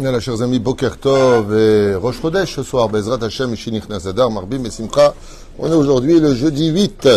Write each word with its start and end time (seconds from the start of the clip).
Voilà, 0.00 0.20
chers 0.20 0.42
amis, 0.42 0.60
Boker 0.60 0.96
Tov 0.96 1.58
et 1.58 1.96
Rosh 1.96 2.20
Chodesh 2.20 2.54
ce 2.54 2.62
soir, 2.62 2.88
Bezrat 2.88 3.18
Hashem, 3.20 3.56
Shinich 3.56 3.88
Nazadar, 3.88 4.30
Marbim 4.30 4.64
et 4.64 4.70
Simcha. 4.70 5.12
On 5.58 5.68
est 5.68 5.74
aujourd'hui 5.74 6.20
le 6.20 6.36
jeudi 6.36 6.68
8 6.68 7.08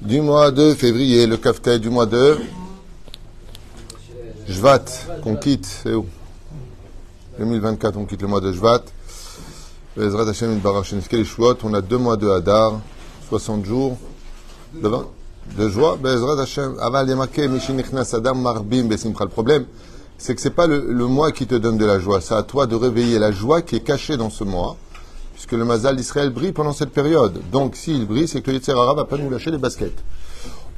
du 0.00 0.22
mois 0.22 0.50
de 0.50 0.72
février, 0.72 1.26
le 1.26 1.36
kaftet 1.36 1.78
du 1.78 1.90
mois 1.90 2.06
de 2.06 2.38
Jvat, 4.48 4.86
qu'on 5.22 5.36
quitte, 5.36 5.66
c'est 5.66 5.92
où? 5.92 6.06
2024, 7.38 7.98
on 7.98 8.06
quitte 8.06 8.22
le 8.22 8.28
mois 8.28 8.40
de 8.40 8.52
Jvat. 8.52 8.80
Bezrat 9.98 10.30
Hashem, 10.30 10.52
une 10.52 10.60
barach 10.60 10.94
on 11.62 11.74
a 11.74 11.82
deux 11.82 11.98
mois 11.98 12.16
de 12.16 12.26
Hadar, 12.30 12.80
60 13.28 13.66
jours 13.66 13.98
de, 14.72 14.90
de 15.58 15.68
joie. 15.68 15.98
Bezrat 16.02 16.40
Hashem, 16.40 16.76
Aval 16.80 17.06
Yamake, 17.06 17.50
Mishinich 17.50 17.92
Nazadar, 17.92 18.34
Marbim 18.34 18.90
et. 18.90 19.04
Le 19.04 19.28
problème, 19.28 19.66
c'est 20.18 20.34
que 20.34 20.40
c'est 20.40 20.50
pas 20.50 20.66
le, 20.66 20.80
mois 21.06 21.32
qui 21.32 21.46
te 21.46 21.54
donne 21.54 21.76
de 21.76 21.84
la 21.84 21.98
joie, 21.98 22.20
c'est 22.20 22.34
à 22.34 22.42
toi 22.42 22.66
de 22.66 22.74
réveiller 22.74 23.18
la 23.18 23.32
joie 23.32 23.62
qui 23.62 23.76
est 23.76 23.80
cachée 23.80 24.16
dans 24.16 24.30
ce 24.30 24.44
mois, 24.44 24.76
puisque 25.34 25.52
le 25.52 25.64
Mazal 25.64 25.96
d'Israël 25.96 26.30
brille 26.30 26.52
pendant 26.52 26.72
cette 26.72 26.90
période. 26.90 27.40
Donc 27.52 27.76
s'il 27.76 28.06
brille, 28.06 28.28
c'est 28.28 28.40
que 28.40 28.50
le 28.50 28.56
Yetzerara 28.56 28.94
va 28.94 29.04
pas 29.04 29.18
nous 29.18 29.30
lâcher 29.30 29.50
les 29.50 29.58
baskets. 29.58 30.02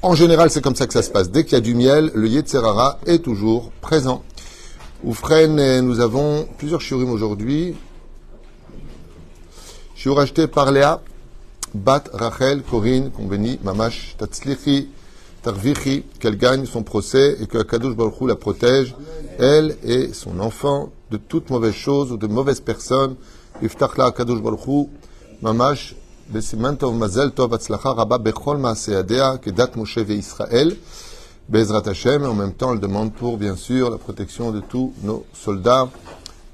En 0.03 0.15
général, 0.15 0.51
c'est 0.51 0.63
comme 0.63 0.77
ça 0.77 0.87
que 0.87 0.93
ça 0.93 1.03
se 1.03 1.11
passe. 1.11 1.31
Dès 1.31 1.45
qu'il 1.45 1.55
y 1.55 1.57
a 1.57 1.61
du 1.61 1.75
miel, 1.75 2.11
le 2.15 2.29
Yetzerara 2.29 2.99
est 3.07 3.19
toujours 3.25 3.73
présent. 3.81 4.23
Oufren, 5.05 5.81
nous 5.81 6.01
avons 6.01 6.47
plusieurs 6.59 6.81
shiurim 6.81 7.11
aujourd'hui. 7.11 7.77
Shiur 9.95 10.19
acheté 10.21 10.47
par 10.47 10.71
Léa, 10.71 11.01
Bat, 11.75 12.05
Rachel, 12.13 12.63
Corinne, 12.63 13.11
qu'on 13.11 13.27
bénit, 13.27 13.59
Mamash, 13.63 14.17
Tatzlichi, 14.19 14.89
Tarvichi, 15.43 16.05
qu'elle 16.21 16.37
gagne 16.37 16.67
son 16.67 16.83
procès 16.83 17.37
et 17.41 17.47
que 17.47 17.63
Kadosh 17.63 17.95
Baruch 17.95 18.21
Hu 18.21 18.27
la 18.27 18.37
protège, 18.37 18.95
elle 19.39 19.77
et 19.85 20.13
son 20.13 20.41
enfant, 20.41 20.91
de 21.11 21.17
toute 21.17 21.51
mauvaise 21.51 21.75
chose 21.75 22.13
ou 22.13 22.17
de 22.17 22.27
mauvaises 22.27 22.61
personnes. 22.61 23.17
Yiftachla 23.63 24.13
Kadosh 24.13 24.43
Baruch 24.43 24.67
Hu, 24.67 24.87
Mamash, 25.43 25.95
Kedat 29.43 29.71
Moshe 29.77 29.99
Israël, 30.09 30.77
Bezrat 31.49 31.83
en 32.07 32.35
même 32.35 32.53
temps 32.53 32.75
elle 32.75 32.81
demande 32.81 33.15
pour, 33.15 33.39
bien 33.39 33.57
sûr, 33.57 33.91
la 33.91 33.97
protection 33.97 34.53
de 34.53 34.61
tous 34.61 34.93
nos 35.03 35.25
soldats 35.33 35.89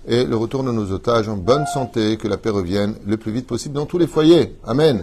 et 0.07 0.25
le 0.25 0.37
retour 0.37 0.63
de 0.63 0.71
nos 0.71 0.93
otages 0.93 1.29
en 1.29 1.37
bonne 1.37 1.67
santé, 1.67 2.17
que 2.17 2.29
la 2.29 2.37
paix 2.37 2.51
revienne 2.51 2.95
le 3.07 3.17
plus 3.17 3.33
vite 3.33 3.47
possible 3.47 3.75
dans 3.75 3.87
tous 3.87 3.99
les 3.99 4.07
foyers. 4.07 4.57
Amen. 4.65 5.03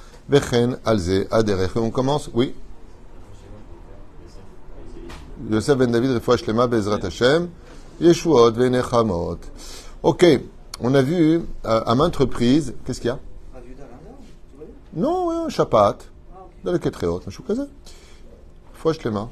Vechen 0.31 0.77
Alze 0.85 1.27
Aderech. 1.29 1.75
On 1.75 1.91
commence 1.91 2.29
Oui 2.33 2.55
Yosef 5.49 5.77
Ben 5.77 5.91
David, 5.91 6.11
Refouach 6.11 6.45
Lema, 6.45 6.67
Bezrat 6.67 7.03
Hashem, 7.03 7.49
Yeshuot, 7.99 8.51
Venechamot. 8.51 9.39
Ok, 10.03 10.25
on 10.79 10.93
a 10.93 11.01
vu 11.01 11.41
euh, 11.65 11.83
à 11.85 11.95
maintes 11.95 12.15
reprises, 12.15 12.75
qu'est-ce 12.85 13.01
qu'il 13.01 13.09
y 13.09 13.11
a? 13.11 13.19
Non, 14.93 15.31
euh, 15.31 15.49
Shabbat, 15.49 15.97
dans 16.63 16.71
le 16.71 16.77
Ketreot, 16.77 17.21
Meshoukaza. 17.25 17.67
Refouach 18.73 19.03
Lema. 19.03 19.29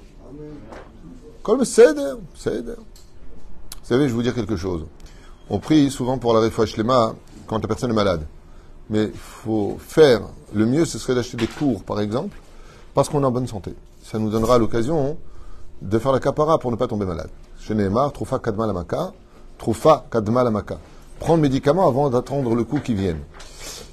Comme 1.44 1.64
Seder, 1.64 2.16
Seder. 2.34 2.76
Vous 2.78 3.84
savez, 3.84 4.04
je 4.04 4.08
vais 4.08 4.14
vous 4.14 4.24
dire 4.24 4.34
quelque 4.34 4.56
chose. 4.56 4.86
On 5.50 5.60
prie 5.60 5.90
souvent 5.92 6.18
pour 6.18 6.34
la 6.34 6.40
Refouach 6.40 6.76
Lema 6.76 7.14
quand 7.46 7.62
la 7.62 7.68
personne 7.68 7.92
est 7.92 7.96
malade. 7.96 8.26
Mais 8.90 9.04
il 9.06 9.20
faut 9.20 9.78
faire, 9.80 10.22
le 10.54 10.66
mieux 10.66 10.86
ce 10.86 10.98
serait 10.98 11.16
d'acheter 11.16 11.38
des 11.38 11.48
cours, 11.48 11.84
par 11.84 12.00
exemple, 12.00 12.36
parce 12.94 13.10
qu'on 13.10 13.22
est 13.22 13.26
en 13.26 13.32
bonne 13.32 13.48
santé. 13.48 13.74
Ça 14.04 14.18
nous 14.18 14.30
donnera 14.30 14.58
l'occasion 14.58 15.18
de 15.82 16.00
faire 16.00 16.12
la 16.12 16.20
capara 16.20 16.58
pour 16.58 16.72
ne 16.72 16.76
pas 16.76 16.88
tomber 16.88 17.06
malade. 17.06 17.30
Chez 17.60 17.76
Neymar, 17.76 18.12
troufa 18.12 18.40
kadma 18.40 18.66
la 18.66 18.74
maka, 18.74 19.14
troufa 19.58 20.06
kadma 20.12 20.44
la 20.44 20.50
maka. 20.50 20.80
Prendre 21.20 21.36
le 21.36 21.42
médicament 21.44 21.88
avant 21.88 22.10
d'attendre 22.10 22.56
le 22.56 22.64
coup 22.64 22.80
qui 22.80 22.96
vienne. 22.96 23.20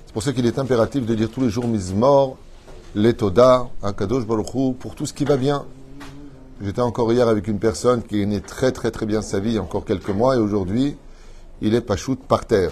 C'est 0.07 0.13
pour 0.13 0.23
ça 0.23 0.33
qu'il 0.33 0.47
est 0.47 0.59
impératif 0.59 1.05
de 1.05 1.15
dire 1.15 1.31
tous 1.31 1.43
les 1.43 1.51
jours 1.51 1.67
Mizmor, 1.67 2.37
Letoda, 2.95 3.69
Akadosh 3.83 4.27
Baruch 4.27 4.55
Hu, 4.55 4.73
pour 4.73 4.95
tout 4.95 5.05
ce 5.05 5.13
qui 5.13 5.25
va 5.25 5.37
bien. 5.37 5.67
J'étais 6.63 6.81
encore 6.81 7.13
hier 7.13 7.29
avec 7.29 7.49
une 7.49 7.59
personne 7.59 8.03
qui 8.03 8.21
gagnait 8.21 8.41
très 8.41 8.73
très 8.73 8.91
très 8.91 9.05
bien 9.05 9.21
sa 9.21 9.41
vie, 9.41 9.59
encore 9.59 9.85
quelques 9.85 10.09
mois, 10.09 10.37
et 10.37 10.39
aujourd'hui, 10.39 10.97
il 11.61 11.75
est 11.75 11.83
pachout 11.83 12.17
par 12.17 12.47
terre. 12.47 12.71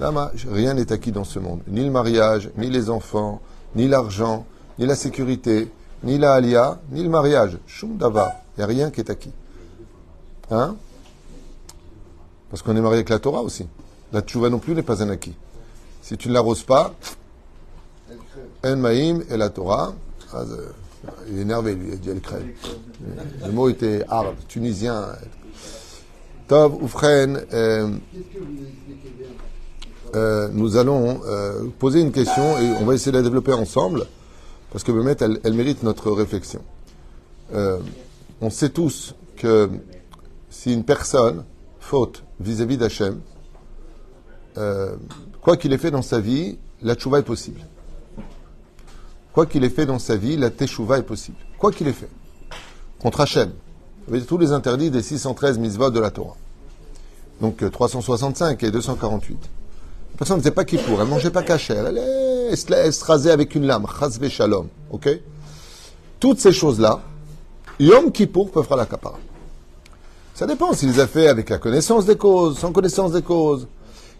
Rien 0.00 0.74
n'est 0.74 0.92
acquis 0.92 1.12
dans 1.12 1.24
ce 1.24 1.38
monde. 1.38 1.60
Ni 1.68 1.84
le 1.84 1.90
mariage, 1.90 2.50
ni 2.56 2.70
les 2.70 2.88
enfants, 2.90 3.40
ni 3.74 3.86
l'argent, 3.86 4.46
ni 4.78 4.86
la 4.86 4.96
sécurité, 4.96 5.70
ni 6.02 6.18
la 6.18 6.34
alia, 6.34 6.80
ni 6.90 7.02
le 7.02 7.10
mariage. 7.10 7.58
Shum 7.66 7.96
davar. 7.96 8.32
Il 8.56 8.60
n'y 8.60 8.64
a 8.64 8.66
rien 8.66 8.90
qui 8.90 9.00
est 9.00 9.10
acquis. 9.10 9.32
Hein? 10.50 10.76
Parce 12.50 12.62
qu'on 12.62 12.76
est 12.76 12.80
marié 12.80 12.98
avec 12.98 13.10
la 13.10 13.18
Torah 13.18 13.42
aussi. 13.42 13.66
La 14.12 14.22
tchouva 14.22 14.48
non 14.48 14.58
plus 14.58 14.74
n'est 14.74 14.82
pas 14.82 15.02
un 15.02 15.10
acquis. 15.10 15.34
Si 16.02 16.16
tu 16.16 16.28
ne 16.28 16.34
l'arroses 16.34 16.64
pas, 16.64 16.94
En 18.64 18.76
Maïm 18.76 19.24
et 19.30 19.36
la 19.36 19.48
Torah, 19.48 19.94
ah, 20.32 20.42
euh, 20.42 20.72
il 21.30 21.38
est 21.38 21.42
énervé 21.42 21.74
lui, 21.74 21.88
il 21.88 21.92
a 21.94 21.96
dit 21.96 22.10
elle 22.10 22.20
crève. 22.20 22.44
Le 23.46 23.52
mot 23.52 23.68
était 23.68 24.04
arabe, 24.08 24.34
tunisien. 24.48 25.06
Tov, 26.46 26.82
Oufren, 26.82 27.40
euh, 27.52 27.90
euh, 30.14 30.48
nous 30.52 30.76
allons 30.76 31.20
euh, 31.26 31.64
poser 31.78 32.00
une 32.00 32.12
question 32.12 32.58
et 32.58 32.70
on 32.80 32.84
va 32.84 32.94
essayer 32.94 33.12
de 33.12 33.16
la 33.16 33.22
développer 33.22 33.52
ensemble 33.52 34.06
parce 34.72 34.84
que 34.84 34.92
elle, 35.22 35.40
elle 35.42 35.54
mérite 35.54 35.82
notre 35.82 36.10
réflexion. 36.10 36.62
Euh, 37.54 37.78
on 38.40 38.50
sait 38.50 38.70
tous 38.70 39.14
que 39.36 39.68
si 40.48 40.72
une 40.72 40.84
personne 40.84 41.44
faute 41.80 42.24
vis-à-vis 42.40 42.76
d'Hachem, 42.76 43.20
quoi 45.42 45.56
qu'il 45.56 45.72
ait 45.72 45.78
fait 45.78 45.90
dans 45.90 46.02
sa 46.02 46.20
vie, 46.20 46.58
la 46.82 46.94
tchouva 46.94 47.18
est 47.18 47.24
possible. 47.24 47.60
Quoi 49.32 49.46
qu'il 49.46 49.62
ait 49.64 49.70
fait 49.70 49.86
dans 49.86 49.98
sa 49.98 50.16
vie, 50.16 50.36
la 50.36 50.50
teshuva 50.50 50.98
est 50.98 51.04
possible. 51.04 51.38
Quoi 51.58 51.70
qu'il 51.70 51.86
ait 51.86 51.92
fait. 51.92 52.10
Contre 53.00 53.20
Hachem. 53.20 53.52
Dire 54.08 54.26
tous 54.26 54.38
les 54.38 54.52
interdits 54.52 54.90
des 54.90 55.02
613 55.02 55.58
mitzvot 55.58 55.90
de 55.90 56.00
la 56.00 56.10
Torah. 56.10 56.36
Donc 57.40 57.62
euh, 57.62 57.70
365 57.70 58.62
et 58.64 58.70
248. 58.70 59.38
Personne 60.20 60.36
ne 60.36 60.42
faisait 60.42 60.50
pas 60.50 60.66
Kippour, 60.66 61.00
elle 61.00 61.06
ne 61.06 61.10
mangeait 61.12 61.30
pas 61.30 61.42
cachère, 61.42 61.86
elle, 61.86 61.96
elle 61.96 62.74
elle 62.74 62.92
se 62.92 63.04
rasait 63.06 63.30
avec 63.30 63.54
une 63.54 63.66
lame, 63.66 63.86
chasve 63.98 64.28
shalom. 64.28 64.68
Ok? 64.90 65.08
Toutes 66.20 66.38
ces 66.38 66.52
choses-là, 66.52 67.00
Yom 67.78 68.12
Kippour 68.12 68.50
peut 68.50 68.62
faire 68.62 68.76
la 68.76 68.84
kapara. 68.84 69.18
Ça 70.34 70.46
dépend 70.46 70.74
s'il 70.74 70.90
les 70.90 71.00
a 71.00 71.06
fait 71.06 71.28
avec 71.28 71.48
la 71.48 71.56
connaissance 71.56 72.04
des 72.04 72.16
causes, 72.16 72.58
sans 72.58 72.70
connaissance 72.70 73.12
des 73.12 73.22
causes. 73.22 73.66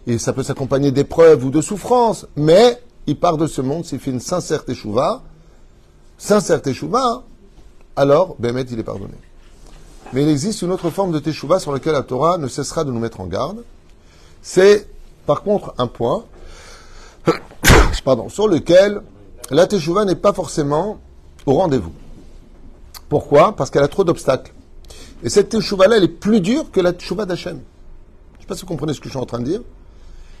Et 0.07 0.17
ça 0.17 0.33
peut 0.33 0.41
s'accompagner 0.41 0.91
d'épreuves 0.91 1.45
ou 1.45 1.51
de 1.51 1.61
souffrances. 1.61 2.25
Mais 2.35 2.81
il 3.05 3.19
part 3.19 3.37
de 3.37 3.45
ce 3.45 3.61
monde 3.61 3.85
s'il 3.85 3.99
fait 3.99 4.09
une 4.09 4.19
sincère 4.19 4.65
teshuva. 4.65 5.21
Sincère 6.17 6.63
teshuva, 6.63 7.21
alors, 7.95 8.35
Bémet, 8.39 8.63
il 8.71 8.79
est 8.79 8.83
pardonné. 8.83 9.13
Mais 10.13 10.23
il 10.23 10.29
existe 10.29 10.63
une 10.63 10.71
autre 10.71 10.89
forme 10.89 11.11
de 11.11 11.19
teshuva 11.19 11.59
sur 11.59 11.71
laquelle 11.71 11.93
la 11.93 12.01
Torah 12.01 12.39
ne 12.39 12.47
cessera 12.47 12.85
de 12.85 12.91
nous 12.91 12.99
mettre 12.99 13.21
en 13.21 13.27
garde. 13.27 13.63
C'est, 14.41 14.87
par 15.25 15.43
contre, 15.43 15.73
un 15.77 15.87
point 15.87 16.25
pardon, 18.03 18.29
sur 18.29 18.47
lequel 18.47 19.01
la 19.49 19.67
teshuva 19.67 20.05
n'est 20.05 20.15
pas 20.15 20.33
forcément 20.33 20.99
au 21.45 21.53
rendez-vous. 21.53 21.93
Pourquoi? 23.09 23.55
Parce 23.55 23.69
qu'elle 23.69 23.83
a 23.83 23.87
trop 23.87 24.03
d'obstacles. 24.03 24.53
Et 25.23 25.29
cette 25.29 25.49
teshuva-là, 25.49 25.97
elle 25.97 26.03
est 26.03 26.07
plus 26.07 26.41
dure 26.41 26.71
que 26.71 26.79
la 26.79 26.93
teshuva 26.93 27.25
d'Hachem. 27.25 27.59
Je 28.33 28.37
ne 28.37 28.41
sais 28.41 28.47
pas 28.47 28.55
si 28.55 28.61
vous 28.61 28.67
comprenez 28.67 28.93
ce 28.93 28.99
que 28.99 29.05
je 29.05 29.11
suis 29.11 29.19
en 29.19 29.25
train 29.25 29.39
de 29.39 29.45
dire. 29.45 29.61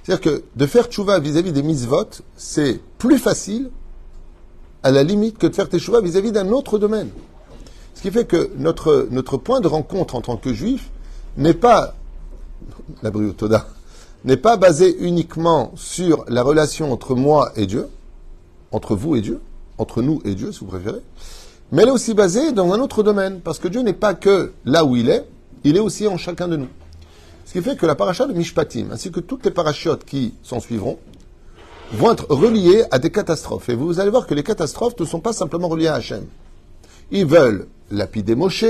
C'est-à-dire 0.03 0.21
que 0.21 0.43
de 0.55 0.65
faire 0.65 0.89
teshuva 0.89 1.19
vis-à-vis 1.19 1.51
des 1.51 1.63
mitzvot, 1.63 2.09
c'est 2.35 2.79
plus 2.97 3.19
facile, 3.19 3.69
à 4.83 4.91
la 4.91 5.03
limite, 5.03 5.37
que 5.37 5.47
de 5.47 5.53
faire 5.53 5.69
teshuva 5.69 6.01
vis-à-vis 6.01 6.31
d'un 6.31 6.49
autre 6.49 6.79
domaine. 6.79 7.09
Ce 7.93 8.01
qui 8.01 8.09
fait 8.09 8.25
que 8.25 8.51
notre, 8.55 9.07
notre 9.11 9.37
point 9.37 9.59
de 9.59 9.67
rencontre 9.67 10.15
en 10.15 10.21
tant 10.21 10.37
que 10.37 10.53
juif 10.53 10.89
n'est 11.37 11.53
pas, 11.53 11.93
la 13.03 13.11
Toda, 13.11 13.67
n'est 14.23 14.37
pas 14.37 14.57
basé 14.57 14.95
uniquement 14.99 15.71
sur 15.75 16.25
la 16.27 16.43
relation 16.43 16.91
entre 16.91 17.15
moi 17.15 17.51
et 17.55 17.65
Dieu, 17.65 17.87
entre 18.71 18.95
vous 18.95 19.15
et 19.15 19.21
Dieu, 19.21 19.41
entre 19.77 20.01
nous 20.01 20.21
et 20.25 20.35
Dieu, 20.35 20.51
si 20.51 20.59
vous 20.59 20.67
préférez, 20.67 21.01
mais 21.71 21.83
elle 21.83 21.89
est 21.89 21.91
aussi 21.91 22.13
basée 22.13 22.51
dans 22.51 22.73
un 22.73 22.79
autre 22.79 23.01
domaine, 23.01 23.39
parce 23.39 23.59
que 23.59 23.67
Dieu 23.67 23.81
n'est 23.81 23.93
pas 23.93 24.13
que 24.13 24.51
là 24.65 24.85
où 24.85 24.95
il 24.95 25.09
est, 25.09 25.25
il 25.63 25.77
est 25.77 25.79
aussi 25.79 26.07
en 26.07 26.17
chacun 26.17 26.47
de 26.47 26.57
nous. 26.57 26.67
Ce 27.45 27.53
qui 27.53 27.61
fait 27.61 27.77
que 27.77 27.85
la 27.85 27.95
paracha 27.95 28.27
de 28.27 28.33
Mishpatim, 28.33 28.91
ainsi 28.91 29.11
que 29.11 29.19
toutes 29.19 29.45
les 29.45 29.51
parachutes 29.51 30.05
qui 30.05 30.33
s'en 30.43 30.59
suivront, 30.59 30.99
vont 31.93 32.11
être 32.11 32.27
reliées 32.29 32.85
à 32.91 32.99
des 32.99 33.09
catastrophes. 33.09 33.69
Et 33.69 33.75
vous 33.75 33.99
allez 33.99 34.09
voir 34.09 34.27
que 34.27 34.33
les 34.33 34.43
catastrophes 34.43 34.97
ne 34.99 35.05
sont 35.05 35.19
pas 35.19 35.33
simplement 35.33 35.67
reliées 35.67 35.87
à 35.87 35.95
Hachem. 35.95 36.25
Ils 37.11 37.25
veulent 37.25 37.67
lapider 37.89 38.35
Moshe, 38.35 38.63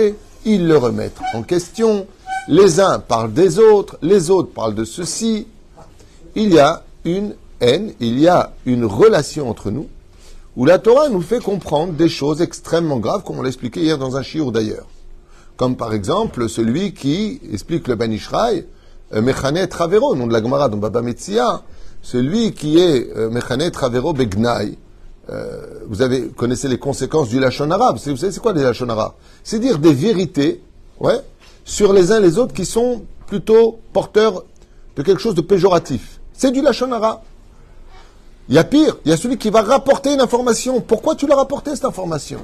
ils 0.45 0.67
le 0.67 0.77
remettent 0.77 1.19
en 1.33 1.43
question, 1.43 2.07
les 2.47 2.79
uns 2.79 2.99
parlent 2.99 3.33
des 3.33 3.59
autres, 3.59 3.97
les 4.01 4.29
autres 4.29 4.51
parlent 4.51 4.75
de 4.75 4.85
ceci. 4.85 5.47
Il 6.35 6.53
y 6.53 6.59
a 6.59 6.83
une 7.05 7.35
haine, 7.59 7.93
il 7.99 8.19
y 8.19 8.27
a 8.27 8.53
une 8.65 8.85
relation 8.85 9.49
entre 9.49 9.71
nous, 9.71 9.87
où 10.55 10.65
la 10.65 10.79
Torah 10.79 11.09
nous 11.09 11.21
fait 11.21 11.41
comprendre 11.41 11.93
des 11.93 12.09
choses 12.09 12.41
extrêmement 12.41 12.97
graves, 12.97 13.23
comme 13.23 13.39
on 13.39 13.41
l'a 13.41 13.49
expliqué 13.49 13.81
hier 13.81 13.97
dans 13.97 14.17
un 14.17 14.21
shiur 14.21 14.51
d'ailleurs. 14.51 14.87
Comme 15.57 15.75
par 15.75 15.93
exemple 15.93 16.49
celui 16.49 16.93
qui 16.93 17.39
explique 17.51 17.87
le 17.87 17.95
Ben 17.95 18.11
Ishraï, 18.11 18.65
euh, 19.13 19.21
Mechane 19.21 19.67
Travero, 19.67 20.15
nom 20.15 20.27
de 20.27 20.33
la 20.33 20.41
Gemara 20.41 20.69
dans 20.69 20.77
Baba 20.77 21.01
Metzia, 21.01 21.61
celui 22.01 22.53
qui 22.53 22.79
est 22.79 23.15
euh, 23.15 23.29
Mechane 23.29 23.69
Travero 23.69 24.13
Begnaï. 24.13 24.77
Euh, 25.29 25.61
vous 25.87 26.01
avez, 26.01 26.29
connaissez 26.29 26.67
les 26.67 26.79
conséquences 26.79 27.29
du 27.29 27.39
Lachon 27.39 27.69
arabe. 27.69 27.97
Vous 27.97 28.17
savez, 28.17 28.31
c'est 28.31 28.39
quoi 28.39 28.53
les 28.53 28.63
Lachon 28.63 28.89
arabes 28.89 29.13
C'est 29.43 29.59
dire 29.59 29.77
des 29.77 29.93
vérités, 29.93 30.61
ouais, 30.99 31.21
sur 31.71 31.93
les 31.93 32.11
uns 32.11 32.19
les 32.19 32.37
autres 32.37 32.53
qui 32.53 32.65
sont 32.65 33.03
plutôt 33.27 33.79
porteurs 33.93 34.43
de 34.97 35.03
quelque 35.03 35.21
chose 35.21 35.35
de 35.35 35.41
péjoratif. 35.41 36.19
C'est 36.33 36.51
du 36.51 36.61
Lachon 36.61 36.91
arabe. 36.91 37.19
Il 38.49 38.55
y 38.55 38.57
a 38.57 38.65
pire, 38.65 38.97
il 39.05 39.11
y 39.11 39.13
a 39.13 39.17
celui 39.17 39.37
qui 39.37 39.49
va 39.49 39.61
rapporter 39.61 40.13
une 40.13 40.19
information. 40.19 40.81
Pourquoi 40.81 41.15
tu 41.15 41.27
l'as 41.27 41.37
rapporté 41.37 41.73
cette 41.73 41.85
information? 41.85 42.41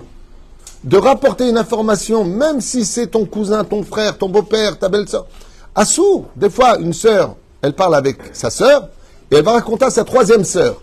De 0.85 0.95
rapporter 0.95 1.50
une 1.50 1.57
information, 1.57 2.24
même 2.24 2.62
si 2.62 2.85
c'est 2.85 3.07
ton 3.07 3.25
cousin, 3.25 3.65
ton 3.65 3.83
frère, 3.83 4.18
ton 4.18 4.29
beau-père, 4.29 4.79
ta 4.79 4.88
belle-sœur. 4.88 5.27
Assou, 5.75 6.27
des 6.38 6.50
fois, 6.50 6.80
une 6.80 6.94
sœur, 6.94 7.35
elle 7.62 7.73
parle 7.73 7.95
avec 7.95 8.18
sa 8.31 8.50
sœur, 8.50 8.88
et 9.30 9.35
elle 9.35 9.44
va 9.44 9.51
raconter 9.51 9.83
à 9.83 9.89
sa 9.89 10.06
troisième 10.06 10.45
sœur. 10.45 10.81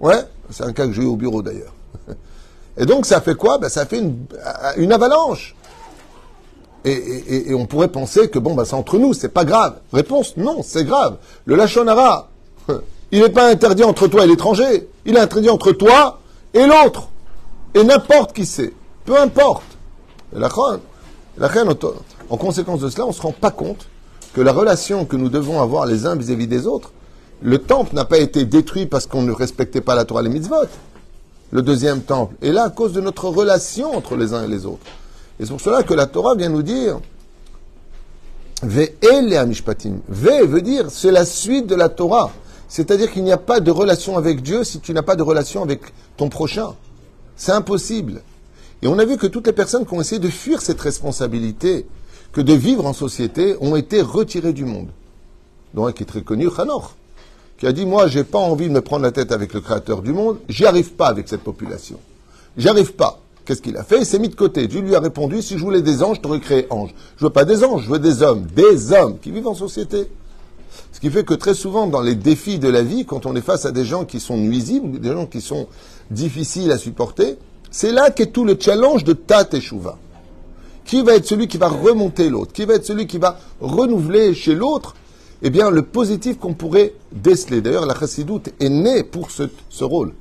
Ouais, 0.00 0.20
c'est 0.50 0.64
un 0.64 0.72
cas 0.74 0.86
que 0.86 0.92
j'ai 0.92 1.02
eu 1.02 1.06
au 1.06 1.16
bureau 1.16 1.40
d'ailleurs. 1.40 1.72
Et 2.76 2.84
donc 2.84 3.06
ça 3.06 3.22
fait 3.22 3.36
quoi? 3.36 3.56
Ben, 3.56 3.70
Ça 3.70 3.86
fait 3.86 4.02
une, 4.76 4.92
avalanche. 4.92 5.53
Et, 6.84 7.54
on 7.54 7.66
pourrait 7.66 7.88
penser 7.88 8.28
que 8.28 8.38
bon, 8.38 8.54
ben, 8.54 8.64
c'est 8.64 8.74
entre 8.74 8.98
nous, 8.98 9.14
c'est 9.14 9.30
pas 9.30 9.44
grave. 9.44 9.76
Réponse 9.92 10.36
non, 10.36 10.62
c'est 10.62 10.84
grave. 10.84 11.16
Le 11.46 11.56
Lachonara, 11.56 12.28
il 13.12 13.20
n'est 13.20 13.30
pas 13.30 13.48
interdit 13.48 13.84
entre 13.84 14.06
toi 14.06 14.24
et 14.24 14.26
l'étranger. 14.26 14.88
Il 15.06 15.16
est 15.16 15.20
interdit 15.20 15.48
entre 15.48 15.72
toi 15.72 16.20
et 16.52 16.66
l'autre. 16.66 17.08
Et 17.74 17.82
n'importe 17.84 18.34
qui 18.34 18.44
c'est. 18.44 18.72
Peu 19.04 19.18
importe. 19.18 19.64
la 20.32 20.48
en 22.30 22.36
conséquence 22.36 22.80
de 22.80 22.88
cela, 22.88 23.04
on 23.04 23.08
ne 23.08 23.14
se 23.14 23.22
rend 23.22 23.32
pas 23.32 23.50
compte 23.50 23.86
que 24.34 24.40
la 24.40 24.52
relation 24.52 25.04
que 25.04 25.16
nous 25.16 25.28
devons 25.28 25.60
avoir 25.60 25.86
les 25.86 26.06
uns 26.06 26.16
vis-à-vis 26.16 26.46
des 26.46 26.66
autres, 26.66 26.92
le 27.42 27.58
temple 27.58 27.94
n'a 27.94 28.04
pas 28.04 28.18
été 28.18 28.44
détruit 28.44 28.86
parce 28.86 29.06
qu'on 29.06 29.22
ne 29.22 29.32
respectait 29.32 29.80
pas 29.80 29.94
la 29.94 30.04
Torah 30.04 30.20
et 30.22 30.24
les 30.24 30.30
mitzvot. 30.30 30.66
Le 31.50 31.62
deuxième 31.62 32.00
temple 32.00 32.34
est 32.42 32.52
là 32.52 32.64
à 32.64 32.70
cause 32.70 32.92
de 32.92 33.00
notre 33.00 33.28
relation 33.28 33.94
entre 33.94 34.16
les 34.16 34.32
uns 34.32 34.44
et 34.44 34.48
les 34.48 34.66
autres. 34.66 34.86
Et 35.38 35.44
c'est 35.44 35.50
pour 35.50 35.60
cela 35.60 35.82
que 35.82 35.94
la 35.94 36.06
Torah 36.06 36.34
vient 36.34 36.48
nous 36.48 36.62
dire 36.62 37.00
Ve 38.62 38.88
mishpatim. 39.46 40.00
Ve 40.08 40.46
veut 40.46 40.62
dire 40.62 40.90
c'est 40.90 41.10
la 41.10 41.24
suite 41.24 41.66
de 41.66 41.74
la 41.74 41.88
Torah. 41.88 42.30
C'est-à-dire 42.68 43.12
qu'il 43.12 43.24
n'y 43.24 43.32
a 43.32 43.38
pas 43.38 43.60
de 43.60 43.70
relation 43.70 44.16
avec 44.16 44.42
Dieu 44.42 44.64
si 44.64 44.80
tu 44.80 44.92
n'as 44.92 45.02
pas 45.02 45.16
de 45.16 45.22
relation 45.22 45.62
avec 45.62 45.80
ton 46.16 46.28
prochain. 46.28 46.74
C'est 47.36 47.52
impossible. 47.52 48.22
Et 48.82 48.86
on 48.86 48.98
a 48.98 49.04
vu 49.04 49.16
que 49.16 49.26
toutes 49.26 49.46
les 49.46 49.52
personnes 49.52 49.86
qui 49.86 49.94
ont 49.94 50.00
essayé 50.00 50.18
de 50.18 50.28
fuir 50.28 50.60
cette 50.60 50.80
responsabilité, 50.80 51.86
que 52.32 52.40
de 52.40 52.52
vivre 52.52 52.86
en 52.86 52.92
société, 52.92 53.56
ont 53.60 53.76
été 53.76 54.02
retirées 54.02 54.52
du 54.52 54.64
monde. 54.64 54.88
Donc, 55.72 55.94
qui 55.94 56.02
est 56.02 56.06
très 56.06 56.22
connu, 56.22 56.48
Hanor, 56.56 56.94
qui 57.58 57.66
a 57.66 57.72
dit, 57.72 57.86
moi, 57.86 58.08
j'ai 58.08 58.24
pas 58.24 58.38
envie 58.38 58.68
de 58.68 58.72
me 58.72 58.80
prendre 58.80 59.02
la 59.02 59.12
tête 59.12 59.32
avec 59.32 59.54
le 59.54 59.60
créateur 59.60 60.02
du 60.02 60.12
monde, 60.12 60.38
j'y 60.48 60.66
arrive 60.66 60.92
pas 60.92 61.08
avec 61.08 61.28
cette 61.28 61.42
population. 61.42 61.98
J'y 62.56 62.68
arrive 62.68 62.92
pas. 62.92 63.20
Qu'est-ce 63.44 63.60
qu'il 63.60 63.76
a 63.76 63.84
fait? 63.84 63.98
Il 63.98 64.06
s'est 64.06 64.18
mis 64.18 64.28
de 64.28 64.34
côté. 64.34 64.66
Dieu 64.66 64.80
lui 64.80 64.94
a 64.94 65.00
répondu, 65.00 65.42
si 65.42 65.58
je 65.58 65.64
voulais 65.64 65.82
des 65.82 66.02
anges, 66.02 66.16
je 66.16 66.20
t'aurais 66.22 66.40
créé 66.40 66.66
ange. 66.70 66.94
Je 67.16 67.24
veux 67.24 67.30
pas 67.30 67.44
des 67.44 67.62
anges, 67.62 67.84
je 67.84 67.90
veux 67.90 67.98
des 67.98 68.22
hommes. 68.22 68.46
Des 68.54 68.92
hommes 68.92 69.18
qui 69.20 69.30
vivent 69.30 69.48
en 69.48 69.54
société. 69.54 70.08
Ce 70.92 71.00
qui 71.00 71.10
fait 71.10 71.24
que 71.24 71.34
très 71.34 71.54
souvent, 71.54 71.86
dans 71.86 72.00
les 72.00 72.14
défis 72.14 72.58
de 72.58 72.68
la 72.68 72.82
vie, 72.82 73.04
quand 73.04 73.26
on 73.26 73.36
est 73.36 73.42
face 73.42 73.66
à 73.66 73.72
des 73.72 73.84
gens 73.84 74.04
qui 74.04 74.20
sont 74.20 74.36
nuisibles, 74.36 75.00
des 75.00 75.12
gens 75.12 75.26
qui 75.26 75.40
sont 75.40 75.66
difficiles 76.10 76.72
à 76.72 76.78
supporter, 76.78 77.36
c'est 77.70 77.92
là 77.92 78.10
qu'est 78.10 78.32
tout 78.32 78.44
le 78.44 78.56
challenge 78.58 79.04
de 79.04 79.12
Ta 79.12 79.44
Teshuva. 79.44 79.98
Qui 80.84 81.02
va 81.02 81.16
être 81.16 81.26
celui 81.26 81.48
qui 81.48 81.58
va 81.58 81.68
remonter 81.68 82.28
l'autre? 82.28 82.52
Qui 82.52 82.64
va 82.64 82.74
être 82.74 82.84
celui 82.84 83.06
qui 83.06 83.18
va 83.18 83.38
renouveler 83.60 84.34
chez 84.34 84.54
l'autre? 84.54 84.94
Eh 85.42 85.50
bien, 85.50 85.70
le 85.70 85.82
positif 85.82 86.38
qu'on 86.38 86.54
pourrait 86.54 86.94
déceler. 87.12 87.60
D'ailleurs, 87.60 87.86
la 87.86 87.98
chassidoute 87.98 88.50
est 88.60 88.68
née 88.68 89.02
pour 89.02 89.30
ce, 89.30 89.44
rôle. 89.82 90.12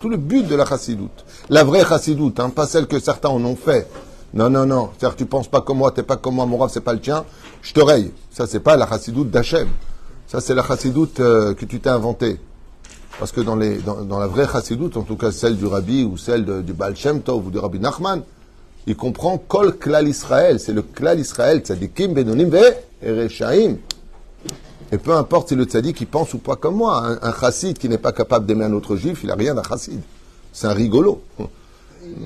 Tout 0.00 0.08
le 0.08 0.16
but 0.16 0.46
de 0.46 0.54
la 0.54 0.66
chassidoute. 0.66 1.24
La 1.50 1.64
vraie 1.64 1.84
chassidoute, 1.84 2.40
hein, 2.40 2.50
pas 2.50 2.66
celle 2.66 2.86
que 2.86 3.00
certains 3.00 3.30
en 3.30 3.42
ont 3.42 3.56
fait. 3.56 3.88
Non, 4.34 4.50
non, 4.50 4.66
non. 4.66 4.90
C'est-à-dire 4.98 5.16
tu 5.16 5.24
penses 5.24 5.48
pas 5.48 5.62
comme 5.62 5.78
moi, 5.78 5.90
t'es 5.92 6.02
pas 6.02 6.16
comme 6.16 6.34
moi, 6.34 6.44
mon 6.44 6.58
rave, 6.58 6.70
c'est 6.72 6.82
pas 6.82 6.92
le 6.92 7.00
tien. 7.00 7.24
Je 7.62 7.72
te 7.72 7.80
raye. 7.80 8.12
Ça, 8.30 8.46
c'est 8.46 8.60
pas 8.60 8.76
la 8.76 8.86
chassidoute 8.86 9.30
d'Hachem. 9.30 9.68
Ça, 10.26 10.40
c'est 10.40 10.54
la 10.54 10.62
chassidoute 10.62 11.20
euh, 11.20 11.54
que 11.54 11.64
tu 11.64 11.80
t'es 11.80 11.88
inventée. 11.88 12.38
Parce 13.18 13.32
que 13.32 13.40
dans, 13.40 13.56
les, 13.56 13.78
dans, 13.78 14.18
la 14.18 14.26
vraie 14.26 14.46
chassidoute, 14.46 14.96
en 14.96 15.02
tout 15.02 15.16
cas 15.16 15.32
celle 15.32 15.56
du 15.56 15.66
rabbi 15.66 16.04
ou 16.04 16.16
celle 16.18 16.62
du 16.62 16.72
Baal 16.72 16.94
Shem 16.94 17.22
Tov 17.22 17.46
ou 17.46 17.50
du 17.50 17.58
rabbi 17.58 17.80
Nachman, 17.80 18.22
il 18.86 18.94
comprend 18.94 19.38
Kol 19.38 19.76
Klal 19.76 20.06
Israël. 20.06 20.60
C'est 20.60 20.74
le 20.74 20.82
Klal 20.82 21.18
Israël, 21.18 21.60
tzadikim 21.60 22.12
benonim 22.12 22.50
ve 22.50 22.74
erechaim. 23.02 23.78
Et 24.92 24.98
peu 24.98 25.14
importe 25.14 25.48
si 25.48 25.54
le 25.54 25.64
tzadik 25.64 25.96
qui 25.96 26.06
pense 26.06 26.32
ou 26.34 26.38
pas 26.38 26.56
comme 26.56 26.76
moi, 26.76 27.04
un, 27.04 27.28
un 27.28 27.32
chassid 27.32 27.76
qui 27.76 27.88
n'est 27.88 27.98
pas 27.98 28.12
capable 28.12 28.46
d'aimer 28.46 28.66
un 28.66 28.72
autre 28.72 28.96
juif, 28.96 29.20
il 29.22 29.28
n'a 29.28 29.34
rien 29.34 29.54
d'un 29.54 29.62
chassid. 29.62 30.00
C'est 30.58 30.66
un 30.66 30.72
rigolo. 30.72 31.22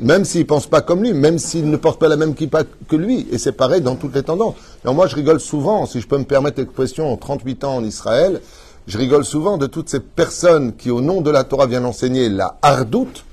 Même 0.00 0.24
s'il 0.24 0.40
ne 0.40 0.46
pense 0.46 0.66
pas 0.66 0.80
comme 0.80 1.02
lui, 1.02 1.12
même 1.12 1.38
s'il 1.38 1.68
ne 1.68 1.76
porte 1.76 2.00
pas 2.00 2.08
la 2.08 2.16
même 2.16 2.34
kippa 2.34 2.62
que 2.88 2.96
lui. 2.96 3.28
Et 3.30 3.36
c'est 3.36 3.52
pareil 3.52 3.82
dans 3.82 3.94
toutes 3.94 4.14
les 4.14 4.22
tendances. 4.22 4.54
Alors 4.84 4.94
moi, 4.94 5.06
je 5.06 5.14
rigole 5.16 5.38
souvent, 5.38 5.84
si 5.84 6.00
je 6.00 6.08
peux 6.08 6.16
me 6.16 6.24
permettre 6.24 6.58
l'expression, 6.58 7.12
en 7.12 7.18
38 7.18 7.64
ans 7.64 7.76
en 7.76 7.84
Israël, 7.84 8.40
je 8.86 8.96
rigole 8.96 9.26
souvent 9.26 9.58
de 9.58 9.66
toutes 9.66 9.90
ces 9.90 10.00
personnes 10.00 10.74
qui, 10.76 10.90
au 10.90 11.02
nom 11.02 11.20
de 11.20 11.30
la 11.30 11.44
Torah, 11.44 11.66
viennent 11.66 11.84
enseigner 11.84 12.30
la 12.30 12.56
hardoute 12.62 13.26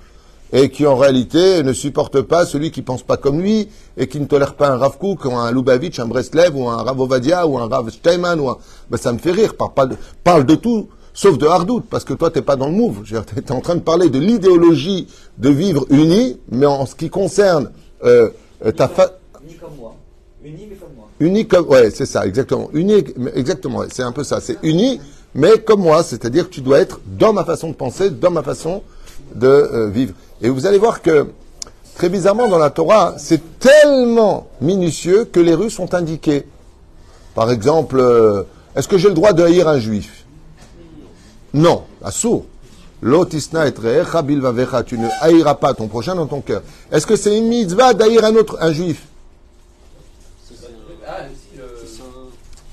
et 0.52 0.70
qui, 0.70 0.86
en 0.86 0.98
réalité, 0.98 1.64
ne 1.64 1.72
supportent 1.72 2.22
pas 2.22 2.46
celui 2.46 2.70
qui 2.70 2.82
pense 2.82 3.04
pas 3.04 3.16
comme 3.16 3.40
lui 3.40 3.70
et 3.96 4.08
qui 4.08 4.20
ne 4.20 4.26
tolère 4.26 4.56
pas 4.56 4.68
un 4.68 4.78
Rav 4.78 4.98
Kook, 4.98 5.24
ou 5.24 5.32
un 5.32 5.50
Lubavitch, 5.54 5.98
un 6.00 6.08
Breslev, 6.08 6.58
ou 6.58 6.68
un 6.68 6.84
Rav 6.84 7.00
Ovadia, 7.00 7.48
ou 7.48 7.58
un 7.58 7.70
Rav 7.70 7.90
Steinman, 7.90 8.38
ou 8.42 8.50
un... 8.50 8.58
Ben, 8.90 8.98
ça 8.98 9.14
me 9.14 9.18
fait 9.18 9.32
rire. 9.32 9.54
Parle, 9.56 9.96
parle 10.26 10.46
de 10.46 10.56
tout 10.56 10.90
sauf 11.14 11.38
de 11.38 11.48
hardout, 11.48 11.82
parce 11.82 12.04
que 12.04 12.14
toi, 12.14 12.32
tu 12.32 12.40
n'es 12.40 12.46
pas 12.46 12.56
dans 12.56 12.68
le 12.68 12.74
move. 12.74 13.04
Tu 13.06 13.16
es 13.16 13.52
en 13.52 13.62
train 13.62 13.76
de 13.76 13.82
parler 13.82 14.10
de 14.10 14.20
l'idéologie 14.20 15.08
de 15.38 15.50
vivre 15.50 15.86
uni, 15.90 16.40
mais 16.52 16.66
en 16.66 16.86
ce 16.86 16.96
qui 16.96 17.10
concerne 17.10 17.72
euh, 18.04 18.30
euh 18.66 18.72
ta 18.72 18.88
fa... 18.88 19.12
Uni 19.44 19.56
comme 19.56 19.76
moi. 19.78 19.96
Uni, 20.44 20.68
mais 20.70 20.76
comme 20.76 20.90
moi. 20.96 21.08
Uni 21.20 21.48
comme... 21.48 21.68
Ouais, 21.68 21.92
c'est 21.92 22.06
ça, 22.06 22.26
exactement. 22.26 22.70
Uni, 22.74 23.04
exactement, 23.36 23.84
c'est 23.92 24.04
un 24.04 24.12
peu 24.12 24.24
ça. 24.24 24.40
C'est 24.42 24.58
uni, 24.64 25.00
mais 25.34 25.60
comme 25.60 25.82
moi, 25.82 26.04
c'est-à-dire 26.04 26.46
que 26.46 26.54
tu 26.54 26.62
dois 26.62 26.80
être 26.80 27.00
dans 27.06 27.34
ma 27.34 27.44
façon 27.44 27.70
de 27.70 27.76
penser, 27.76 28.10
dans 28.10 28.32
ma 28.32 28.44
façon 28.44 28.84
de 29.36 29.48
euh, 29.48 29.90
vivre. 29.90 30.14
Et 30.42 30.50
vous 30.50 30.66
allez 30.66 30.78
voir 30.78 31.02
que, 31.02 31.28
très 31.96 32.10
bizarrement, 32.10 32.48
dans 32.48 32.58
la 32.58 32.70
Torah, 32.70 33.16
c'est 33.18 33.60
tellement 33.60 34.48
minutieux 34.62 35.26
que 35.26 35.40
les 35.40 35.54
rues 35.54 35.70
sont 35.70 35.94
indiquées. 35.94 36.46
Par 37.36 37.52
exemple, 37.52 38.02
est-ce 38.76 38.88
que 38.88 38.98
j'ai 38.98 39.10
le 39.10 39.14
droit 39.14 39.34
de 39.34 39.44
haïr 39.44 39.68
un 39.68 39.80
juif? 39.80 40.19
Non, 41.54 41.84
assour. 42.04 42.46
Lotisna 43.02 43.68
et 43.68 43.72
vavecha, 43.72 44.84
tu 44.84 44.98
ne 44.98 45.08
haïras 45.22 45.56
pas 45.56 45.74
ton 45.74 45.88
prochain 45.88 46.16
dans 46.16 46.26
ton 46.26 46.42
cœur. 46.42 46.62
Est-ce 46.92 47.08
que 47.08 47.16
c'est 47.16 47.38
une 47.38 47.48
mitzvah 47.48 47.94
d'haïr 47.94 48.26
un 48.26 48.36
autre, 48.36 48.58
un 48.60 48.74
juif? 48.74 49.06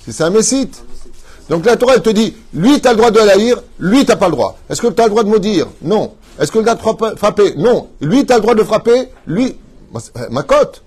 C'est 0.08 0.24
un 0.24 0.30
messite. 0.30 0.82
Donc 1.48 1.64
la 1.64 1.76
Torah, 1.76 1.98
te 2.00 2.10
dit, 2.10 2.34
lui, 2.52 2.80
tu 2.80 2.88
le 2.88 2.96
droit 2.96 3.10
de 3.10 3.18
l'haïr, 3.18 3.62
lui, 3.78 4.04
tu 4.04 4.16
pas 4.16 4.26
le 4.26 4.32
droit. 4.32 4.58
Est-ce 4.68 4.82
que 4.82 4.88
tu 4.88 5.00
as 5.00 5.04
le 5.04 5.10
droit 5.10 5.22
de 5.22 5.28
maudire? 5.28 5.68
Non. 5.82 6.14
Est-ce 6.40 6.50
que 6.50 6.58
le 6.58 6.64
droit 6.64 6.74
de 6.74 7.16
frapper 7.16 7.54
Non. 7.56 7.88
Lui, 8.00 8.26
tu 8.26 8.34
le 8.34 8.40
droit 8.40 8.54
de 8.54 8.64
frapper, 8.64 9.08
lui, 9.26 9.56
ma 10.30 10.42
cote. 10.42 10.82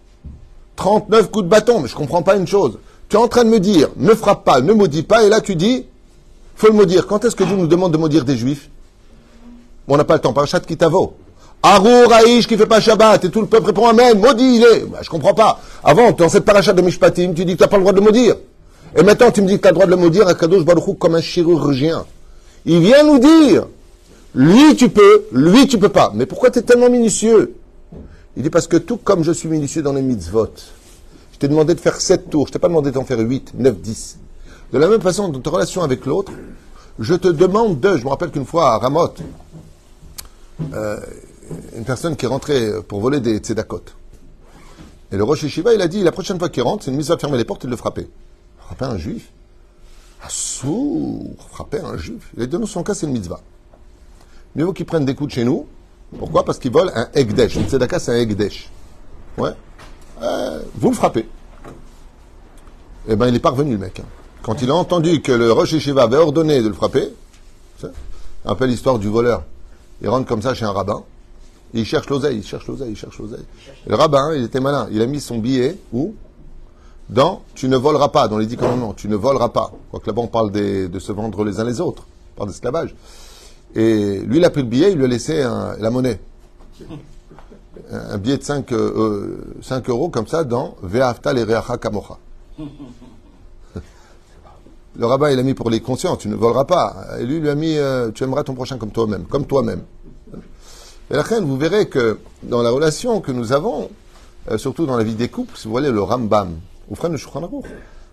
39 0.75 1.31
coups 1.31 1.45
de 1.45 1.49
bâton, 1.49 1.79
mais 1.79 1.87
je 1.87 1.95
comprends 1.95 2.23
pas 2.23 2.35
une 2.35 2.47
chose. 2.47 2.77
Tu 3.07 3.15
es 3.15 3.19
en 3.19 3.27
train 3.27 3.43
de 3.43 3.49
me 3.49 3.59
dire, 3.59 3.89
ne 3.97 4.13
frappe 4.13 4.43
pas, 4.45 4.61
ne 4.61 4.73
maudis 4.73 5.03
pas, 5.03 5.23
et 5.23 5.29
là 5.29 5.41
tu 5.41 5.55
dis, 5.55 5.85
faut 6.59 6.67
le 6.67 6.73
maudire. 6.73 7.07
Quand 7.07 7.23
est-ce 7.23 7.35
que 7.35 7.43
Dieu 7.43 7.55
nous 7.55 7.67
demande 7.67 7.93
de 7.93 7.97
maudire 7.97 8.25
des 8.25 8.35
juifs? 8.35 8.69
On 9.87 9.97
n'a 9.97 10.03
pas 10.03 10.15
le 10.15 10.19
temps. 10.19 10.33
Parachat 10.33 10.59
Kitavo. 10.59 11.13
Arour 11.63 12.13
Aïch 12.13 12.47
qui 12.47 12.57
fait 12.57 12.65
pas 12.65 12.79
Shabbat 12.79 13.25
et 13.25 13.29
tout 13.29 13.41
le 13.41 13.47
peuple 13.47 13.67
répond 13.67 13.87
Amen, 13.87 14.17
maudit 14.19 14.57
il 14.57 14.63
est. 14.63 14.85
Bah, 14.85 14.99
je 15.01 15.09
comprends 15.09 15.33
pas. 15.33 15.59
Avant, 15.83 16.11
dans 16.11 16.29
cette 16.29 16.45
parachat 16.45 16.73
de 16.73 16.81
Mishpatim, 16.81 17.33
tu 17.33 17.45
dis 17.45 17.53
que 17.53 17.57
tu 17.57 17.63
n'as 17.63 17.67
pas 17.67 17.77
le 17.77 17.83
droit 17.83 17.93
de 17.93 17.99
maudire. 17.99 18.35
Et 18.97 19.03
maintenant, 19.03 19.31
tu 19.31 19.41
me 19.41 19.47
dis 19.47 19.57
que 19.57 19.61
tu 19.61 19.67
as 19.67 19.71
le 19.71 19.75
droit 19.75 19.85
de 19.85 19.91
le 19.91 19.97
maudire 19.97 20.27
à 20.27 20.35
Kadosh 20.35 20.63
Baruchou 20.63 20.93
comme 20.93 21.15
un 21.15 21.21
chirurgien. 21.21 22.05
Il 22.65 22.79
vient 22.79 23.03
nous 23.03 23.19
dire, 23.19 23.67
lui 24.35 24.75
tu 24.75 24.89
peux, 24.89 25.25
lui 25.31 25.67
tu 25.67 25.77
peux 25.77 25.89
pas. 25.89 26.11
Mais 26.13 26.25
pourquoi 26.25 26.49
tu 26.51 26.59
es 26.59 26.61
tellement 26.61 26.89
minutieux? 26.89 27.55
Il 28.37 28.43
dit 28.43 28.49
parce 28.49 28.67
que 28.67 28.77
tout 28.77 28.97
comme 28.97 29.23
je 29.23 29.31
suis 29.31 29.49
minutieux 29.49 29.81
dans 29.81 29.93
les 29.93 30.01
mitzvot, 30.01 30.53
je 31.33 31.39
t'ai 31.39 31.47
demandé 31.47 31.73
de 31.73 31.79
faire 31.79 31.99
sept 31.99 32.29
tours, 32.29 32.47
je 32.47 32.53
t'ai 32.53 32.59
pas 32.59 32.67
demandé 32.67 32.91
d'en 32.91 33.03
faire 33.03 33.19
8, 33.19 33.53
9, 33.57 33.75
10. 33.79 34.17
De 34.71 34.77
la 34.77 34.87
même 34.87 35.01
façon, 35.01 35.29
dans 35.29 35.39
ta 35.39 35.49
relation 35.49 35.83
avec 35.83 36.05
l'autre, 36.05 36.31
je 36.99 37.15
te 37.15 37.27
demande 37.27 37.79
de. 37.79 37.97
Je 37.97 38.03
me 38.03 38.09
rappelle 38.09 38.31
qu'une 38.31 38.45
fois 38.45 38.73
à 38.73 38.77
Ramoth, 38.77 39.21
euh, 40.73 40.99
une 41.75 41.85
personne 41.85 42.15
qui 42.15 42.25
est 42.25 42.27
rentrée 42.27 42.71
pour 42.87 42.99
voler 42.99 43.19
des 43.19 43.37
tzedakot. 43.37 43.83
Et 45.11 45.17
le 45.17 45.23
Rosh 45.23 45.43
Yeshiva, 45.43 45.73
il 45.73 45.81
a 45.81 45.87
dit 45.87 46.03
la 46.03 46.11
prochaine 46.11 46.37
fois 46.37 46.49
qu'il 46.49 46.61
rentre, 46.61 46.83
c'est 46.83 46.91
une 46.91 46.97
mise 46.97 47.09
à 47.09 47.17
fermer 47.17 47.37
les 47.37 47.45
portes 47.45 47.63
et 47.63 47.67
de 47.67 47.71
le 47.71 47.77
frapper. 47.77 48.07
Frapper 48.59 48.85
un 48.85 48.97
juif 48.97 49.31
Assour 50.21 51.23
Frapper 51.49 51.79
un 51.83 51.97
juif 51.97 52.31
a 52.37 52.45
dit 52.45 52.57
dans 52.57 52.65
son 52.65 52.83
cas, 52.83 52.93
c'est 52.93 53.07
une 53.07 53.13
mitzvah. 53.13 53.41
Mieux 54.55 54.65
vaut 54.65 54.73
qu'il 54.73 54.85
prenne 54.85 55.05
des 55.05 55.15
coups 55.15 55.29
de 55.29 55.33
chez 55.33 55.45
nous. 55.45 55.65
Pourquoi? 56.17 56.43
Parce 56.43 56.59
qu'il 56.59 56.71
vole 56.71 56.91
un 56.93 57.07
Egdesh. 57.13 57.55
Une 57.55 57.67
tzedaka, 57.67 57.99
c'est 57.99 58.11
un 58.11 58.17
Egdesh. 58.17 58.69
Ouais. 59.37 59.51
Euh, 60.21 60.61
vous 60.75 60.89
le 60.89 60.95
frappez. 60.95 61.27
Eh 63.07 63.15
bien, 63.15 63.27
il 63.27 63.35
est 63.35 63.39
parvenu, 63.39 63.73
le 63.73 63.77
mec. 63.77 63.99
Hein. 63.99 64.18
Quand 64.41 64.61
il 64.61 64.69
a 64.71 64.75
entendu 64.75 65.21
que 65.21 65.31
le 65.31 65.51
Rosh 65.51 65.73
Yeshiva 65.73 66.03
avait 66.03 66.17
ordonné 66.17 66.61
de 66.61 66.67
le 66.67 66.73
frapper, 66.73 67.09
un 68.45 68.55
peu 68.55 68.65
l'histoire 68.65 68.99
du 68.99 69.07
voleur. 69.07 69.43
Il 70.01 70.09
rentre 70.09 70.27
comme 70.27 70.41
ça 70.41 70.53
chez 70.53 70.65
un 70.65 70.71
rabbin. 70.71 71.03
il 71.73 71.85
cherche 71.85 72.09
l'oseille, 72.09 72.37
il 72.37 72.45
cherche 72.45 72.67
l'oseille, 72.67 72.91
il 72.91 72.97
cherche 72.97 73.19
l'oseille. 73.19 73.45
Le 73.85 73.95
rabbin, 73.95 74.33
il 74.33 74.43
était 74.43 74.61
malin. 74.61 74.87
Il 74.91 75.01
a 75.01 75.05
mis 75.05 75.19
son 75.19 75.37
billet 75.39 75.77
où? 75.91 76.15
Dans 77.09 77.41
Tu 77.55 77.67
ne 77.67 77.75
voleras 77.75 78.09
pas, 78.09 78.27
dans 78.27 78.37
les 78.37 78.45
dix 78.45 78.55
commandements. 78.55 78.93
Tu 78.93 79.07
ne 79.07 79.15
voleras 79.15 79.49
pas. 79.49 79.71
Quoique 79.91 80.07
là-bas, 80.07 80.21
on 80.21 80.27
parle 80.27 80.51
de 80.51 80.99
se 80.99 81.11
vendre 81.11 81.43
les 81.43 81.59
uns 81.59 81.63
les 81.63 81.81
autres. 81.81 82.05
Parle 82.35 82.49
d'esclavage. 82.49 82.95
Et 83.75 84.19
lui, 84.19 84.37
il 84.37 84.45
a 84.45 84.49
pris 84.49 84.61
le 84.61 84.67
billet, 84.67 84.91
il 84.91 84.97
lui 84.97 85.05
a 85.05 85.07
laissé 85.07 85.43
la 85.43 85.89
monnaie. 85.89 86.19
Un, 87.91 88.17
billet 88.17 88.37
de 88.37 88.43
5, 88.43 88.71
euh, 88.71 89.55
euros 89.87 90.09
comme 90.09 90.27
ça 90.27 90.43
dans 90.43 90.75
Ve'aftal 90.83 91.37
et 91.37 91.43
Reacha 91.43 91.77
Kamocha. 91.77 92.17
Le 94.95 95.05
rabbin, 95.05 95.29
il 95.31 95.39
a 95.39 95.43
mis 95.43 95.53
pour 95.53 95.69
les 95.69 95.79
conscients, 95.79 96.15
tu 96.15 96.27
ne 96.29 96.35
voleras 96.35 96.65
pas. 96.65 96.95
Et 97.19 97.25
lui, 97.25 97.35
il 97.35 97.41
lui 97.41 97.49
a 97.49 97.55
mis, 97.55 97.77
euh, 97.77 98.11
tu 98.11 98.23
aimeras 98.23 98.43
ton 98.43 98.53
prochain 98.53 98.77
comme 98.77 98.91
toi-même, 98.91 99.25
comme 99.25 99.45
toi-même. 99.45 99.81
Et 101.11 101.15
la 101.15 101.21
reine, 101.21 101.45
vous 101.45 101.57
verrez 101.57 101.87
que 101.87 102.19
dans 102.43 102.61
la 102.61 102.69
relation 102.69 103.21
que 103.21 103.31
nous 103.31 103.53
avons, 103.53 103.89
euh, 104.51 104.57
surtout 104.57 104.85
dans 104.85 104.97
la 104.97 105.03
vie 105.03 105.15
des 105.15 105.27
couples, 105.27 105.55
vous 105.63 105.71
voyez 105.71 105.91
le 105.91 106.01
Rambam, 106.01 106.55
ou 106.89 106.95
frère 106.95 107.11
de 107.11 107.17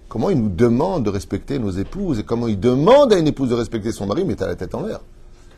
comment 0.09 0.31
il 0.31 0.41
nous 0.41 0.49
demande 0.49 1.05
de 1.05 1.11
respecter 1.11 1.59
nos 1.59 1.71
épouses 1.71 2.19
et 2.19 2.23
comment 2.23 2.49
il 2.49 2.61
demande 2.61 3.13
à 3.13 3.19
une 3.19 3.27
épouse 3.27 3.49
de 3.49 3.55
respecter 3.55 3.93
son 3.93 4.07
mari, 4.07 4.25
mais 4.25 4.37
tu 4.37 4.45
as 4.45 4.47
la 4.47 4.55
tête 4.55 4.75
en 4.75 4.83
l'air. 4.83 5.01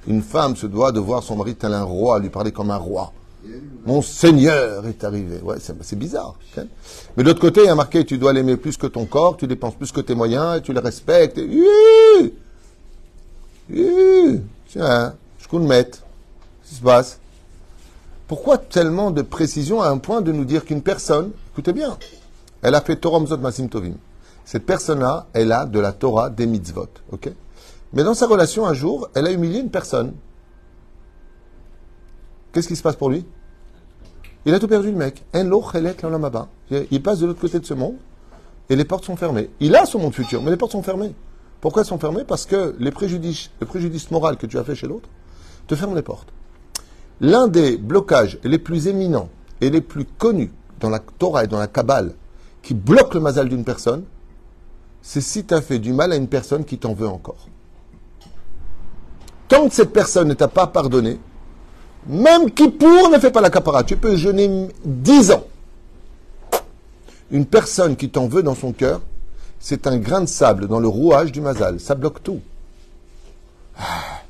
Une 0.06 0.22
femme 0.22 0.56
se 0.56 0.66
doit 0.66 0.92
de 0.92 1.00
voir 1.00 1.22
son 1.22 1.37
mari 1.37 1.54
tel 1.54 1.75
un 1.75 1.82
roi, 1.82 2.18
lui 2.18 2.30
parler 2.30 2.52
comme 2.52 2.70
un 2.70 2.76
roi. 2.76 3.12
Mon 3.87 4.02
Seigneur 4.02 4.87
est 4.87 5.05
arrivé. 5.05 5.40
Ouais, 5.43 5.57
c'est 5.59 5.99
bizarre. 5.99 6.35
Mais 7.17 7.23
de 7.23 7.28
l'autre 7.28 7.40
côté, 7.40 7.62
il 7.62 7.67
y 7.67 7.71
a 7.71 7.75
marqué 7.75 8.05
tu 8.05 8.19
dois 8.19 8.33
l'aimer 8.33 8.57
plus 8.57 8.76
que 8.76 8.87
ton 8.87 9.07
corps, 9.07 9.37
tu 9.37 9.47
dépenses 9.47 9.75
plus 9.75 9.93
que 9.93 10.00
tes 10.00 10.14
moyens, 10.14 10.62
tu 10.62 10.73
le 10.73 10.81
respectes. 10.81 11.38
Et... 11.38 12.35
Tiens, 14.67 15.14
je 15.38 15.57
le 15.57 15.64
mettre. 15.64 15.99
Qu'est-ce 16.61 16.71
qui 16.71 16.76
se 16.76 16.83
passe? 16.83 17.19
Pourquoi 18.26 18.59
tellement 18.59 19.11
de 19.11 19.23
précision 19.23 19.81
à 19.81 19.88
un 19.88 19.99
point 19.99 20.21
de 20.21 20.33
nous 20.33 20.45
dire 20.45 20.67
qu'une 20.67 20.83
personne, 20.83 21.31
écoutez 21.52 21.73
bien, 21.73 21.97
elle 22.61 22.75
a 22.75 22.83
fait 22.83 22.97
Torah 22.97 23.21
Mzot 23.21 23.38
Masim 23.38 23.69
Tovim. 23.69 23.95
Cette 24.45 24.67
personne-là, 24.67 25.26
elle 25.33 25.52
a 25.52 25.64
de 25.64 25.78
la 25.81 25.93
Torah 25.93 26.28
des 26.28 26.47
mitzvot. 26.47 26.88
Mais 27.95 28.05
dans 28.05 28.12
sa 28.12 28.26
relation, 28.26 28.67
un 28.67 28.75
jour, 28.75 29.09
elle 29.14 29.26
a 29.26 29.33
humilié 29.33 29.61
une 29.61 29.71
personne. 29.71 30.12
Qu'est-ce 32.52 32.69
qui 32.69 32.76
se 32.76 32.83
passe 32.83 32.97
pour 32.97 33.09
lui? 33.09 33.25
Il 34.47 34.54
a 34.54 34.59
tout 34.59 34.68
perdu, 34.68 34.90
le 34.90 34.97
mec. 34.97 35.25
Il 35.33 37.02
passe 37.02 37.18
de 37.18 37.26
l'autre 37.26 37.40
côté 37.40 37.59
de 37.59 37.66
ce 37.66 37.75
monde 37.75 37.97
et 38.71 38.76
les 38.76 38.85
portes 38.85 39.04
sont 39.04 39.16
fermées. 39.16 39.50
Il 39.61 39.75
a 39.76 39.85
son 39.87 39.99
monde 39.99 40.14
futur, 40.14 40.42
mais 40.42 40.50
les 40.50 40.57
portes 40.57 40.73
sont 40.73 40.83
fermées. 40.83 41.14
Pourquoi 41.61 41.83
elles 41.83 41.88
sont 41.88 41.99
fermées? 41.99 42.25
Parce 42.25 42.47
que 42.47 42.75
le 42.78 42.90
préjudice 42.90 44.11
moral 44.11 44.37
que 44.37 44.47
tu 44.47 44.59
as 44.59 44.64
fait 44.64 44.75
chez 44.75 44.87
l'autre 44.87 45.09
te 45.66 45.75
ferme 45.75 45.95
les 45.95 46.02
portes. 46.02 46.28
L'un 47.21 47.49
des 47.49 47.76
blocages 47.76 48.38
les 48.45 48.59
plus 48.59 48.87
éminents 48.87 49.28
et 49.61 49.71
les 49.71 49.80
plus 49.80 50.04
connus 50.04 50.52
dans 50.80 50.88
la 50.88 51.00
Torah 51.00 51.45
et 51.45 51.47
dans 51.49 51.59
la 51.59 51.66
Kabbale 51.66 52.14
qui 52.62 52.75
bloque 52.75 53.14
le 53.14 53.21
mazal 53.21 53.49
d'une 53.49 53.64
personne, 53.64 54.04
c'est 55.02 55.21
si 55.21 55.45
tu 55.45 55.54
as 55.54 55.61
fait 55.61 55.78
du 55.78 55.92
mal 55.92 56.12
à 56.12 56.16
une 56.16 56.28
personne 56.28 56.64
qui 56.64 56.78
t'en 56.78 56.95
veut 56.95 57.09
encore. 57.09 57.49
Tant 59.49 59.68
que 59.68 59.75
cette 59.75 59.92
personne 59.92 60.28
ne 60.28 60.35
t'a 60.35 60.49
pas 60.49 60.66
pardonné, 60.66 61.18
même 62.07 62.50
qui 62.50 62.69
pour 62.69 63.11
ne 63.11 63.19
fait 63.19 63.31
pas 63.31 63.40
la 63.40 63.50
capara. 63.50 63.85
Tu 63.85 63.97
peux 63.97 64.17
jeûner 64.17 64.69
dix 64.85 65.31
ans. 65.31 65.45
Une 67.31 67.47
personne 67.47 67.97
qui 67.97 68.09
t'en 68.09 68.26
veut 68.26 68.43
dans 68.43 68.55
son 68.55 68.73
cœur, 68.73 69.00
c'est 69.61 69.87
un 69.87 69.99
grain 69.99 70.23
de 70.23 70.26
sable 70.26 70.67
dans 70.67 70.81
le 70.81 70.88
rouage 70.88 71.33
du 71.33 71.40
mazal. 71.40 71.81
Ça 71.81 71.95
bloque 71.95 72.23
tout. 72.23 72.40
Ah, 73.78 74.23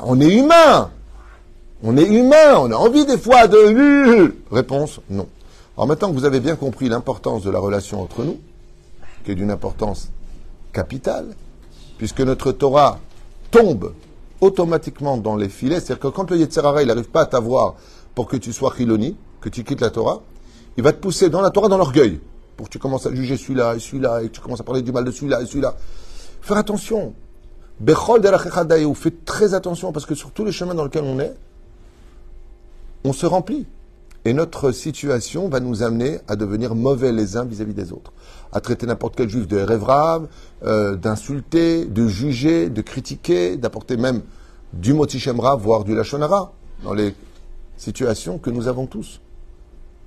on 0.00 0.20
est 0.20 0.32
humain. 0.32 0.90
On 1.82 1.96
est 1.96 2.06
humain. 2.06 2.56
On 2.58 2.70
a 2.70 2.76
envie 2.76 3.04
des 3.06 3.18
fois 3.18 3.48
de... 3.48 4.34
Réponse, 4.52 5.00
non. 5.10 5.26
Alors 5.76 5.88
maintenant 5.88 6.10
que 6.10 6.14
vous 6.14 6.24
avez 6.26 6.40
bien 6.40 6.54
compris 6.54 6.88
l'importance 6.88 7.42
de 7.42 7.50
la 7.50 7.58
relation 7.58 8.02
entre 8.02 8.24
nous, 8.24 8.38
qui 9.24 9.32
est 9.32 9.34
d'une 9.34 9.50
importance 9.50 10.10
capitale, 10.72 11.34
puisque 11.98 12.20
notre 12.20 12.52
Torah 12.52 12.98
tombe 13.50 13.92
automatiquement 14.42 15.16
dans 15.16 15.36
les 15.36 15.48
filets. 15.48 15.80
C'est-à-dire 15.80 16.00
que 16.00 16.08
quand 16.08 16.30
le 16.30 16.36
Yetzerara, 16.36 16.82
il 16.82 16.88
n'arrive 16.88 17.08
pas 17.08 17.22
à 17.22 17.26
t'avoir 17.26 17.76
pour 18.14 18.26
que 18.26 18.36
tu 18.36 18.52
sois 18.52 18.74
chiloni, 18.76 19.16
que 19.40 19.48
tu 19.48 19.64
quittes 19.64 19.80
la 19.80 19.90
Torah, 19.90 20.20
il 20.76 20.82
va 20.82 20.92
te 20.92 20.98
pousser 20.98 21.30
dans 21.30 21.40
la 21.40 21.50
Torah 21.50 21.68
dans 21.68 21.78
l'orgueil, 21.78 22.20
pour 22.56 22.66
que 22.66 22.72
tu 22.72 22.78
commences 22.78 23.06
à 23.06 23.14
juger 23.14 23.36
celui-là 23.36 23.76
et 23.76 23.78
celui-là, 23.78 24.22
et 24.22 24.28
que 24.28 24.32
tu 24.32 24.40
commences 24.40 24.60
à 24.60 24.64
parler 24.64 24.82
du 24.82 24.92
mal 24.92 25.04
de 25.04 25.10
celui-là 25.10 25.40
et 25.40 25.46
celui-là. 25.46 25.76
Faire 26.42 26.56
attention. 26.56 27.14
Bechol 27.80 28.20
faites 28.94 29.24
très 29.24 29.54
attention, 29.54 29.92
parce 29.92 30.06
que 30.06 30.14
sur 30.14 30.32
tous 30.32 30.44
les 30.44 30.52
chemins 30.52 30.74
dans 30.74 30.84
lesquels 30.84 31.04
on 31.04 31.18
est, 31.20 31.34
on 33.04 33.12
se 33.12 33.26
remplit. 33.26 33.66
Et 34.24 34.34
notre 34.34 34.70
situation 34.70 35.48
va 35.48 35.58
nous 35.58 35.82
amener 35.82 36.20
à 36.28 36.36
devenir 36.36 36.74
mauvais 36.74 37.10
les 37.10 37.36
uns 37.36 37.44
vis-à-vis 37.44 37.74
des 37.74 37.92
autres. 37.92 38.12
À 38.52 38.60
traiter 38.60 38.86
n'importe 38.86 39.16
quel 39.16 39.28
juif 39.28 39.48
de 39.48 39.56
rêve 39.58 39.84
euh, 40.64 40.94
d'insulter, 40.94 41.86
de 41.86 42.06
juger, 42.06 42.70
de 42.70 42.82
critiquer, 42.82 43.56
d'apporter 43.56 43.96
même 43.96 44.22
du 44.72 44.94
motichemra, 44.94 45.56
voire 45.56 45.82
du 45.82 45.94
lachonara, 45.94 46.52
dans 46.84 46.94
les 46.94 47.14
situations 47.76 48.38
que 48.38 48.50
nous 48.50 48.68
avons 48.68 48.86
tous. 48.86 49.20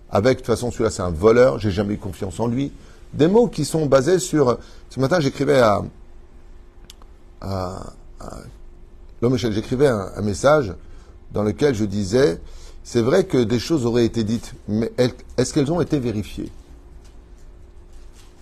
Avec, 0.09 0.37
de 0.37 0.43
toute 0.43 0.47
façon, 0.47 0.71
celui-là, 0.71 0.91
c'est 0.91 1.01
un 1.01 1.11
voleur, 1.11 1.59
j'ai 1.59 1.71
jamais 1.71 1.95
eu 1.95 1.97
confiance 1.97 2.39
en 2.39 2.47
lui. 2.47 2.71
Des 3.13 3.27
mots 3.27 3.47
qui 3.47 3.65
sont 3.65 3.85
basés 3.85 4.19
sur. 4.19 4.57
Ce 4.89 4.99
matin, 4.99 5.19
j'écrivais 5.19 5.59
à. 5.59 5.81
à, 7.41 7.93
L'homme 9.21 9.37
j'écrivais 9.37 9.87
un 9.87 10.21
message 10.21 10.73
dans 11.31 11.41
lequel 11.41 11.73
je 11.73 11.85
disais 11.85 12.39
c'est 12.85 13.01
vrai 13.01 13.25
que 13.25 13.43
des 13.43 13.57
choses 13.57 13.87
auraient 13.87 14.05
été 14.05 14.23
dites, 14.23 14.53
mais 14.67 14.91
est-ce 15.37 15.51
qu'elles 15.55 15.71
ont 15.71 15.81
été 15.81 15.97
vérifiées? 15.97 16.51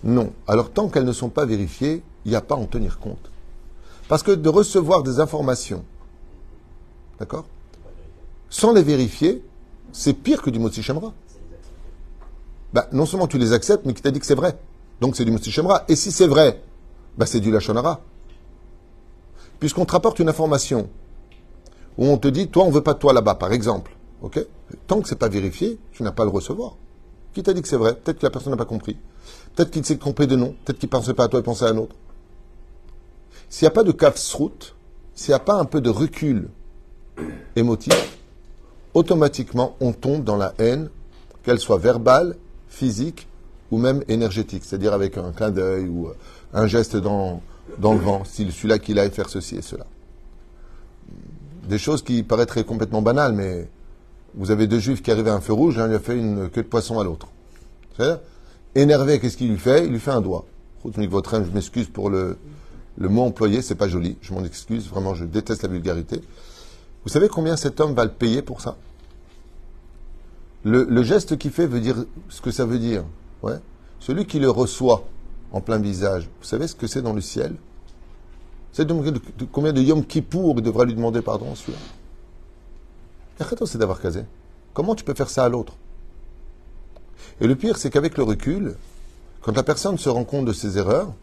Non. 0.03 0.33
Alors 0.47 0.69
tant 0.69 0.89
qu'elles 0.89 1.05
ne 1.05 1.13
sont 1.13 1.29
pas 1.29 1.45
vérifiées, 1.45 2.03
il 2.25 2.31
n'y 2.31 2.35
a 2.35 2.41
pas 2.41 2.55
à 2.55 2.57
en 2.57 2.65
tenir 2.65 2.99
compte. 2.99 3.31
Parce 4.09 4.21
que 4.21 4.31
de 4.31 4.49
recevoir 4.49 5.01
des 5.01 5.21
informations, 5.21 5.85
d'accord? 7.19 7.45
Sans 8.49 8.73
les 8.73 8.83
vérifier, 8.83 9.41
c'est 9.93 10.13
pire 10.13 10.41
que 10.41 10.49
du 10.49 10.59
Motsi 10.59 10.83
Shemra. 10.83 11.13
Ben, 12.73 12.85
non 12.91 13.05
seulement 13.05 13.27
tu 13.27 13.37
les 13.37 13.53
acceptes, 13.53 13.85
mais 13.85 13.93
qui 13.93 14.01
t'a 14.01 14.11
dit 14.11 14.19
que 14.19 14.25
c'est 14.25 14.35
vrai. 14.35 14.59
Donc 14.99 15.15
c'est 15.15 15.23
du 15.23 15.31
Motsi 15.31 15.51
Shemra. 15.51 15.85
Et 15.87 15.95
si 15.95 16.11
c'est 16.11 16.27
vrai, 16.27 16.61
ben, 17.17 17.25
c'est 17.25 17.39
du 17.39 17.49
Lachonara. 17.49 18.01
Puisqu'on 19.61 19.85
te 19.85 19.93
rapporte 19.93 20.19
une 20.19 20.27
information 20.27 20.89
où 21.97 22.07
on 22.07 22.17
te 22.17 22.27
dit, 22.27 22.49
toi, 22.49 22.65
on 22.65 22.67
ne 22.67 22.73
veut 22.73 22.83
pas 22.83 22.93
toi 22.93 23.13
là-bas, 23.13 23.35
par 23.35 23.53
exemple. 23.53 23.95
Ok 24.23 24.43
Tant 24.87 25.01
que 25.01 25.07
c'est 25.07 25.19
pas 25.19 25.29
vérifié, 25.29 25.77
tu 25.91 26.01
n'as 26.01 26.11
pas 26.11 26.23
le 26.23 26.31
recevoir. 26.31 26.75
Qui 27.33 27.43
t'a 27.43 27.53
dit 27.53 27.61
que 27.61 27.67
c'est 27.67 27.77
vrai? 27.77 27.93
Peut-être 27.95 28.19
que 28.19 28.25
la 28.25 28.31
personne 28.31 28.51
n'a 28.51 28.57
pas 28.57 28.65
compris. 28.65 28.97
Peut-être 29.55 29.69
qu'il 29.69 29.85
s'est 29.85 29.97
trompé 29.97 30.25
de 30.25 30.35
nom. 30.35 30.55
Peut-être 30.65 30.79
qu'il 30.79 30.87
ne 30.87 30.91
pensait 30.91 31.13
pas 31.13 31.25
à 31.25 31.27
toi 31.27 31.39
et 31.39 31.43
pensait 31.43 31.65
à 31.65 31.69
un 31.69 31.77
autre. 31.77 31.95
S'il 33.49 33.65
n'y 33.65 33.67
a 33.67 33.71
pas 33.71 33.83
de 33.83 33.91
kafsrout, 33.91 34.73
s'il 35.13 35.31
n'y 35.31 35.35
a 35.35 35.39
pas 35.39 35.55
un 35.55 35.65
peu 35.65 35.81
de 35.81 35.89
recul 35.89 36.49
émotif, 37.55 38.17
automatiquement 38.93 39.75
on 39.79 39.91
tombe 39.91 40.23
dans 40.23 40.37
la 40.37 40.53
haine, 40.57 40.89
qu'elle 41.43 41.59
soit 41.59 41.77
verbale, 41.77 42.35
physique 42.67 43.27
ou 43.69 43.77
même 43.77 44.03
énergétique, 44.07 44.63
c'est-à-dire 44.65 44.93
avec 44.93 45.17
un 45.17 45.31
clin 45.31 45.51
d'œil 45.51 45.87
ou 45.87 46.07
euh, 46.07 46.15
un 46.53 46.65
geste 46.65 46.95
dans, 46.95 47.41
dans 47.77 47.93
le 47.93 47.99
vent, 47.99 48.23
celui-là 48.23 48.79
qu'il 48.79 48.97
aille 48.97 49.11
faire 49.11 49.29
ceci 49.29 49.57
et 49.57 49.61
cela. 49.61 49.85
Des 51.67 51.77
choses 51.77 52.01
qui 52.01 52.23
paraîtraient 52.23 52.63
complètement 52.63 53.01
banales, 53.01 53.33
mais 53.33 53.67
vous 54.35 54.51
avez 54.51 54.67
deux 54.67 54.79
juifs 54.79 55.01
qui 55.01 55.11
arrivent 55.11 55.27
à 55.27 55.33
un 55.33 55.41
feu 55.41 55.53
rouge, 55.53 55.77
l'un 55.77 55.87
lui 55.87 55.95
a 55.95 55.99
fait 55.99 56.17
une 56.17 56.49
queue 56.49 56.63
de 56.63 56.67
poisson 56.67 56.99
à 56.99 57.03
l'autre. 57.03 57.27
Énervé, 58.75 59.19
qu'est-ce 59.19 59.37
qu'il 59.37 59.49
lui 59.49 59.57
fait 59.57 59.85
Il 59.85 59.91
lui 59.91 59.99
fait 59.99 60.11
un 60.11 60.21
doigt. 60.21 60.45
Votre 60.83 61.43
je 61.43 61.51
m'excuse 61.51 61.87
pour 61.87 62.09
le, 62.09 62.37
mot 62.97 63.23
employé, 63.23 63.61
c'est 63.61 63.75
pas 63.75 63.87
joli. 63.87 64.17
Je 64.21 64.33
m'en 64.33 64.43
excuse, 64.43 64.89
vraiment, 64.89 65.13
je 65.13 65.25
déteste 65.25 65.63
la 65.63 65.69
vulgarité. 65.69 66.21
Vous 67.03 67.09
savez 67.09 67.27
combien 67.27 67.55
cet 67.55 67.79
homme 67.79 67.93
va 67.93 68.05
le 68.05 68.11
payer 68.11 68.41
pour 68.41 68.61
ça 68.61 68.77
le, 70.65 71.03
geste 71.03 71.37
qu'il 71.37 71.51
fait 71.51 71.67
veut 71.67 71.81
dire 71.81 72.05
ce 72.29 72.41
que 72.41 72.51
ça 72.51 72.65
veut 72.65 72.79
dire. 72.79 73.03
Ouais. 73.41 73.59
Celui 73.99 74.25
qui 74.25 74.39
le 74.39 74.49
reçoit, 74.49 75.03
en 75.51 75.59
plein 75.59 75.77
visage, 75.77 76.29
vous 76.39 76.47
savez 76.47 76.67
ce 76.67 76.75
que 76.75 76.87
c'est 76.87 77.01
dans 77.01 77.13
le 77.13 77.21
ciel 77.21 77.55
de- 78.77 79.45
combien 79.51 79.73
de 79.73 79.81
Yom 79.81 80.03
Kippour 80.03 80.55
il 80.57 80.63
devra 80.63 80.85
lui 80.85 80.95
demander 80.95 81.21
pardon 81.21 81.53
celui-là 81.53 81.77
c'est 83.65 83.77
d'avoir 83.77 84.01
casé. 84.01 84.23
Comment 84.73 84.95
tu 84.95 85.03
peux 85.03 85.13
faire 85.13 85.29
ça 85.29 85.45
à 85.45 85.49
l'autre? 85.49 85.73
Et 87.41 87.47
le 87.47 87.55
pire, 87.55 87.77
c'est 87.77 87.89
qu'avec 87.89 88.17
le 88.17 88.23
recul, 88.23 88.75
quand 89.41 89.55
la 89.55 89.63
personne 89.63 89.97
se 89.97 90.09
rend 90.09 90.23
compte 90.23 90.45
de 90.45 90.53
ses 90.53 90.77
erreurs, 90.77 91.13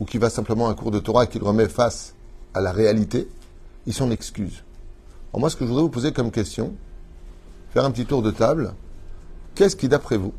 ou 0.00 0.04
qu'il 0.04 0.20
va 0.20 0.30
simplement 0.30 0.68
à 0.68 0.70
un 0.70 0.74
cours 0.74 0.90
de 0.90 0.98
Torah 0.98 1.24
et 1.24 1.28
qu'il 1.28 1.42
remet 1.42 1.68
face 1.68 2.14
à 2.54 2.60
la 2.60 2.72
réalité, 2.72 3.28
il 3.86 3.94
s'en 3.94 4.10
excuse. 4.10 4.64
Alors 5.30 5.40
moi, 5.40 5.50
ce 5.50 5.56
que 5.56 5.64
je 5.64 5.68
voudrais 5.68 5.82
vous 5.82 5.88
poser 5.88 6.12
comme 6.12 6.30
question, 6.30 6.74
faire 7.72 7.84
un 7.84 7.90
petit 7.90 8.06
tour 8.06 8.22
de 8.22 8.30
table, 8.30 8.74
qu'est-ce 9.54 9.76
qui, 9.76 9.88
d'après 9.88 10.16
vous, 10.16 10.32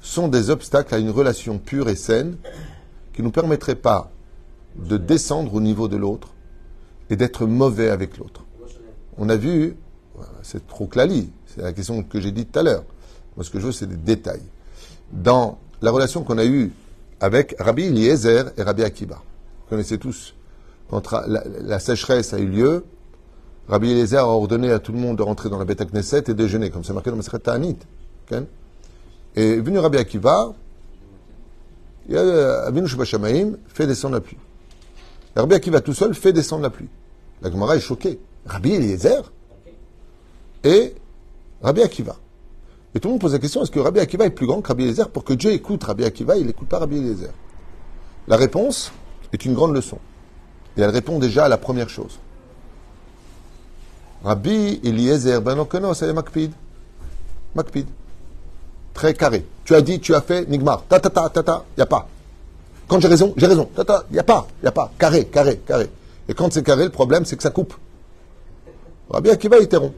sont 0.00 0.28
des 0.28 0.50
obstacles 0.50 0.94
à 0.94 0.98
une 0.98 1.10
relation 1.10 1.58
pure 1.58 1.88
et 1.88 1.96
saine 1.96 2.36
qui 3.12 3.22
ne 3.22 3.26
nous 3.26 3.32
permettraient 3.32 3.74
pas 3.74 4.10
de 4.76 4.96
descendre 4.96 5.54
au 5.54 5.60
niveau 5.60 5.88
de 5.88 5.96
l'autre 5.96 6.28
et 7.10 7.16
d'être 7.16 7.46
mauvais 7.46 7.90
avec 7.90 8.18
l'autre? 8.18 8.44
On 9.18 9.28
a 9.28 9.36
vu, 9.36 9.76
c'est 10.42 10.66
trop 10.66 10.86
clali, 10.86 11.30
c'est 11.46 11.62
la 11.62 11.72
question 11.72 12.02
que 12.02 12.20
j'ai 12.20 12.32
dite 12.32 12.52
tout 12.52 12.58
à 12.58 12.62
l'heure. 12.62 12.84
Moi, 13.36 13.44
ce 13.44 13.50
que 13.50 13.58
je 13.58 13.66
veux, 13.66 13.72
c'est 13.72 13.86
des 13.86 13.96
détails. 13.96 14.42
Dans 15.12 15.58
la 15.80 15.90
relation 15.90 16.22
qu'on 16.22 16.38
a 16.38 16.44
eue 16.44 16.72
avec 17.20 17.54
Rabbi 17.58 17.84
Eliezer 17.84 18.52
et 18.56 18.62
Rabbi 18.62 18.82
Akiba, 18.82 19.16
vous 19.16 19.68
connaissez 19.68 19.98
tous, 19.98 20.34
quand 20.90 21.02
la, 21.26 21.78
sécheresse 21.78 22.34
a 22.34 22.38
eu 22.38 22.46
lieu, 22.46 22.84
Rabbi 23.68 23.90
Eliezer 23.90 24.20
a 24.20 24.28
ordonné 24.28 24.70
à 24.70 24.78
tout 24.78 24.92
le 24.92 24.98
monde 24.98 25.16
de 25.16 25.22
rentrer 25.22 25.48
dans 25.48 25.58
la 25.58 25.64
Beth 25.64 25.82
Knesset 25.90 26.24
et 26.28 26.34
déjeuner, 26.34 26.70
comme 26.70 26.84
c'est 26.84 26.92
marqué 26.92 27.10
dans 27.10 27.16
Masechet 27.16 27.38
Ta'anit. 27.38 27.78
ok? 28.30 28.38
Et 29.34 29.56
venu 29.56 29.78
Rabbi 29.78 29.96
Akiva, 29.96 30.52
il 32.08 32.16
a 32.16 32.86
Shebashamaim, 32.86 33.52
fait 33.68 33.86
descendre 33.86 34.14
la 34.14 34.20
pluie. 34.20 34.36
Rabbi 35.34 35.54
Akiva 35.54 35.80
tout 35.80 35.94
seul 35.94 36.14
fait 36.14 36.32
descendre 36.32 36.62
la 36.62 36.70
pluie. 36.70 36.88
La 37.40 37.50
Gemara 37.50 37.76
est 37.76 37.80
choquée. 37.80 38.18
Rabbi 38.44 38.72
Eliezer 38.72 39.32
et 40.64 40.94
Rabbi 41.62 41.82
Akiva. 41.82 42.16
Et 42.94 43.00
tout 43.00 43.08
le 43.08 43.12
monde 43.12 43.20
pose 43.20 43.32
la 43.32 43.38
question, 43.38 43.62
est-ce 43.62 43.70
que 43.70 43.80
Rabbi 43.80 44.00
Akiva 44.00 44.26
est 44.26 44.30
plus 44.30 44.46
grand 44.46 44.60
que 44.60 44.68
Rabbi 44.68 44.84
Eliezer 44.84 45.08
pour 45.08 45.24
que 45.24 45.32
Dieu 45.32 45.52
écoute 45.52 45.84
Rabbi 45.84 46.04
Akiva, 46.04 46.36
il 46.36 46.46
n'écoute 46.46 46.68
pas 46.68 46.78
Rabbi 46.78 46.98
Eliezer? 46.98 47.30
La 48.28 48.36
réponse 48.36 48.92
est 49.32 49.44
une 49.44 49.54
grande 49.54 49.74
leçon. 49.74 49.98
Et 50.76 50.82
elle 50.82 50.90
répond 50.90 51.18
déjà 51.18 51.46
à 51.46 51.48
la 51.48 51.58
première 51.58 51.88
chose. 51.88 52.18
Rabbi 54.22 54.80
Eliezer, 54.84 55.40
ben 55.40 55.54
non 55.54 55.64
que 55.64 55.78
non, 55.78 55.94
c'est 55.94 56.12
Makpid. 56.12 56.52
Makpid. 57.54 57.86
Très 58.94 59.14
carré. 59.14 59.44
Tu 59.64 59.74
as 59.74 59.80
dit, 59.80 60.00
tu 60.00 60.14
as 60.14 60.20
fait, 60.20 60.48
Nigmar. 60.48 60.84
Ta 60.88 61.00
ta 61.00 61.10
ta 61.10 61.28
ta 61.28 61.42
ta, 61.42 61.64
y 61.76 61.80
a 61.80 61.86
pas. 61.86 62.08
Quand 62.86 63.00
j'ai 63.00 63.08
raison, 63.08 63.32
j'ai 63.36 63.46
raison. 63.46 63.68
Ta 63.74 63.84
ta, 63.84 64.04
y 64.12 64.18
a 64.18 64.22
pas, 64.22 64.46
y 64.62 64.66
a 64.66 64.72
pas. 64.72 64.92
Carré, 64.98 65.26
carré, 65.26 65.58
carré. 65.66 65.90
Et 66.28 66.34
quand 66.34 66.52
c'est 66.52 66.62
carré, 66.62 66.84
le 66.84 66.90
problème, 66.90 67.24
c'est 67.24 67.36
que 67.36 67.42
ça 67.42 67.50
coupe. 67.50 67.74
Rabbi 69.10 69.30
Akiva, 69.30 69.58
il 69.58 69.64
était 69.64 69.76
rond. 69.76 69.94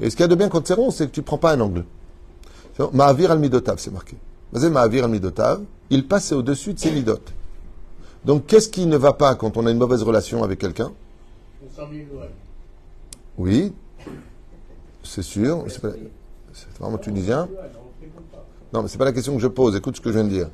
Et 0.00 0.10
ce 0.10 0.16
qu'il 0.16 0.22
y 0.22 0.24
a 0.24 0.28
de 0.28 0.34
bien 0.34 0.48
quand 0.48 0.66
c'est 0.66 0.74
rond, 0.74 0.90
c'est 0.90 1.06
que 1.06 1.12
tu 1.12 1.22
prends 1.22 1.38
pas 1.38 1.52
un 1.52 1.60
angle. 1.60 1.84
Ma'avir 2.92 3.30
al-midotav, 3.30 3.78
c'est 3.78 3.92
marqué. 3.92 4.16
Vas-y, 4.52 4.70
Ma'avir 4.70 5.04
al-midotav, 5.04 5.62
il 5.90 6.08
passait 6.08 6.34
au-dessus 6.34 6.72
de 6.72 6.78
ses 6.78 6.90
midotes. 6.90 7.32
Donc, 8.24 8.46
qu'est-ce 8.46 8.68
qui 8.68 8.86
ne 8.86 8.96
va 8.96 9.12
pas 9.12 9.34
quand 9.34 9.56
on 9.56 9.66
a 9.66 9.70
une 9.70 9.78
mauvaise 9.78 10.02
relation 10.02 10.42
avec 10.42 10.58
quelqu'un? 10.58 10.92
Oui, 13.36 13.72
c'est 15.02 15.22
sûr. 15.22 15.64
C'est 15.68 16.78
vraiment 16.78 16.98
tunisien. 16.98 17.48
Non, 18.72 18.82
mais 18.82 18.88
c'est 18.88 18.98
pas 18.98 19.04
la 19.04 19.12
question 19.12 19.34
que 19.34 19.42
je 19.42 19.48
pose. 19.48 19.76
Écoute 19.76 19.96
ce 19.96 20.00
que 20.00 20.10
je 20.10 20.14
viens 20.14 20.24
de 20.24 20.30
dire. 20.30 20.48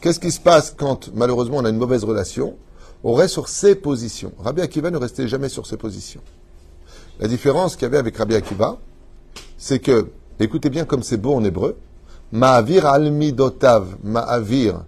Qu'est-ce 0.00 0.18
qui 0.18 0.30
se 0.30 0.40
passe 0.40 0.74
quand, 0.76 1.10
malheureusement, 1.14 1.58
on 1.58 1.64
a 1.64 1.68
une 1.68 1.76
mauvaise 1.76 2.04
relation? 2.04 2.56
On 3.04 3.14
reste 3.14 3.34
sur 3.34 3.48
ses 3.48 3.74
positions. 3.74 4.32
Rabbi 4.38 4.60
Akiva 4.62 4.90
ne 4.90 4.96
restait 4.96 5.28
jamais 5.28 5.48
sur 5.48 5.66
ses 5.66 5.76
positions. 5.76 6.20
La 7.20 7.28
différence 7.28 7.76
qu'il 7.76 7.82
y 7.82 7.86
avait 7.86 7.98
avec 7.98 8.16
Rabbi 8.16 8.34
Akiva, 8.34 8.78
c'est 9.58 9.78
que, 9.78 10.10
écoutez 10.40 10.70
bien 10.70 10.86
comme 10.86 11.02
c'est 11.02 11.18
beau 11.18 11.34
en 11.34 11.44
hébreu, 11.44 11.76
Ma'avir 12.32 12.86
al 12.86 13.10
midotav, 13.10 13.96
Ma'avir, 14.02 14.84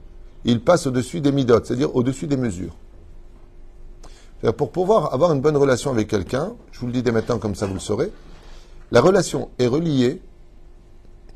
il 0.47 0.63
passe 0.63 0.87
au-dessus 0.87 1.21
des 1.21 1.31
midot, 1.31 1.61
c'est-à-dire 1.63 1.95
au-dessus 1.95 2.27
des 2.27 2.39
mesures. 2.39 2.75
Pour 4.57 4.73
pouvoir 4.73 5.13
avoir 5.13 5.33
une 5.33 5.43
bonne 5.43 5.57
relation 5.57 5.91
avec 5.91 6.09
quelqu'un, 6.09 6.55
je 6.73 6.81
vous 6.81 6.87
le 6.87 6.93
dis 6.93 7.03
dès 7.03 7.13
maintenant 7.13 7.39
comme 7.39 7.55
ça 7.55 7.67
vous 7.67 7.75
le 7.75 7.81
saurez, 7.81 8.11
la 8.91 9.01
relation 9.01 9.51
est 9.59 9.67
reliée 9.67 10.23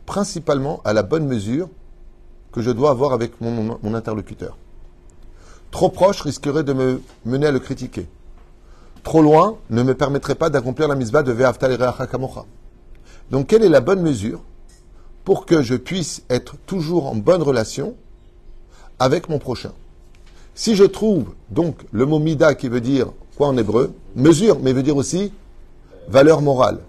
principalement 0.07 0.81
à 0.85 0.95
la 0.95 1.03
bonne 1.03 1.27
mesure 1.27 1.69
que 2.53 2.63
je 2.63 2.71
dois 2.71 2.91
avoir 2.91 3.13
avec 3.13 3.41
mon 3.41 3.95
interlocuteur. 3.95 4.57
Trop 5.71 5.91
proche 5.91 6.23
risquerait 6.23 6.65
de 6.65 6.73
me 6.73 7.03
mener 7.27 7.49
à 7.49 7.53
le 7.53 7.59
critiquer. 7.59 8.09
Trop 9.07 9.23
loin 9.23 9.57
ne 9.71 9.85
me 9.85 9.95
permettrait 9.95 10.35
pas 10.35 10.51
d'accomplir 10.51 10.89
la 10.89 10.97
misbah 10.97 11.23
de 11.23 11.31
Ve'aftal 11.31 11.79
Kamocha. 12.11 12.45
Donc, 13.31 13.47
quelle 13.47 13.63
est 13.63 13.69
la 13.69 13.81
bonne 13.81 14.03
mesure 14.03 14.41
pour 15.25 15.47
que 15.47 15.63
je 15.63 15.77
puisse 15.77 16.25
être 16.29 16.57
toujours 16.67 17.07
en 17.07 17.15
bonne 17.15 17.41
relation 17.41 17.95
avec 18.99 19.29
mon 19.29 19.39
prochain? 19.39 19.71
Si 20.57 20.75
je 20.75 20.83
trouve 20.83 21.35
donc 21.51 21.87
le 21.93 22.05
mot 22.05 22.19
mida 22.19 22.57
qui 22.57 22.69
veut 22.69 22.81
dire 22.81 23.13
quoi 23.37 23.47
en 23.47 23.57
hébreu? 23.57 23.95
Mesure, 24.17 24.59
mais 24.61 24.73
veut 24.73 24.83
dire 24.83 24.97
aussi 24.97 25.33
valeur 26.09 26.43
morale. 26.43 26.81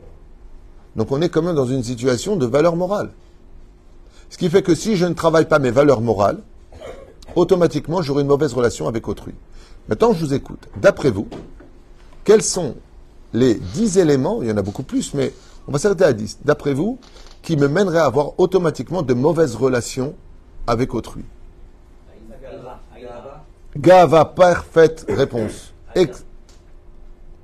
Donc, 0.96 1.12
on 1.12 1.22
est 1.22 1.30
quand 1.30 1.44
même 1.44 1.54
dans 1.54 1.68
une 1.68 1.84
situation 1.84 2.36
de 2.36 2.48
valeur 2.48 2.76
morale. 2.76 3.12
Ce 4.32 4.40
qui 4.40 4.50
fait 4.50 4.64
que 4.64 4.74
si 4.74 4.96
je 4.96 5.06
ne 5.06 5.14
travaille 5.14 5.46
pas 5.46 5.60
mes 5.60 5.70
valeurs 5.70 6.02
morales, 6.02 6.40
automatiquement 7.36 8.02
j'aurai 8.02 8.24
une 8.24 8.28
mauvaise 8.28 8.54
relation 8.54 8.88
avec 8.88 9.08
autrui. 9.08 9.36
Maintenant, 9.88 10.14
je 10.14 10.26
vous 10.26 10.34
écoute. 10.34 10.68
D'après 10.82 11.12
vous, 11.12 11.28
quels 12.28 12.44
sont 12.44 12.76
les 13.32 13.54
10 13.56 14.00
éléments, 14.00 14.42
il 14.42 14.50
y 14.50 14.52
en 14.52 14.58
a 14.58 14.62
beaucoup 14.62 14.84
plus, 14.84 15.14
mais 15.14 15.32
on 15.66 15.72
va 15.72 15.80
s'arrêter 15.80 16.04
à 16.04 16.12
10, 16.12 16.40
d'après 16.44 16.74
vous, 16.74 17.00
qui 17.42 17.56
me 17.56 17.70
mèneraient 17.70 18.00
à 18.00 18.06
avoir 18.06 18.38
automatiquement 18.38 19.02
de 19.02 19.14
mauvaises 19.14 19.56
relations 19.56 20.14
avec 20.68 20.94
autrui 20.94 21.24
Gava, 23.78 24.26
parfaite 24.26 25.06
réponse. 25.08 25.72
Ex- 25.96 26.26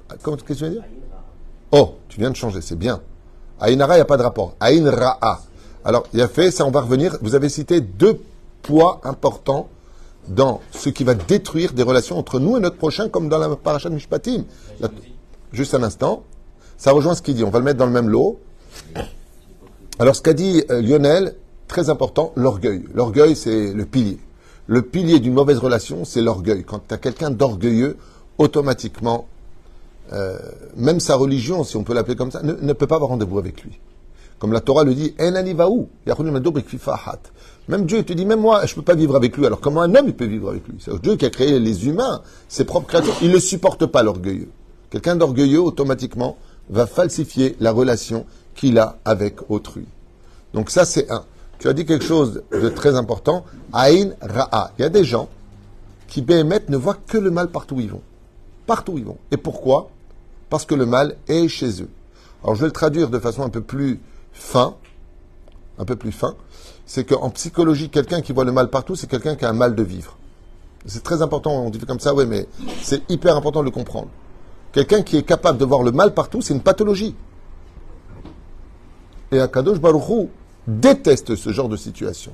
Ah, 0.10 0.15
Comment, 0.22 0.36
qu'est-ce 0.36 0.48
que 0.48 0.54
tu 0.54 0.63
veux 0.65 0.69
dire 0.72 0.84
Oh, 1.72 1.96
tu 2.10 2.19
viens 2.19 2.30
de 2.30 2.36
changer, 2.36 2.60
c'est 2.60 2.76
bien. 2.78 3.00
Aïnara, 3.62 3.93
il 3.93 3.98
n'y 4.00 4.02
a 4.02 4.06
pas 4.06 4.17
de 4.17 4.24
rapport. 4.24 4.56
Aïn 4.60 4.89
Ra'a. 4.89 5.39
Alors, 5.86 6.04
il 6.13 6.22
a 6.22 6.28
fait, 6.28 6.52
ça 6.52 6.65
on 6.65 6.72
va 6.72 6.82
revenir. 6.82 7.17
Vous 7.22 7.36
avez 7.36 7.48
cité 7.48 7.80
deux 7.80 8.19
poids 8.62 9.00
importants 9.06 9.69
dans 10.27 10.62
ce 10.71 10.89
qui 10.89 11.03
va 11.03 11.13
détruire 11.13 11.73
des 11.73 11.83
relations 11.83 12.17
entre 12.17 12.39
nous 12.39 12.57
et 12.57 12.59
notre 12.59 12.77
prochain, 12.77 13.09
comme 13.09 13.29
dans 13.29 13.38
la 13.38 13.55
paracha 13.55 13.89
de 13.89 13.95
Mishpatim. 13.95 14.45
Juste 15.51 15.73
un 15.73 15.83
instant. 15.83 16.23
Ça 16.77 16.91
rejoint 16.91 17.15
ce 17.15 17.21
qu'il 17.21 17.36
dit. 17.36 17.43
On 17.43 17.49
va 17.49 17.59
le 17.59 17.65
mettre 17.65 17.77
dans 17.77 17.86
le 17.86 17.91
même 17.91 18.09
lot. 18.09 18.39
Alors, 19.99 20.15
ce 20.15 20.21
qu'a 20.21 20.33
dit 20.33 20.63
euh, 20.71 20.81
Lionel, 20.81 21.36
très 21.67 21.89
important, 21.89 22.33
l'orgueil. 22.36 22.83
L'orgueil, 22.93 23.36
c'est 23.36 23.73
le 23.73 23.86
pilier. 23.86 24.17
Le 24.65 24.81
pilier 24.81 25.19
d'une 25.19 25.33
mauvaise 25.33 25.59
relation, 25.59 26.05
c'est 26.05 26.21
l'orgueil. 26.21 26.63
Quand 26.63 26.81
tu 26.88 26.93
as 26.93 26.97
quelqu'un 26.97 27.29
d'orgueilleux, 27.29 27.97
automatiquement, 28.38 29.27
euh, 30.13 30.38
même 30.75 30.99
sa 30.99 31.15
religion, 31.15 31.63
si 31.63 31.77
on 31.77 31.83
peut 31.83 31.93
l'appeler 31.93 32.15
comme 32.15 32.31
ça, 32.31 32.41
ne 32.43 32.73
peut 32.73 32.88
pas 32.88 32.95
avoir 32.95 33.09
rendez-vous 33.09 33.38
avec 33.39 33.62
lui. 33.63 33.79
Comme 34.39 34.52
la 34.54 34.60
Torah 34.60 34.84
le 34.84 34.93
dit. 34.93 35.13
Même 37.67 37.86
Dieu 37.86 38.04
te 38.04 38.13
dit, 38.13 38.26
même 38.26 38.41
moi, 38.41 38.65
je 38.65 38.72
ne 38.72 38.76
peux 38.76 38.82
pas 38.82 38.96
vivre 38.96 39.15
avec 39.15 39.38
lui. 39.38 39.46
Alors 39.46 39.62
comment 39.62 39.82
un 39.82 39.96
homme 39.96 40.12
peut 40.13 40.26
vivre 40.26 40.50
avec 40.50 40.67
lui? 40.67 40.76
C'est 40.80 41.02
Dieu 41.02 41.15
qui 41.15 41.26
a 41.26 41.30
créé 41.30 41.60
les 41.60 41.88
humains, 41.88 42.22
ses 42.50 42.65
propres 42.65 42.88
créatures. 42.88 43.15
Il 43.22 43.32
ne 43.32 43.39
supporte 43.39 43.86
pas 43.86 44.04
l'orgueilleux. 44.04 44.50
Quelqu'un 44.89 45.15
d'orgueilleux, 45.15 45.62
automatiquement, 45.62 46.38
va 46.69 46.86
falsifier 46.88 47.56
la 47.60 47.72
relation 47.72 48.26
qu'il 48.56 48.78
a 48.80 48.98
avec 49.06 49.50
autrui. 49.50 49.86
Donc 50.54 50.69
ça, 50.69 50.86
c'est 50.86 51.10
un. 51.10 51.24
Tu 51.60 51.67
as 51.67 51.74
dit 51.74 51.86
quelque 51.86 52.06
chose 52.06 52.43
de 52.52 52.69
très 52.69 52.96
important. 52.96 53.46
Aïn 53.72 54.13
Ra'a. 54.22 54.72
Il 54.78 54.82
y 54.82 54.86
a 54.86 54.89
des 54.89 55.06
gens 55.06 55.30
qui, 56.08 56.22
béhémet, 56.22 56.62
ne 56.67 56.78
voient 56.78 56.98
que 57.08 57.17
le 57.17 57.32
mal 57.32 57.48
partout 57.48 57.76
où 57.76 57.80
ils 57.80 57.89
vont. 57.89 58.02
Partout 58.65 58.93
où 58.93 58.98
ils 58.98 59.06
vont. 59.06 59.17
Et 59.32 59.38
pourquoi? 59.38 59.89
Parce 60.50 60.65
que 60.65 60.76
le 60.76 60.86
mal 60.86 61.15
est 61.28 61.48
chez 61.48 61.82
eux. 61.82 61.89
Alors 62.43 62.56
je 62.56 62.62
vais 62.62 62.67
le 62.67 62.74
traduire 62.74 63.10
de 63.10 63.17
façon 63.17 63.43
un 63.43 63.50
peu 63.50 63.62
plus 63.62 64.00
fin. 64.34 64.76
Un 65.80 65.86
peu 65.86 65.96
plus 65.96 66.12
fin. 66.12 66.36
C'est 66.86 67.06
qu'en 67.06 67.30
psychologie, 67.30 67.89
quelqu'un 67.89 68.22
qui 68.22 68.34
voit 68.34 68.43
le 68.43 68.52
mal 68.52 68.69
partout, 68.69 68.96
c'est 68.96 69.08
quelqu'un 69.08 69.36
qui 69.36 69.46
a 69.46 69.50
un 69.50 69.54
mal 69.54 69.76
de 69.76 69.84
vivre. 69.84 70.17
C'est 70.86 71.04
très 71.04 71.22
important, 71.22 71.52
on 71.52 71.69
dit 71.69 71.80
comme 71.80 72.00
ça, 72.00 72.13
oui, 72.13 72.26
mais 72.28 72.48
c'est 72.82 73.10
hyper 73.10 73.38
important 73.38 73.62
de 73.62 73.65
le 73.65 73.72
comprendre. 73.72 74.10
Quelqu'un 74.74 75.02
qui 75.02 75.17
est 75.17 75.24
capable 75.24 75.58
de 75.58 75.65
voir 75.65 75.84
le 75.84 75.91
mal 75.91 76.13
partout, 76.13 76.41
c'est 76.41 76.54
une 76.54 76.62
pathologie. 76.62 77.15
Et 79.32 79.39
Akadosh 79.39 79.80
Baruch 79.80 80.10
Hu 80.10 80.28
déteste 80.67 81.36
ce 81.36 81.52
genre 81.52 81.69
de 81.69 81.78
situation. 81.78 82.34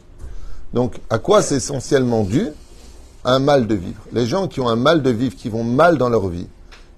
Donc, 0.74 1.00
à 1.10 1.20
quoi 1.20 1.42
c'est 1.42 1.56
essentiellement 1.56 2.24
dû? 2.24 2.48
Un 3.26 3.40
mal 3.40 3.68
de 3.68 3.76
vivre. 3.76 4.02
Les 4.14 4.26
gens 4.26 4.48
qui 4.48 4.62
ont 4.62 4.70
un 4.70 4.76
mal 4.76 5.04
de 5.04 5.10
vivre, 5.10 5.36
qui 5.36 5.50
vont 5.50 5.64
mal 5.64 5.98
dans 5.98 6.10
leur 6.10 6.28
vie, 6.28 6.48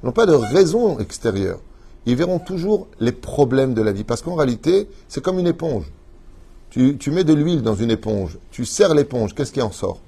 n'ont 0.04 0.12
pas 0.12 0.26
de 0.26 0.34
raison 0.34 1.00
extérieure. 1.00 1.60
Ils 2.06 2.16
verront 2.16 2.40
toujours 2.40 2.88
les 3.00 3.12
problèmes 3.12 3.74
de 3.74 3.82
la 3.82 3.92
vie. 3.92 4.04
Parce 4.04 4.22
qu'en 4.22 4.36
réalité, 4.36 4.90
c'est 5.08 5.22
comme 5.22 5.40
une 5.40 5.48
éponge. 5.48 5.86
Tu, 6.72 6.98
tu 6.98 7.12
mets 7.12 7.26
de 7.26 7.34
l'huile 7.34 7.64
dans 7.64 7.76
une 7.76 7.92
éponge, 7.92 8.40
tu 8.50 8.64
serres 8.64 8.96
l'éponge, 8.96 9.36
qu'est-ce 9.36 9.52
qui 9.52 9.62
en 9.62 9.72
sort? 9.72 10.00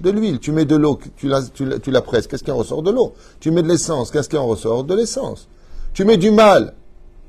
De 0.00 0.10
l'huile. 0.10 0.40
Tu 0.40 0.52
mets 0.52 0.66
de 0.66 0.76
l'eau, 0.76 0.98
tu 1.16 1.26
la, 1.26 1.42
tu, 1.42 1.64
la, 1.64 1.78
tu 1.78 1.90
la 1.90 2.02
presses, 2.02 2.26
qu'est-ce 2.26 2.44
qui 2.44 2.50
en 2.50 2.58
ressort? 2.58 2.82
De 2.82 2.90
l'eau. 2.90 3.14
Tu 3.40 3.50
mets 3.50 3.62
de 3.62 3.68
l'essence, 3.68 4.10
qu'est-ce 4.10 4.28
qui 4.28 4.36
en 4.36 4.46
ressort? 4.46 4.84
De 4.84 4.94
l'essence. 4.94 5.48
Tu 5.94 6.04
mets 6.04 6.18
du 6.18 6.30
mal 6.30 6.74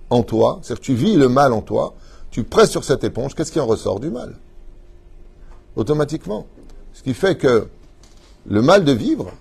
en 0.10 0.22
toi, 0.24 0.60
c'est-à-dire 0.62 0.82
tu 0.82 0.96
vis 0.96 1.16
le 1.16 1.30
mal 1.30 1.54
en 1.54 1.62
toi, 1.62 1.94
tu 2.30 2.44
presses 2.44 2.72
sur 2.72 2.84
cette 2.84 3.06
éponge, 3.06 3.36
qu'est-ce 3.36 3.54
qui 3.54 3.60
en 3.60 3.66
ressort? 3.66 4.02
Du 4.02 4.10
mal. 4.10 4.36
Automatiquement. 5.78 6.46
Ce 6.94 7.04
qui 7.04 7.14
fait 7.14 7.38
que 7.38 7.68
le 8.48 8.62
mal 8.62 8.84
de 8.84 8.92
vivre 8.92 9.32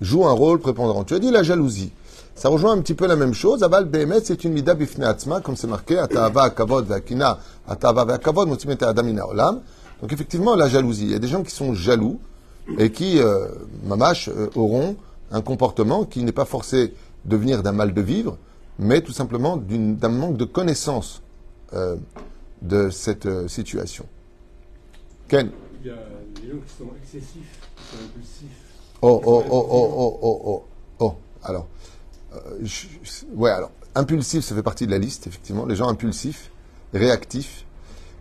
joue 0.00 0.24
un 0.24 0.32
rôle 0.32 0.60
prépondérant. 0.60 1.04
Tu 1.04 1.14
as 1.14 1.18
dit 1.18 1.30
la 1.30 1.42
jalousie. 1.42 1.92
Ça 2.34 2.48
rejoint 2.48 2.72
un 2.72 2.80
petit 2.80 2.94
peu 2.94 3.06
la 3.06 3.16
même 3.16 3.34
chose. 3.34 3.62
Aval 3.62 3.84
Behemet, 3.84 4.20
c'est 4.24 4.44
une 4.44 4.52
mida 4.52 4.74
bifne 4.74 5.02
atzma, 5.04 5.40
comme 5.40 5.56
c'est 5.56 5.66
marqué, 5.66 5.98
atava 5.98 6.50
kavod 6.50 6.86
vakina, 6.86 7.38
atava 7.68 8.04
vakavod, 8.04 8.48
motimete 8.48 8.82
adamina 8.82 9.26
olam. 9.26 9.60
Donc 10.00 10.12
effectivement, 10.12 10.54
la 10.54 10.68
jalousie. 10.68 11.04
Il 11.04 11.10
y 11.10 11.14
a 11.14 11.18
des 11.18 11.28
gens 11.28 11.42
qui 11.42 11.54
sont 11.54 11.74
jaloux 11.74 12.18
et 12.78 12.90
qui, 12.90 13.18
euh, 13.18 13.48
mamash, 13.84 14.28
euh, 14.28 14.48
auront 14.54 14.96
un 15.30 15.42
comportement 15.42 16.04
qui 16.04 16.22
n'est 16.22 16.32
pas 16.32 16.44
forcé 16.44 16.94
de 17.24 17.36
venir 17.36 17.62
d'un 17.62 17.72
mal 17.72 17.92
de 17.92 18.00
vivre, 18.00 18.38
mais 18.78 19.02
tout 19.02 19.12
simplement 19.12 19.56
d'un 19.56 20.08
manque 20.08 20.36
de 20.36 20.44
connaissance 20.44 21.22
euh, 21.74 21.96
de 22.62 22.90
cette 22.90 23.26
euh, 23.26 23.48
situation. 23.48 24.06
Ken 25.28 25.50
Il 25.82 25.88
y 25.88 25.90
a 25.90 25.94
des 25.94 26.48
gens 26.48 26.58
qui 26.66 26.76
sont 26.78 26.90
excessifs, 27.02 27.60
qui 27.76 27.84
sont 27.84 28.04
impulsifs. 28.04 28.60
Oh, 29.02 29.20
oh, 29.24 29.44
oh, 29.50 29.66
oh, 29.70 29.94
oh, 29.96 30.18
oh, 30.22 30.40
oh, 30.44 30.64
oh. 31.00 31.14
Alors, 31.42 31.66
je- 32.62 32.86
je- 33.02 33.24
ouais, 33.34 33.50
alors, 33.50 33.70
impulsif, 33.94 34.44
ça 34.44 34.54
fait 34.54 34.62
partie 34.62 34.86
de 34.86 34.90
la 34.90 34.98
liste, 34.98 35.26
effectivement. 35.26 35.66
Les 35.66 35.76
gens 35.76 35.88
impulsifs, 35.88 36.50
réactifs, 36.92 37.64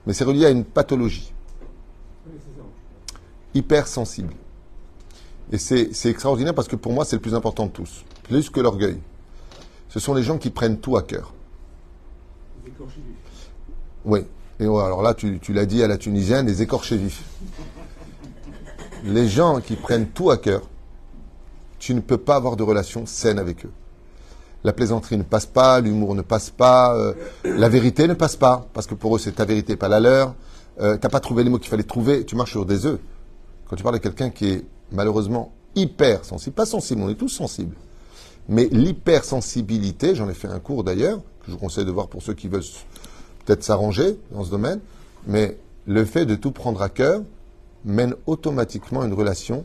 mais 0.05 0.13
c'est 0.13 0.23
relié 0.23 0.45
à 0.45 0.49
une 0.49 0.63
pathologie, 0.65 1.33
hypersensible. 3.53 4.33
Et 5.51 5.57
c'est 5.57 5.91
extraordinaire 6.05 6.53
parce 6.53 6.67
que 6.67 6.75
pour 6.75 6.93
moi, 6.93 7.05
c'est 7.05 7.15
le 7.15 7.21
plus 7.21 7.33
important 7.33 7.65
de 7.65 7.71
tous, 7.71 8.03
plus 8.23 8.49
que 8.49 8.59
l'orgueil. 8.59 8.99
Ce 9.89 9.99
sont 9.99 10.13
les 10.13 10.21
gens 10.23 10.37
qui 10.37 10.51
prennent 10.51 10.79
tout 10.79 10.95
à 10.97 11.01
cœur. 11.01 11.33
Vifs. 12.63 13.49
Oui. 14.05 14.19
Et 14.59 14.65
alors 14.65 15.01
là, 15.01 15.13
tu, 15.13 15.39
tu 15.39 15.53
l'as 15.53 15.65
dit 15.65 15.81
à 15.81 15.87
la 15.87 15.97
tunisienne, 15.97 16.45
les 16.45 16.61
écorchés 16.61 16.97
vifs. 16.97 17.23
Les 19.03 19.27
gens 19.27 19.61
qui 19.61 19.75
prennent 19.75 20.07
tout 20.09 20.29
à 20.29 20.37
cœur, 20.37 20.61
tu 21.79 21.95
ne 21.95 22.01
peux 22.01 22.17
pas 22.17 22.35
avoir 22.35 22.55
de 22.57 22.63
relation 22.63 23.05
saine 23.05 23.39
avec 23.39 23.65
eux. 23.65 23.71
La 24.63 24.73
plaisanterie 24.73 25.17
ne 25.17 25.23
passe 25.23 25.45
pas, 25.45 25.79
l'humour 25.79 26.15
ne 26.15 26.21
passe 26.21 26.49
pas, 26.49 26.95
euh, 26.97 27.13
la 27.45 27.69
vérité 27.69 28.07
ne 28.07 28.13
passe 28.13 28.35
pas, 28.35 28.67
parce 28.73 28.87
que 28.87 28.95
pour 28.95 29.15
eux 29.15 29.19
c'est 29.19 29.33
ta 29.33 29.45
vérité, 29.45 29.75
pas 29.75 29.87
la 29.87 29.99
leur. 29.99 30.35
Euh, 30.81 30.97
T'as 30.97 31.09
pas 31.09 31.19
trouvé 31.19 31.43
les 31.43 31.49
mots 31.49 31.59
qu'il 31.59 31.69
fallait 31.69 31.83
trouver, 31.83 32.25
tu 32.25 32.35
marches 32.35 32.51
sur 32.51 32.65
des 32.65 32.85
œufs. 32.85 32.99
Quand 33.69 33.75
tu 33.75 33.83
parles 33.83 33.95
de 33.95 34.01
quelqu'un 34.01 34.29
qui 34.29 34.49
est 34.49 34.65
malheureusement 34.91 35.53
hyper 35.75 36.25
sensible, 36.25 36.55
pas 36.55 36.65
sensible, 36.65 37.01
on 37.01 37.09
est 37.09 37.15
tous 37.15 37.29
sensibles, 37.29 37.75
mais 38.49 38.67
l'hypersensibilité, 38.71 40.15
j'en 40.15 40.29
ai 40.29 40.33
fait 40.33 40.47
un 40.47 40.59
cours 40.59 40.83
d'ailleurs, 40.83 41.19
que 41.39 41.47
je 41.47 41.51
vous 41.51 41.57
conseille 41.57 41.85
de 41.85 41.91
voir 41.91 42.07
pour 42.07 42.21
ceux 42.21 42.33
qui 42.33 42.47
veulent 42.47 42.63
peut-être 43.45 43.63
s'arranger 43.63 44.17
dans 44.31 44.43
ce 44.43 44.49
domaine, 44.49 44.79
mais 45.27 45.57
le 45.85 46.03
fait 46.05 46.25
de 46.25 46.35
tout 46.35 46.51
prendre 46.51 46.81
à 46.81 46.89
cœur 46.89 47.21
mène 47.85 48.15
automatiquement 48.25 49.01
à 49.01 49.05
une 49.05 49.13
relation 49.13 49.63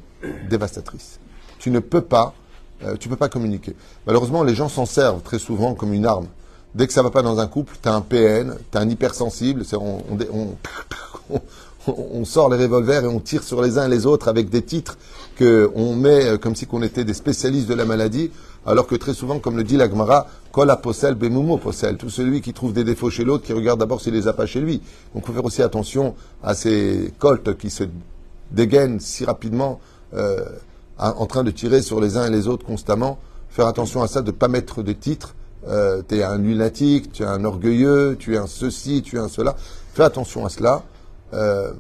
dévastatrice. 0.49 1.19
Tu 1.59 1.71
ne 1.71 1.81
peux 1.81 2.01
pas, 2.01 2.35
euh, 2.83 2.97
tu 2.99 3.09
peux 3.09 3.17
pas 3.17 3.29
communiquer. 3.29 3.75
Malheureusement, 4.07 4.43
les 4.43 4.55
gens 4.55 4.69
s'en 4.69 4.87
servent 4.87 5.23
très 5.23 5.39
souvent 5.39 5.75
comme 5.75 5.93
une 5.95 6.07
arme. 6.07 6.27
Dès 6.75 6.87
que 6.87 6.93
ça 6.93 7.03
va 7.03 7.11
pas 7.11 7.23
dans 7.23 7.39
un 7.39 7.47
couple, 7.47 7.77
tu 7.81 7.89
as 7.89 7.95
un 7.95 8.01
PN, 8.01 8.57
tu 8.73 8.79
as 8.79 8.81
un 8.81 8.89
hypersensible, 8.89 9.63
on 11.87 12.25
sort 12.25 12.49
les 12.49 12.57
revolvers 12.57 13.05
et 13.05 13.07
on 13.07 13.21
tire 13.21 13.43
sur 13.43 13.63
les 13.63 13.79
uns 13.79 13.87
et 13.87 13.91
les 13.91 14.07
autres 14.07 14.29
avec 14.29 14.49
des 14.51 14.63
titres 14.63 14.97
que 15.37 15.71
on 15.75 15.95
met 15.95 16.25
euh, 16.25 16.39
comme 16.39 16.55
si 16.55 16.67
qu'on 16.67 16.83
était 16.83 17.05
des 17.05 17.15
spécialistes 17.15 17.69
de 17.69 17.75
la 17.75 17.85
maladie, 17.85 18.31
alors 18.67 18.87
que 18.87 18.95
très 18.95 19.15
souvent, 19.15 19.39
comme 19.39 19.57
le 19.57 19.65
dit 19.65 19.77
l'Agmara, 19.77 20.27
Kola 20.53 20.77
possel, 20.77 21.15
bemumo 21.15 21.59
possel. 21.59 21.97
Tout 21.97 22.11
celui 22.11 22.41
qui 22.41 22.53
trouve 22.53 22.73
des 22.73 22.85
défauts 22.85 23.11
chez 23.11 23.25
l'autre, 23.25 23.45
qui 23.45 23.53
regarde 23.53 23.81
d'abord 23.81 24.01
s'il 24.01 24.15
les 24.15 24.29
a 24.29 24.33
pas 24.33 24.47
chez 24.47 24.61
lui. 24.61 24.81
Donc 25.15 25.25
il 25.25 25.27
faut 25.27 25.33
faire 25.33 25.45
aussi 25.45 25.63
attention 25.63 26.15
à 26.43 26.55
ces 26.55 27.13
coltes 27.19 27.57
qui 27.59 27.71
se 27.71 27.85
dégainent 28.51 29.01
si 29.01 29.25
rapidement, 29.25 29.81
euh, 30.15 30.45
en 30.99 31.27
train 31.27 31.43
de 31.43 31.51
tirer 31.51 31.83
sur 31.83 32.01
les 32.01 32.17
uns 32.17 32.27
et 32.27 32.31
les 32.31 32.49
autres 32.49 32.65
constamment. 32.65 33.19
Faire 33.49 33.67
attention 33.67 34.03
à 34.03 34.09
ça, 34.09 34.23
de 34.23 34.27
ne 34.27 34.37
pas 34.37 34.49
mettre 34.49 34.83
de 34.83 34.93
titres. 34.93 35.35
Euh, 35.67 36.03
tu 36.07 36.17
es 36.17 36.23
un 36.23 36.39
lunatique, 36.39 37.13
tu 37.13 37.23
es 37.23 37.27
un 37.27 37.45
orgueilleux, 37.45 38.17
tu 38.19 38.35
es 38.35 38.37
un 38.37 38.47
ceci, 38.47 39.03
tu 39.03 39.17
es 39.17 39.19
un 39.19 39.29
cela. 39.29 39.57
Fais 39.95 40.03
attention 40.03 40.45
à 40.45 40.49
cela. 40.49 40.83
Euh, 41.33 41.73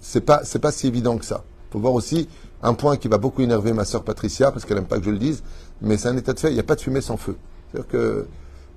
c'est 0.00 0.22
pas 0.22 0.40
c'est 0.44 0.58
pas 0.58 0.72
si 0.72 0.86
évident 0.86 1.18
que 1.18 1.24
ça. 1.24 1.44
Faut 1.70 1.78
voir 1.78 1.92
aussi 1.92 2.28
un 2.62 2.74
point 2.74 2.96
qui 2.96 3.08
va 3.08 3.18
beaucoup 3.18 3.42
énerver 3.42 3.72
ma 3.72 3.84
sœur 3.84 4.02
Patricia 4.02 4.50
parce 4.50 4.64
qu'elle 4.64 4.78
aime 4.78 4.86
pas 4.86 4.98
que 4.98 5.04
je 5.04 5.10
le 5.10 5.18
dise, 5.18 5.42
mais 5.82 5.96
c'est 5.96 6.08
un 6.08 6.16
état 6.16 6.32
de 6.32 6.40
fait. 6.40 6.50
Il 6.50 6.54
n'y 6.54 6.60
a 6.60 6.64
pas 6.64 6.76
de 6.76 6.80
fumée 6.80 7.00
sans 7.00 7.16
feu. 7.16 7.36
C'est-à-dire 7.70 7.88
que 7.88 8.26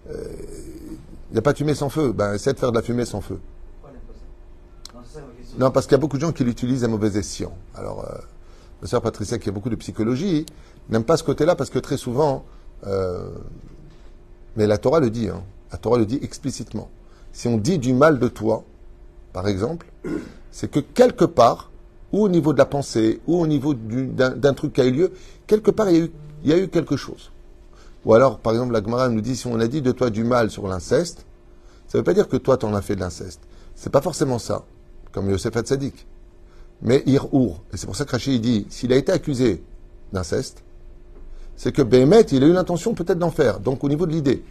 euh, 0.09 0.13
il 1.29 1.33
n'y 1.33 1.39
a 1.39 1.41
pas 1.41 1.53
de 1.53 1.57
fumée 1.57 1.75
sans 1.75 1.89
feu. 1.89 2.11
Ben 2.11 2.33
essaie 2.33 2.53
de 2.53 2.59
faire 2.59 2.71
de 2.71 2.77
la 2.77 2.83
fumée 2.83 3.05
sans 3.05 3.21
feu. 3.21 3.39
Non, 5.57 5.69
parce 5.69 5.85
qu'il 5.85 5.93
y 5.93 5.95
a 5.95 5.99
beaucoup 5.99 6.17
de 6.17 6.21
gens 6.21 6.31
qui 6.31 6.43
l'utilisent 6.43 6.83
à 6.83 6.87
mauvais 6.87 7.15
escient. 7.17 7.55
Alors, 7.75 8.05
euh, 8.09 8.17
ma 8.83 8.87
sœur 8.89 9.01
Patricia, 9.01 9.37
qui 9.39 9.47
a 9.47 9.51
beaucoup 9.53 9.69
de 9.69 9.77
psychologie, 9.77 10.45
n'aime 10.89 11.05
pas 11.05 11.15
ce 11.15 11.23
côté-là 11.23 11.55
parce 11.55 11.69
que 11.69 11.79
très 11.79 11.95
souvent, 11.95 12.43
euh, 12.85 13.29
mais 14.57 14.67
la 14.67 14.77
Torah 14.77 14.99
le 14.99 15.09
dit, 15.09 15.29
hein, 15.29 15.41
la 15.71 15.77
Torah 15.77 15.97
le 15.97 16.05
dit 16.05 16.19
explicitement. 16.21 16.89
Si 17.31 17.47
on 17.47 17.57
dit 17.57 17.77
du 17.77 17.93
mal 17.93 18.19
de 18.19 18.27
toi, 18.27 18.65
par 19.31 19.47
exemple, 19.47 19.89
c'est 20.51 20.69
que 20.69 20.81
quelque 20.81 21.23
part, 21.23 21.71
ou 22.11 22.23
au 22.25 22.27
niveau 22.29 22.51
de 22.51 22.57
la 22.57 22.65
pensée, 22.65 23.21
ou 23.25 23.39
au 23.39 23.47
niveau 23.47 23.73
du- 23.73 24.07
d'un 24.07 24.53
truc 24.53 24.73
qui 24.73 24.81
a 24.81 24.85
eu 24.85 24.91
lieu, 24.91 25.13
quelque 25.47 25.71
part, 25.71 25.89
il 25.89 26.11
y 26.43 26.51
a 26.51 26.57
eu, 26.57 26.67
quelque 26.67 26.97
chose. 26.97 27.31
Ou 28.03 28.13
alors, 28.13 28.37
par 28.37 28.51
exemple, 28.51 28.73
la 28.73 28.83
Gemara 28.83 29.07
nous 29.07 29.21
dit, 29.21 29.37
si 29.37 29.47
on 29.47 29.61
a 29.61 29.67
dit 29.67 29.81
de 29.81 29.93
toi 29.93 30.09
du 30.09 30.25
mal 30.25 30.51
sur 30.51 30.67
l'inceste, 30.67 31.25
ça 31.87 31.97
ne 31.97 31.99
veut 31.99 32.03
pas 32.03 32.13
dire 32.13 32.27
que 32.27 32.35
toi, 32.35 32.57
tu 32.57 32.65
en 32.65 32.73
as 32.75 32.81
fait 32.81 32.95
de 32.95 32.99
l'inceste. 32.99 33.39
C'est 33.75 33.91
pas 33.93 34.01
forcément 34.01 34.39
ça, 34.39 34.65
comme 35.13 35.29
Yosef 35.29 35.55
Hatzadik. 35.55 36.05
Mais 36.81 37.03
Ir-Our, 37.05 37.61
et 37.71 37.77
c'est 37.77 37.85
pour 37.85 37.95
ça 37.95 38.05
que 38.05 38.11
Rachid 38.11 38.41
dit, 38.41 38.65
s'il 38.69 38.91
a 38.91 38.97
été 38.97 39.11
accusé 39.11 39.63
d'inceste, 40.11 40.63
c'est 41.55 41.71
que 41.71 41.81
Béhémet, 41.81 42.21
il 42.31 42.43
a 42.43 42.47
eu 42.47 42.53
l'intention 42.53 42.93
peut-être 42.93 43.19
d'en 43.19 43.31
faire, 43.31 43.59
donc 43.59 43.83
au 43.83 43.89
niveau 43.89 44.05
de 44.05 44.11
l'idée. 44.11 44.43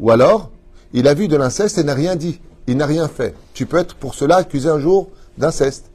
Ou 0.00 0.10
alors, 0.10 0.50
il 0.92 1.08
a 1.08 1.14
vu 1.14 1.28
de 1.28 1.36
l'inceste 1.36 1.78
et 1.78 1.84
n'a 1.84 1.94
rien 1.94 2.16
dit, 2.16 2.40
il 2.66 2.76
n'a 2.76 2.86
rien 2.86 3.08
fait. 3.08 3.34
Tu 3.54 3.66
peux 3.66 3.78
être 3.78 3.94
pour 3.94 4.14
cela 4.14 4.36
accusé 4.36 4.68
un 4.68 4.78
jour 4.78 5.08
d'inceste. 5.38 5.90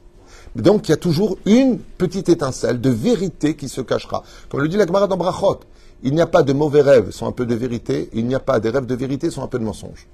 Donc 0.56 0.88
il 0.88 0.92
y 0.92 0.94
a 0.94 0.98
toujours 0.98 1.38
une 1.46 1.78
petite 1.78 2.28
étincelle 2.28 2.80
de 2.80 2.90
vérité 2.90 3.56
qui 3.56 3.68
se 3.68 3.80
cachera. 3.80 4.22
Comme 4.48 4.60
le 4.60 4.68
dit 4.68 4.76
la 4.76 4.86
Gemara 4.86 5.06
dans 5.06 5.16
Brachot, 5.16 5.60
il 6.02 6.14
n'y 6.14 6.20
a 6.20 6.26
pas 6.26 6.42
de 6.42 6.52
mauvais 6.52 6.82
rêves 6.82 7.10
sans 7.10 7.26
un 7.26 7.32
peu 7.32 7.46
de 7.46 7.54
vérité, 7.54 8.10
il 8.12 8.26
n'y 8.26 8.34
a 8.34 8.40
pas 8.40 8.60
des 8.60 8.70
rêves 8.70 8.86
de 8.86 8.94
vérité 8.94 9.30
sans 9.30 9.42
un 9.42 9.48
peu 9.48 9.58
de 9.58 9.64
mensonge. 9.64 10.06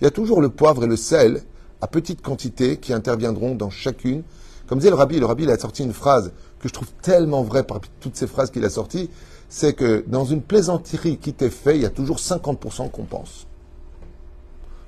Il 0.00 0.04
y 0.04 0.06
a 0.06 0.10
toujours 0.10 0.40
le 0.40 0.48
poivre 0.48 0.84
et 0.84 0.86
le 0.86 0.96
sel 0.96 1.42
à 1.80 1.86
petite 1.86 2.22
quantité 2.22 2.78
qui 2.78 2.92
interviendront 2.92 3.54
dans 3.54 3.70
chacune. 3.70 4.22
Comme 4.70 4.78
disait 4.78 4.90
le 4.90 4.96
rabbi, 4.96 5.18
le 5.18 5.26
rabbi 5.26 5.42
il 5.42 5.50
a 5.50 5.58
sorti 5.58 5.82
une 5.82 5.92
phrase 5.92 6.30
que 6.60 6.68
je 6.68 6.72
trouve 6.72 6.86
tellement 7.02 7.42
vraie 7.42 7.64
parmi 7.64 7.86
toutes 7.98 8.14
ces 8.14 8.28
phrases 8.28 8.52
qu'il 8.52 8.64
a 8.64 8.70
sorties, 8.70 9.10
c'est 9.48 9.72
que 9.72 10.04
dans 10.06 10.24
une 10.24 10.42
plaisanterie 10.42 11.18
qui 11.18 11.32
t'est 11.32 11.50
faite, 11.50 11.74
il 11.74 11.82
y 11.82 11.86
a 11.86 11.90
toujours 11.90 12.18
50% 12.18 12.88
qu'on 12.92 13.02
pense. 13.02 13.48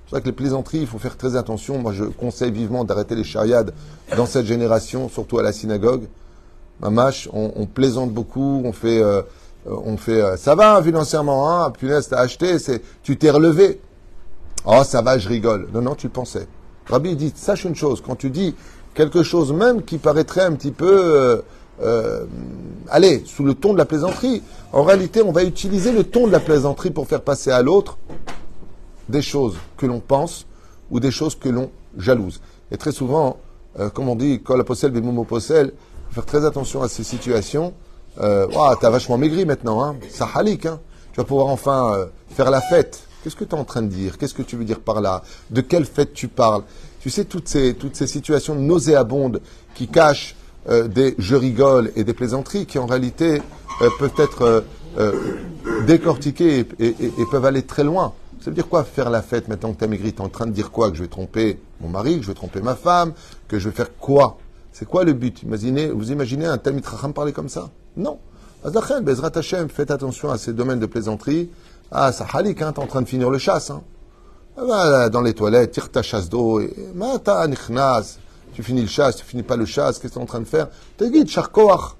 C'est 0.06 0.14
ça 0.14 0.20
que 0.20 0.26
les 0.26 0.32
plaisanteries, 0.32 0.82
il 0.82 0.86
faut 0.86 1.00
faire 1.00 1.16
très 1.16 1.34
attention. 1.34 1.78
Moi, 1.78 1.92
je 1.92 2.04
conseille 2.04 2.52
vivement 2.52 2.84
d'arrêter 2.84 3.16
les 3.16 3.24
chariades 3.24 3.74
dans 4.16 4.26
cette 4.26 4.46
génération, 4.46 5.08
surtout 5.08 5.40
à 5.40 5.42
la 5.42 5.52
synagogue. 5.52 6.04
Mamache, 6.78 7.28
on, 7.32 7.50
on 7.56 7.66
plaisante 7.66 8.12
beaucoup, 8.12 8.62
on 8.64 8.72
fait, 8.72 9.02
euh, 9.02 9.22
on 9.66 9.96
fait, 9.96 10.22
euh, 10.22 10.36
ça 10.36 10.54
va 10.54 10.80
financièrement, 10.80 11.50
hein, 11.50 11.72
punaise, 11.72 12.08
t'as 12.08 12.20
acheté, 12.20 12.60
c'est, 12.60 12.82
tu 13.02 13.16
t'es 13.16 13.30
relevé. 13.30 13.80
Oh, 14.64 14.82
ça 14.84 15.02
va, 15.02 15.18
je 15.18 15.28
rigole. 15.28 15.66
Non, 15.74 15.82
non, 15.82 15.96
tu 15.96 16.06
le 16.06 16.12
pensais. 16.12 16.46
Rabbi 16.86 17.16
dit, 17.16 17.32
sache 17.34 17.64
une 17.64 17.74
chose, 17.74 18.00
quand 18.00 18.14
tu 18.14 18.30
dis 18.30 18.54
quelque 18.94 19.22
chose 19.22 19.52
même 19.52 19.82
qui 19.82 19.98
paraîtrait 19.98 20.42
un 20.42 20.52
petit 20.52 20.70
peu, 20.70 20.90
euh, 20.90 21.42
euh, 21.82 22.24
allez, 22.88 23.22
sous 23.26 23.44
le 23.44 23.54
ton 23.54 23.72
de 23.72 23.78
la 23.78 23.84
plaisanterie, 23.84 24.42
en 24.72 24.82
réalité, 24.82 25.22
on 25.22 25.32
va 25.32 25.44
utiliser 25.44 25.92
le 25.92 26.04
ton 26.04 26.26
de 26.26 26.32
la 26.32 26.40
plaisanterie 26.40 26.90
pour 26.90 27.06
faire 27.06 27.22
passer 27.22 27.50
à 27.50 27.62
l'autre 27.62 27.98
des 29.08 29.22
choses 29.22 29.56
que 29.76 29.86
l'on 29.86 30.00
pense 30.00 30.46
ou 30.90 31.00
des 31.00 31.10
choses 31.10 31.34
que 31.34 31.48
l'on 31.48 31.70
jalouse. 31.96 32.40
Et 32.70 32.76
très 32.76 32.92
souvent, 32.92 33.38
euh, 33.78 33.90
comme 33.90 34.08
on 34.08 34.16
dit, 34.16 34.40
quand 34.42 34.56
la 34.56 34.64
possèle 34.64 34.92
des 34.92 35.00
momo 35.00 35.24
possèle, 35.24 35.72
faut 36.08 36.14
faire 36.14 36.26
très 36.26 36.44
attention 36.44 36.82
à 36.82 36.88
ces 36.88 37.04
situations. 37.04 37.74
Euh, 38.20 38.46
Ouah, 38.48 38.76
t'as 38.80 38.90
vachement 38.90 39.16
maigri 39.18 39.46
maintenant, 39.46 39.82
hein. 39.82 39.96
Ça 40.10 40.28
halik, 40.34 40.66
hein. 40.66 40.80
Tu 41.12 41.20
vas 41.20 41.24
pouvoir 41.24 41.48
enfin 41.48 41.94
euh, 41.94 42.06
faire 42.30 42.50
la 42.50 42.60
fête. 42.60 43.02
Qu'est-ce 43.22 43.36
que 43.36 43.44
tu 43.44 43.54
es 43.54 43.58
en 43.58 43.64
train 43.64 43.82
de 43.82 43.88
dire? 43.88 44.18
Qu'est-ce 44.18 44.34
que 44.34 44.42
tu 44.42 44.56
veux 44.56 44.64
dire 44.64 44.80
par 44.80 45.00
là? 45.00 45.22
De 45.50 45.60
quelle 45.60 45.84
fête 45.84 46.12
tu 46.12 46.28
parles? 46.28 46.62
Tu 47.02 47.10
sais, 47.10 47.24
toutes 47.24 47.48
ces, 47.48 48.06
situations 48.06 48.54
nauséabondes 48.54 49.40
qui 49.74 49.88
cachent 49.88 50.36
euh, 50.68 50.86
des 50.86 51.16
je 51.18 51.34
rigole 51.34 51.90
et 51.96 52.04
des 52.04 52.12
plaisanteries 52.14 52.64
qui 52.64 52.78
en 52.78 52.86
réalité 52.86 53.42
euh, 53.80 53.90
peuvent 53.98 54.14
être 54.18 54.64
euh, 54.98 55.12
décortiquées 55.84 56.64
et, 56.78 56.94
peuvent 57.28 57.44
aller 57.44 57.64
très 57.64 57.82
loin. 57.82 58.12
Ça 58.38 58.50
veut 58.50 58.54
dire 58.54 58.68
quoi 58.68 58.84
faire 58.84 59.10
la 59.10 59.20
fête 59.20 59.48
maintenant 59.48 59.72
que 59.72 59.78
tu 59.78 59.84
as 59.84 59.88
maigri 59.88 60.12
Tu 60.12 60.22
es 60.22 60.24
en 60.24 60.28
train 60.28 60.46
de 60.46 60.52
dire 60.52 60.70
quoi? 60.70 60.92
Que 60.92 60.96
je 60.96 61.02
vais 61.02 61.08
tromper 61.08 61.58
mon 61.80 61.88
mari, 61.88 62.18
que 62.18 62.22
je 62.22 62.28
vais 62.28 62.34
tromper 62.34 62.60
ma 62.60 62.76
femme, 62.76 63.14
que 63.48 63.58
je 63.58 63.68
vais 63.68 63.74
faire 63.74 63.96
quoi? 63.98 64.38
C'est 64.72 64.86
quoi 64.86 65.02
le 65.02 65.12
but? 65.12 65.42
Imaginez, 65.42 65.88
Vous 65.88 66.12
imaginez 66.12 66.46
un 66.46 66.58
Talmid 66.58 66.84
Chacham 66.88 67.12
parler 67.12 67.32
comme 67.32 67.48
ça? 67.48 67.70
Non. 67.96 68.20
Bezrat 68.64 69.32
Hashem, 69.34 69.68
faites 69.70 69.90
attention 69.90 70.30
à 70.30 70.38
ces 70.38 70.52
domaines 70.52 70.78
de 70.78 70.86
plaisanterie. 70.86 71.50
Ah, 71.90 72.12
ça 72.12 72.26
halik, 72.32 72.62
hein, 72.62 72.72
t'es 72.72 72.78
en 72.80 72.86
train 72.86 73.02
de 73.02 73.08
finir 73.08 73.28
le 73.28 73.38
chasse. 73.38 73.70
Hein. 73.70 73.82
Ah, 74.56 74.64
va 74.64 75.08
dans 75.08 75.22
les 75.22 75.32
toilettes, 75.34 75.72
tire 75.72 75.90
ta 75.90 76.02
chasse 76.02 76.28
d'eau. 76.28 76.60
Tu 78.54 78.62
finis 78.62 78.82
le 78.82 78.86
chasse, 78.88 79.16
tu 79.16 79.24
finis 79.24 79.42
pas 79.42 79.56
le 79.56 79.64
chasse, 79.64 79.98
qu'est-ce 79.98 80.12
que 80.12 80.18
tu 80.18 80.20
es 80.20 80.22
en 80.22 80.26
train 80.26 80.40
de 80.40 80.44
faire? 80.44 80.68
Te 80.98 81.04
guide, 81.04 81.28
charkoach. 81.28 81.96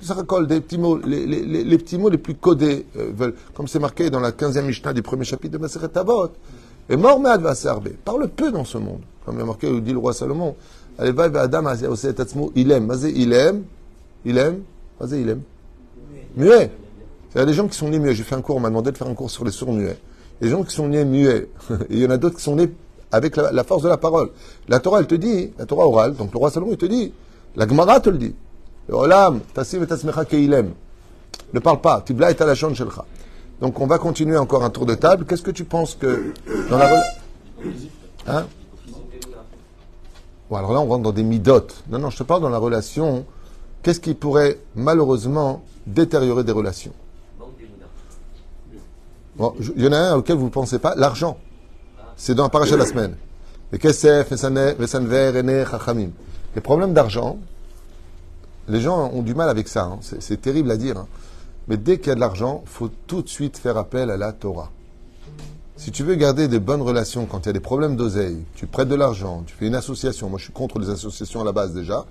Ça 0.00 0.14
raccole 0.14 0.46
des 0.46 0.60
petits 0.60 0.78
mots, 0.78 0.98
les, 0.98 1.26
les- 1.26 1.42
les- 1.44 1.64
les 1.64 1.78
petits 1.78 1.96
mots 1.98 2.08
les 2.10 2.18
plus 2.18 2.34
codés, 2.34 2.86
euh, 2.98 3.10
veulent, 3.14 3.34
comme 3.54 3.66
c'est 3.68 3.78
marqué 3.78 4.10
dans 4.10 4.20
la 4.20 4.30
15e 4.32 4.66
Mishnah 4.66 4.92
du 4.92 5.02
premier 5.02 5.24
chapitre 5.24 5.52
de 5.54 5.58
Maseret 5.58 5.96
Avot. 5.96 6.30
Et 6.88 6.96
mort 6.96 7.20
va 7.20 7.54
serber. 7.54 7.96
Parle 8.04 8.28
peu 8.28 8.52
dans 8.52 8.64
ce 8.64 8.78
monde. 8.78 9.00
Comme 9.24 9.36
il 9.36 9.42
a 9.42 9.44
marqué, 9.44 9.80
dit 9.80 9.92
le 9.92 9.98
roi 9.98 10.12
Salomon. 10.12 10.54
Allez, 10.98 11.12
va, 11.12 11.28
va, 11.28 11.42
Adam, 11.42 11.64
il 12.54 12.70
aime. 12.72 12.92
Il 13.14 13.32
aime. 13.32 13.64
Il 14.24 14.38
aime. 14.38 14.62
Il 15.10 15.28
aime. 15.28 15.40
Muet. 16.36 16.70
Il 17.34 17.38
y 17.38 17.40
a 17.40 17.44
des 17.44 17.52
gens 17.54 17.66
qui 17.66 17.76
sont 17.76 17.88
nés 17.88 17.98
muets. 17.98 18.14
J'ai 18.14 18.22
fait 18.22 18.34
un 18.34 18.40
cours, 18.40 18.56
on 18.56 18.60
m'a 18.60 18.68
demandé 18.68 18.92
de 18.92 18.96
faire 18.96 19.08
un 19.08 19.14
cours 19.14 19.30
sur 19.30 19.44
les 19.44 19.50
sourds 19.50 19.72
muets. 19.72 19.98
Des 20.40 20.48
gens 20.48 20.62
qui 20.62 20.74
sont 20.74 20.88
nés 20.88 21.04
muets. 21.04 21.48
Et 21.70 21.94
il 21.94 21.98
y 21.98 22.06
en 22.06 22.10
a 22.10 22.16
d'autres 22.16 22.36
qui 22.36 22.42
sont 22.42 22.56
nés 22.56 22.70
avec 23.12 23.36
la, 23.36 23.64
force 23.64 23.82
de 23.82 23.88
la 23.88 23.96
parole. 23.96 24.30
La 24.68 24.80
Torah, 24.80 25.00
elle 25.00 25.06
te 25.06 25.14
dit, 25.14 25.52
la 25.58 25.66
Torah 25.66 25.86
orale, 25.86 26.14
donc 26.14 26.32
le 26.32 26.38
roi 26.38 26.50
Salomon, 26.50 26.72
il 26.72 26.78
te 26.78 26.86
dit, 26.86 27.12
la 27.54 27.66
Gemara 27.66 28.00
te 28.00 28.10
le 28.10 28.18
dit. 28.18 28.34
Ne 31.52 31.60
parle 31.60 31.80
pas. 31.80 32.02
Tibla 32.02 32.30
et 32.30 32.42
alachon 32.42 32.74
shelcha. 32.74 33.04
Donc 33.60 33.80
on 33.80 33.86
va 33.86 33.98
continuer 33.98 34.36
encore 34.36 34.64
un 34.64 34.70
tour 34.70 34.86
de 34.86 34.94
table. 34.94 35.24
Qu'est-ce 35.24 35.42
que 35.42 35.50
tu 35.50 35.64
penses 35.64 35.94
que 35.94 36.32
dans 36.68 36.78
la 36.78 36.88
Hein? 38.28 38.46
Bon, 40.50 40.56
alors 40.56 40.72
là, 40.72 40.80
on 40.80 40.86
rentre 40.86 41.02
dans 41.02 41.12
des 41.12 41.22
midotes. 41.22 41.82
Non, 41.88 41.98
non, 41.98 42.10
je 42.10 42.18
te 42.18 42.22
parle 42.22 42.42
dans 42.42 42.48
la 42.48 42.58
relation. 42.58 43.24
Qu'est-ce 43.82 44.00
qui 44.00 44.14
pourrait 44.14 44.58
malheureusement 44.74 45.64
détériorer 45.86 46.44
des 46.44 46.52
relations? 46.52 46.92
Bon, 49.36 49.54
il 49.76 49.84
y 49.84 49.88
en 49.88 49.92
a 49.92 49.98
un 49.98 50.16
auquel 50.16 50.36
vous 50.36 50.46
ne 50.46 50.50
pensez 50.50 50.78
pas, 50.78 50.94
l'argent. 50.94 51.36
C'est 52.16 52.34
dans 52.34 52.44
un 52.44 52.48
paracha 52.48 52.72
de 52.72 52.76
la 52.78 52.86
semaine. 52.86 53.16
Les 56.54 56.60
problèmes 56.62 56.94
d'argent, 56.94 57.38
les 58.68 58.80
gens 58.80 59.10
ont 59.12 59.22
du 59.22 59.34
mal 59.34 59.48
avec 59.48 59.68
ça. 59.68 59.84
hein. 59.84 59.98
C'est 60.00 60.22
c'est 60.22 60.38
terrible 60.38 60.70
à 60.70 60.76
dire. 60.76 60.96
hein. 60.96 61.06
Mais 61.68 61.76
dès 61.76 61.98
qu'il 61.98 62.08
y 62.08 62.10
a 62.12 62.14
de 62.14 62.20
l'argent, 62.20 62.62
faut 62.64 62.90
tout 63.06 63.22
de 63.22 63.28
suite 63.28 63.58
faire 63.58 63.76
appel 63.76 64.10
à 64.10 64.16
la 64.16 64.32
Torah. 64.32 64.70
Si 65.76 65.90
tu 65.90 66.04
veux 66.04 66.14
garder 66.14 66.48
des 66.48 66.60
bonnes 66.60 66.80
relations 66.80 67.26
quand 67.26 67.40
il 67.40 67.46
y 67.46 67.50
a 67.50 67.52
des 67.52 67.60
problèmes 67.60 67.96
d'oseille, 67.96 68.44
tu 68.54 68.66
prêtes 68.66 68.88
de 68.88 68.94
l'argent, 68.94 69.42
tu 69.46 69.54
fais 69.54 69.66
une 69.66 69.74
association. 69.74 70.30
Moi, 70.30 70.38
je 70.38 70.44
suis 70.44 70.52
contre 70.52 70.78
les 70.78 70.88
associations 70.88 71.42
à 71.42 71.44
la 71.44 71.52
base 71.52 71.74
déjà. 71.74 72.06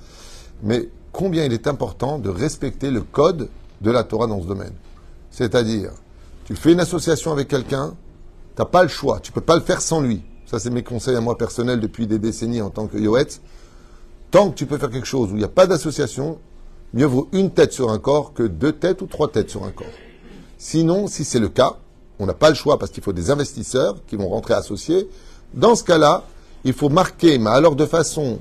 Mais 0.62 0.90
combien 1.12 1.46
il 1.46 1.54
est 1.54 1.66
important 1.66 2.20
de 2.20 2.30
respecter 2.30 2.92
le 2.92 3.02
code 3.02 3.50
de 3.82 3.92
la 3.92 4.04
Torah 4.04 4.28
dans 4.28 4.40
ce 4.42 4.46
domaine? 4.46 4.74
C'est-à-dire, 5.32 5.92
tu 6.46 6.56
fais 6.56 6.72
une 6.72 6.80
association 6.80 7.32
avec 7.32 7.48
quelqu'un, 7.48 7.96
tu 8.56 8.62
n'as 8.62 8.68
pas 8.68 8.84
le 8.84 8.90
choix, 8.90 9.20
tu 9.20 9.32
peux 9.32 9.42
pas 9.42 9.56
le 9.56 9.62
faire 9.62 9.82
sans 9.82 10.00
lui. 10.00 10.24
Ça, 10.46 10.60
c'est 10.60 10.70
mes 10.70 10.84
conseils 10.84 11.16
à 11.16 11.22
moi 11.22 11.38
personnels 11.38 11.80
depuis 11.80 12.08
des 12.08 12.20
décennies 12.20 12.62
en 12.62 12.70
tant 12.70 12.88
que 12.88 12.98
Yoetz. 12.98 13.42
Tant 14.30 14.52
que 14.52 14.56
tu 14.56 14.68
peux 14.68 14.78
faire 14.78 14.92
quelque 14.92 15.08
chose 15.08 15.32
où 15.32 15.36
il 15.36 15.40
n'y 15.40 15.44
a 15.44 15.50
pas 15.50 15.66
d'association, 15.66 16.38
mieux 16.94 17.06
vaut 17.06 17.28
une 17.32 17.52
tête 17.52 17.74
sur 17.74 17.90
un 17.90 17.98
corps 17.98 18.34
que 18.34 18.44
deux 18.44 18.74
têtes 18.74 19.02
ou 19.02 19.08
trois 19.08 19.32
têtes 19.32 19.50
sur 19.50 19.64
un 19.64 19.72
corps. 19.72 19.88
Sinon, 20.58 21.08
si 21.08 21.26
c'est 21.26 21.40
le 21.40 21.50
cas, 21.50 21.78
on 22.20 22.28
n'a 22.28 22.34
pas 22.34 22.50
le 22.50 22.56
choix 22.56 22.78
parce 22.78 22.92
qu'il 22.92 23.04
faut 23.04 23.14
des 23.14 23.32
investisseurs 23.32 23.98
qui 24.08 24.16
vont 24.16 24.30
rentrer 24.30 24.54
associés. 24.54 25.10
Dans 25.54 25.76
ce 25.76 25.84
cas-là, 25.84 26.24
il 26.64 26.74
faut 26.74 26.90
marquer, 26.90 27.40
mais 27.40 27.50
alors 27.50 27.76
de 27.76 27.86
façon 27.86 28.40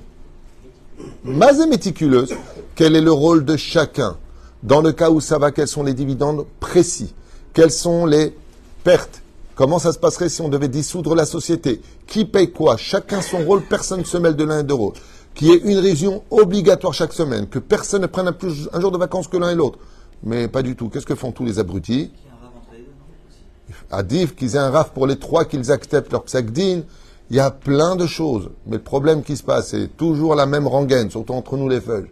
mais 1.25 1.61
et 1.61 1.67
méticuleuse, 1.67 2.35
quel 2.75 2.95
est 2.97 3.01
le 3.01 3.13
rôle 3.13 3.45
de 3.45 3.57
chacun. 3.57 4.17
Dans 4.63 4.81
le 4.81 4.93
cas 4.93 5.11
où 5.11 5.21
ça 5.21 5.39
va, 5.39 5.51
quels 5.51 5.69
sont 5.69 5.83
les 5.83 5.95
dividendes 5.95 6.47
précis 6.61 7.15
Quelles 7.55 7.71
sont 7.71 8.05
les 8.05 8.37
pertes? 8.83 9.23
Comment 9.55 9.79
ça 9.79 9.93
se 9.93 9.99
passerait 9.99 10.29
si 10.29 10.41
on 10.43 10.49
devait 10.49 10.69
dissoudre 10.69 11.15
la 11.15 11.25
société? 11.25 11.81
Qui 12.09 12.25
paye 12.25 12.51
quoi? 12.51 12.77
Chacun 12.77 13.23
son 13.23 13.45
rôle, 13.45 13.63
personne 13.63 14.01
ne 14.01 14.05
se 14.05 14.19
mêle 14.19 14.35
de 14.35 14.45
l'un 14.45 14.61
et 14.61 14.65
de 14.65 14.71
l'autre. 14.71 15.01
Qu'il 15.35 15.49
y 15.49 15.53
ait 15.53 15.59
une 15.65 15.79
réunion 15.79 16.25
obligatoire 16.31 16.93
chaque 16.93 17.13
semaine, 17.13 17.47
que 17.49 17.61
personne 17.61 18.03
ne 18.03 18.07
prenne 18.09 18.29
un, 18.29 18.33
plus- 18.33 18.69
un 18.73 18.81
jour 18.81 18.91
de 18.91 18.99
vacances 18.99 19.29
que 19.29 19.37
l'un 19.37 19.51
et 19.51 19.55
l'autre. 19.55 19.79
Mais 20.25 20.49
pas 20.49 20.63
du 20.63 20.75
tout. 20.75 20.89
Qu'est-ce 20.89 21.07
que 21.07 21.15
font 21.15 21.31
tous 21.33 21.45
les 21.45 21.59
abrutis? 21.61 22.11
Aussi. 22.11 23.75
Adif, 23.91 24.35
qu'ils 24.35 24.57
aient 24.57 24.59
un 24.59 24.71
raf 24.71 24.91
pour 24.91 25.07
les 25.07 25.19
trois, 25.19 25.45
qu'ils 25.45 25.71
acceptent 25.71 26.13
leur 26.13 26.25
psagdin. 26.25 26.83
Il 27.31 27.37
y 27.37 27.41
a 27.41 27.51
plein 27.51 27.95
de 27.95 28.07
choses. 28.07 28.51
Mais 28.67 28.77
le 28.77 28.83
problème 28.83 29.23
qui 29.23 29.37
se 29.37 29.43
passe, 29.43 29.69
c'est 29.69 29.97
toujours 29.97 30.35
la 30.35 30.47
même 30.47 30.67
rengaine, 30.67 31.11
surtout 31.11 31.35
entre 31.35 31.57
nous 31.57 31.69
les 31.69 31.81
feuilles. 31.81 32.11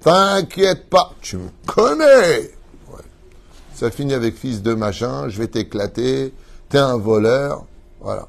T'inquiète 0.00 0.88
pas, 0.88 1.12
tu 1.20 1.36
me 1.36 1.48
connais. 1.66 2.50
Ça 3.74 3.90
finit 3.90 4.14
avec 4.14 4.36
fils 4.36 4.62
de 4.62 4.74
machin, 4.74 5.28
je 5.28 5.38
vais 5.38 5.48
t'éclater, 5.48 6.32
t'es 6.68 6.78
un 6.78 6.96
voleur. 6.96 7.64
Voilà. 8.00 8.28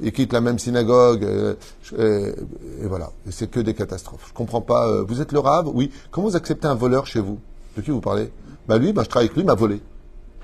Ils 0.00 0.12
quittent 0.12 0.32
la 0.32 0.40
même 0.40 0.58
synagogue, 0.58 1.22
euh, 1.24 1.54
euh, 1.98 2.34
et 2.82 2.86
voilà. 2.86 3.10
C'est 3.30 3.50
que 3.50 3.60
des 3.60 3.74
catastrophes. 3.74 4.26
Je 4.28 4.32
comprends 4.32 4.60
pas. 4.60 4.88
euh, 4.88 5.04
vous 5.06 5.20
êtes 5.20 5.32
le 5.32 5.38
rave? 5.38 5.68
Oui. 5.72 5.92
Comment 6.10 6.28
vous 6.28 6.36
acceptez 6.36 6.66
un 6.66 6.74
voleur 6.74 7.06
chez 7.06 7.20
vous? 7.20 7.38
De 7.76 7.82
qui 7.82 7.90
vous 7.90 8.00
parlez? 8.00 8.30
Bah 8.66 8.78
lui, 8.78 8.92
bah, 8.92 9.02
je 9.04 9.08
travaille 9.08 9.26
avec 9.26 9.36
lui, 9.36 9.42
il 9.42 9.46
m'a 9.46 9.54
volé. 9.54 9.80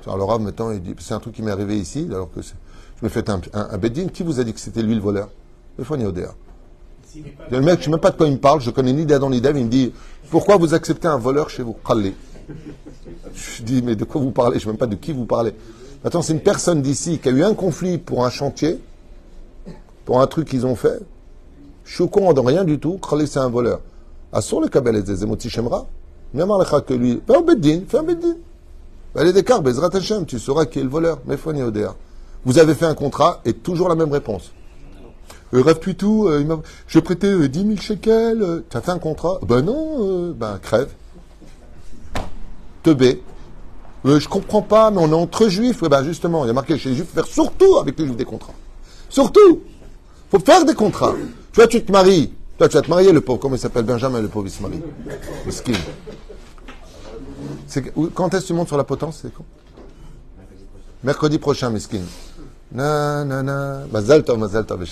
Alors 0.04 0.16
le 0.16 0.24
rave 0.24 0.40
maintenant, 0.40 0.70
il 0.70 0.80
dit, 0.80 0.94
c'est 1.00 1.14
un 1.14 1.20
truc 1.20 1.34
qui 1.34 1.42
m'est 1.42 1.50
arrivé 1.50 1.76
ici, 1.76 2.06
alors 2.10 2.30
que 2.32 2.40
je 2.40 2.52
me 3.02 3.08
fais 3.08 3.28
un, 3.28 3.40
un, 3.52 3.68
un 3.70 3.78
bedding. 3.78 4.10
Qui 4.10 4.22
vous 4.22 4.40
a 4.40 4.44
dit 4.44 4.54
que 4.54 4.60
c'était 4.60 4.82
lui 4.82 4.94
le 4.94 5.00
voleur? 5.00 5.28
Le. 5.76 5.84
Le 7.50 7.60
mec, 7.60 7.80
je 7.80 7.84
sais 7.86 7.90
même 7.90 8.00
pas 8.00 8.10
de 8.10 8.16
quoi 8.16 8.26
il 8.26 8.34
me 8.34 8.38
parle, 8.38 8.60
je 8.60 8.70
connais 8.70 8.92
ni 8.92 9.06
d'Adam 9.06 9.30
ni 9.30 9.40
d'Ève, 9.40 9.56
il 9.56 9.64
me 9.64 9.70
dit, 9.70 9.92
pourquoi 10.30 10.56
vous 10.56 10.74
acceptez 10.74 11.08
un 11.08 11.18
voleur 11.18 11.50
chez 11.50 11.62
vous? 11.62 11.74
Je 13.34 13.62
dis, 13.62 13.82
mais 13.82 13.96
de 13.96 14.04
quoi 14.04 14.20
vous 14.20 14.30
parlez? 14.30 14.58
Je 14.58 14.64
sais 14.64 14.68
même 14.68 14.78
pas 14.78 14.86
de 14.86 14.94
qui 14.94 15.12
vous 15.12 15.24
parlez. 15.26 15.54
Attends, 16.04 16.22
c'est 16.22 16.32
une 16.32 16.40
personne 16.40 16.80
d'ici 16.82 17.18
qui 17.18 17.28
a 17.28 17.32
eu 17.32 17.42
un 17.42 17.54
conflit 17.54 17.98
pour 17.98 18.24
un 18.24 18.30
chantier, 18.30 18.78
pour 20.04 20.20
un 20.20 20.26
truc 20.26 20.48
qu'ils 20.48 20.66
ont 20.66 20.76
fait. 20.76 21.00
Je 21.84 21.94
suis 21.94 22.04
au 22.04 22.08
courant 22.08 22.32
de 22.32 22.40
rien 22.40 22.64
du 22.64 22.78
tout. 22.78 22.98
Khalé, 22.98 23.26
c'est 23.26 23.38
un 23.38 23.48
voleur. 23.48 23.80
Assur 24.32 24.60
le 24.60 24.68
kabel 24.68 25.02
des 25.02 25.22
emoti 25.22 25.48
shemra. 25.50 25.86
Que 26.34 26.94
lui, 26.94 27.20
fais 27.26 27.36
un 27.36 27.40
bedding, 27.40 27.86
fais 27.86 27.98
un 27.98 28.02
bedding. 28.02 28.34
Allez, 29.14 29.32
d'écart, 29.32 29.62
Bezrat 29.62 29.88
Hashem, 29.94 30.26
tu 30.26 30.38
sauras 30.38 30.66
qui 30.66 30.78
est 30.78 30.82
le 30.82 30.88
voleur. 30.90 31.18
Mais 31.26 31.36
Foni 31.36 31.62
Odéa. 31.62 31.94
Vous 32.44 32.58
avez 32.58 32.74
fait 32.74 32.84
un 32.84 32.94
contrat 32.94 33.40
et 33.44 33.54
toujours 33.54 33.88
la 33.88 33.94
même 33.94 34.12
réponse. 34.12 34.52
Euh, 35.54 35.62
Rav 35.62 35.80
Tuitou, 35.80 36.28
euh, 36.28 36.44
je 36.86 36.98
prêtais 36.98 37.26
euh, 37.28 37.48
10 37.48 37.62
000 37.64 37.76
shekels. 37.78 38.42
euh, 38.42 38.60
tu 38.68 38.76
as 38.76 38.82
fait 38.82 38.90
un 38.90 38.98
contrat? 38.98 39.40
Ben 39.48 39.62
non, 39.62 39.96
euh, 40.00 40.32
ben 40.34 40.58
crève. 40.62 40.90
Teubé. 42.88 43.22
Je 44.04 44.28
comprends 44.28 44.62
pas, 44.62 44.90
mais 44.90 44.98
on 45.00 45.10
est 45.10 45.14
entre 45.14 45.48
juifs. 45.48 45.82
Ouais, 45.82 45.88
ben 45.88 46.02
justement, 46.02 46.44
il 46.44 46.48
y 46.48 46.50
a 46.50 46.54
marqué 46.54 46.78
chez 46.78 46.90
les 46.90 46.96
juifs, 46.96 47.10
faire 47.12 47.26
surtout 47.26 47.76
avec 47.78 47.98
les 47.98 48.06
juifs 48.06 48.16
des 48.16 48.24
contrats. 48.24 48.54
Surtout 49.10 49.60
faut 50.30 50.38
faire 50.38 50.64
des 50.64 50.74
contrats. 50.74 51.14
Tu 51.52 51.56
vois, 51.60 51.66
tu 51.66 51.82
te 51.84 51.90
maries. 51.92 52.32
Toi, 52.58 52.68
tu 52.68 52.76
vas 52.76 52.82
te 52.82 52.90
marier, 52.90 53.12
le 53.12 53.20
pauvre. 53.20 53.38
Comment 53.38 53.56
il 53.56 53.58
s'appelle? 53.58 53.84
Benjamin, 53.84 54.20
le 54.20 54.28
pauvre, 54.28 54.46
il 54.46 54.50
se 54.50 54.62
marie. 54.62 54.82
Quand 58.14 58.34
est-ce 58.34 58.42
que 58.42 58.46
tu 58.46 58.52
montes 58.54 58.68
sur 58.68 58.76
la 58.76 58.84
potence 58.84 59.24
Mercredi 61.04 61.38
prochain, 61.38 61.70
Miskin. 61.70 62.02
Na, 62.72 63.24
na, 63.24 63.42
na. 63.42 63.86
Mazal 63.92 64.24
tov, 64.24 64.38
mazal 64.38 64.66
tov. 64.66 64.84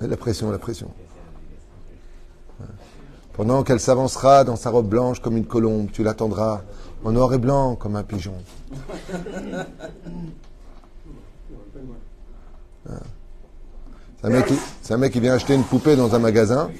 La 0.00 0.16
pression, 0.16 0.50
la 0.50 0.58
pression. 0.58 0.90
Pendant 3.36 3.62
qu'elle 3.62 3.80
s'avancera 3.80 4.44
dans 4.44 4.56
sa 4.56 4.70
robe 4.70 4.88
blanche 4.88 5.20
comme 5.20 5.36
une 5.36 5.44
colombe, 5.44 5.88
tu 5.92 6.02
l'attendras 6.02 6.62
en 7.04 7.12
noir 7.12 7.34
et 7.34 7.38
blanc 7.38 7.76
comme 7.76 7.96
un 7.96 8.02
pigeon. 8.02 8.34
C'est 12.86 14.28
un, 14.28 14.30
mec 14.30 14.46
qui, 14.46 14.54
c'est 14.80 14.94
un 14.94 14.96
mec 14.96 15.12
qui 15.12 15.20
vient 15.20 15.34
acheter 15.34 15.54
une 15.54 15.64
poupée 15.64 15.96
dans 15.96 16.14
un 16.14 16.18
magasin 16.18 16.70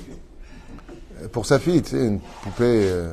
pour 1.33 1.47
sa 1.47 1.59
fille, 1.59 1.83
tu 1.83 1.91
sais, 1.91 2.07
une 2.07 2.21
poupée. 2.43 2.89
Euh, 2.91 3.13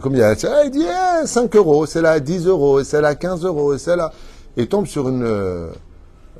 combien? 0.00 0.30
Ah, 0.30 0.64
Il 0.64 0.70
dit 0.70 0.84
eh, 0.86 1.26
5 1.26 1.54
euros, 1.56 1.86
c'est 1.86 2.02
là 2.02 2.20
10 2.20 2.46
euros, 2.46 2.80
et 2.80 2.84
c'est 2.84 3.00
là 3.00 3.14
15 3.14 3.44
euros, 3.44 3.74
et 3.74 3.78
c'est 3.78 3.96
là. 3.96 4.12
Et 4.56 4.62
il 4.62 4.68
tombe 4.68 4.86
sur 4.86 5.08
une. 5.08 5.22
Euh, 5.22 5.70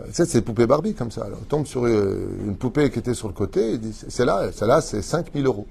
tu 0.06 0.12
sais, 0.12 0.24
c'est 0.26 0.38
des 0.38 0.44
poupées 0.44 0.66
Barbie 0.66 0.94
comme 0.94 1.10
ça. 1.10 1.24
Alors. 1.24 1.38
Il 1.40 1.46
tombe 1.46 1.66
sur 1.66 1.86
euh, 1.86 2.28
une 2.44 2.56
poupée 2.56 2.90
qui 2.90 2.98
était 2.98 3.14
sur 3.14 3.28
le 3.28 3.34
côté, 3.34 3.72
il 3.72 3.80
dit 3.80 3.98
c'est 4.08 4.24
là, 4.24 4.50
celle-là, 4.52 4.80
c'est 4.80 5.02
5000 5.02 5.46
euros. 5.46 5.66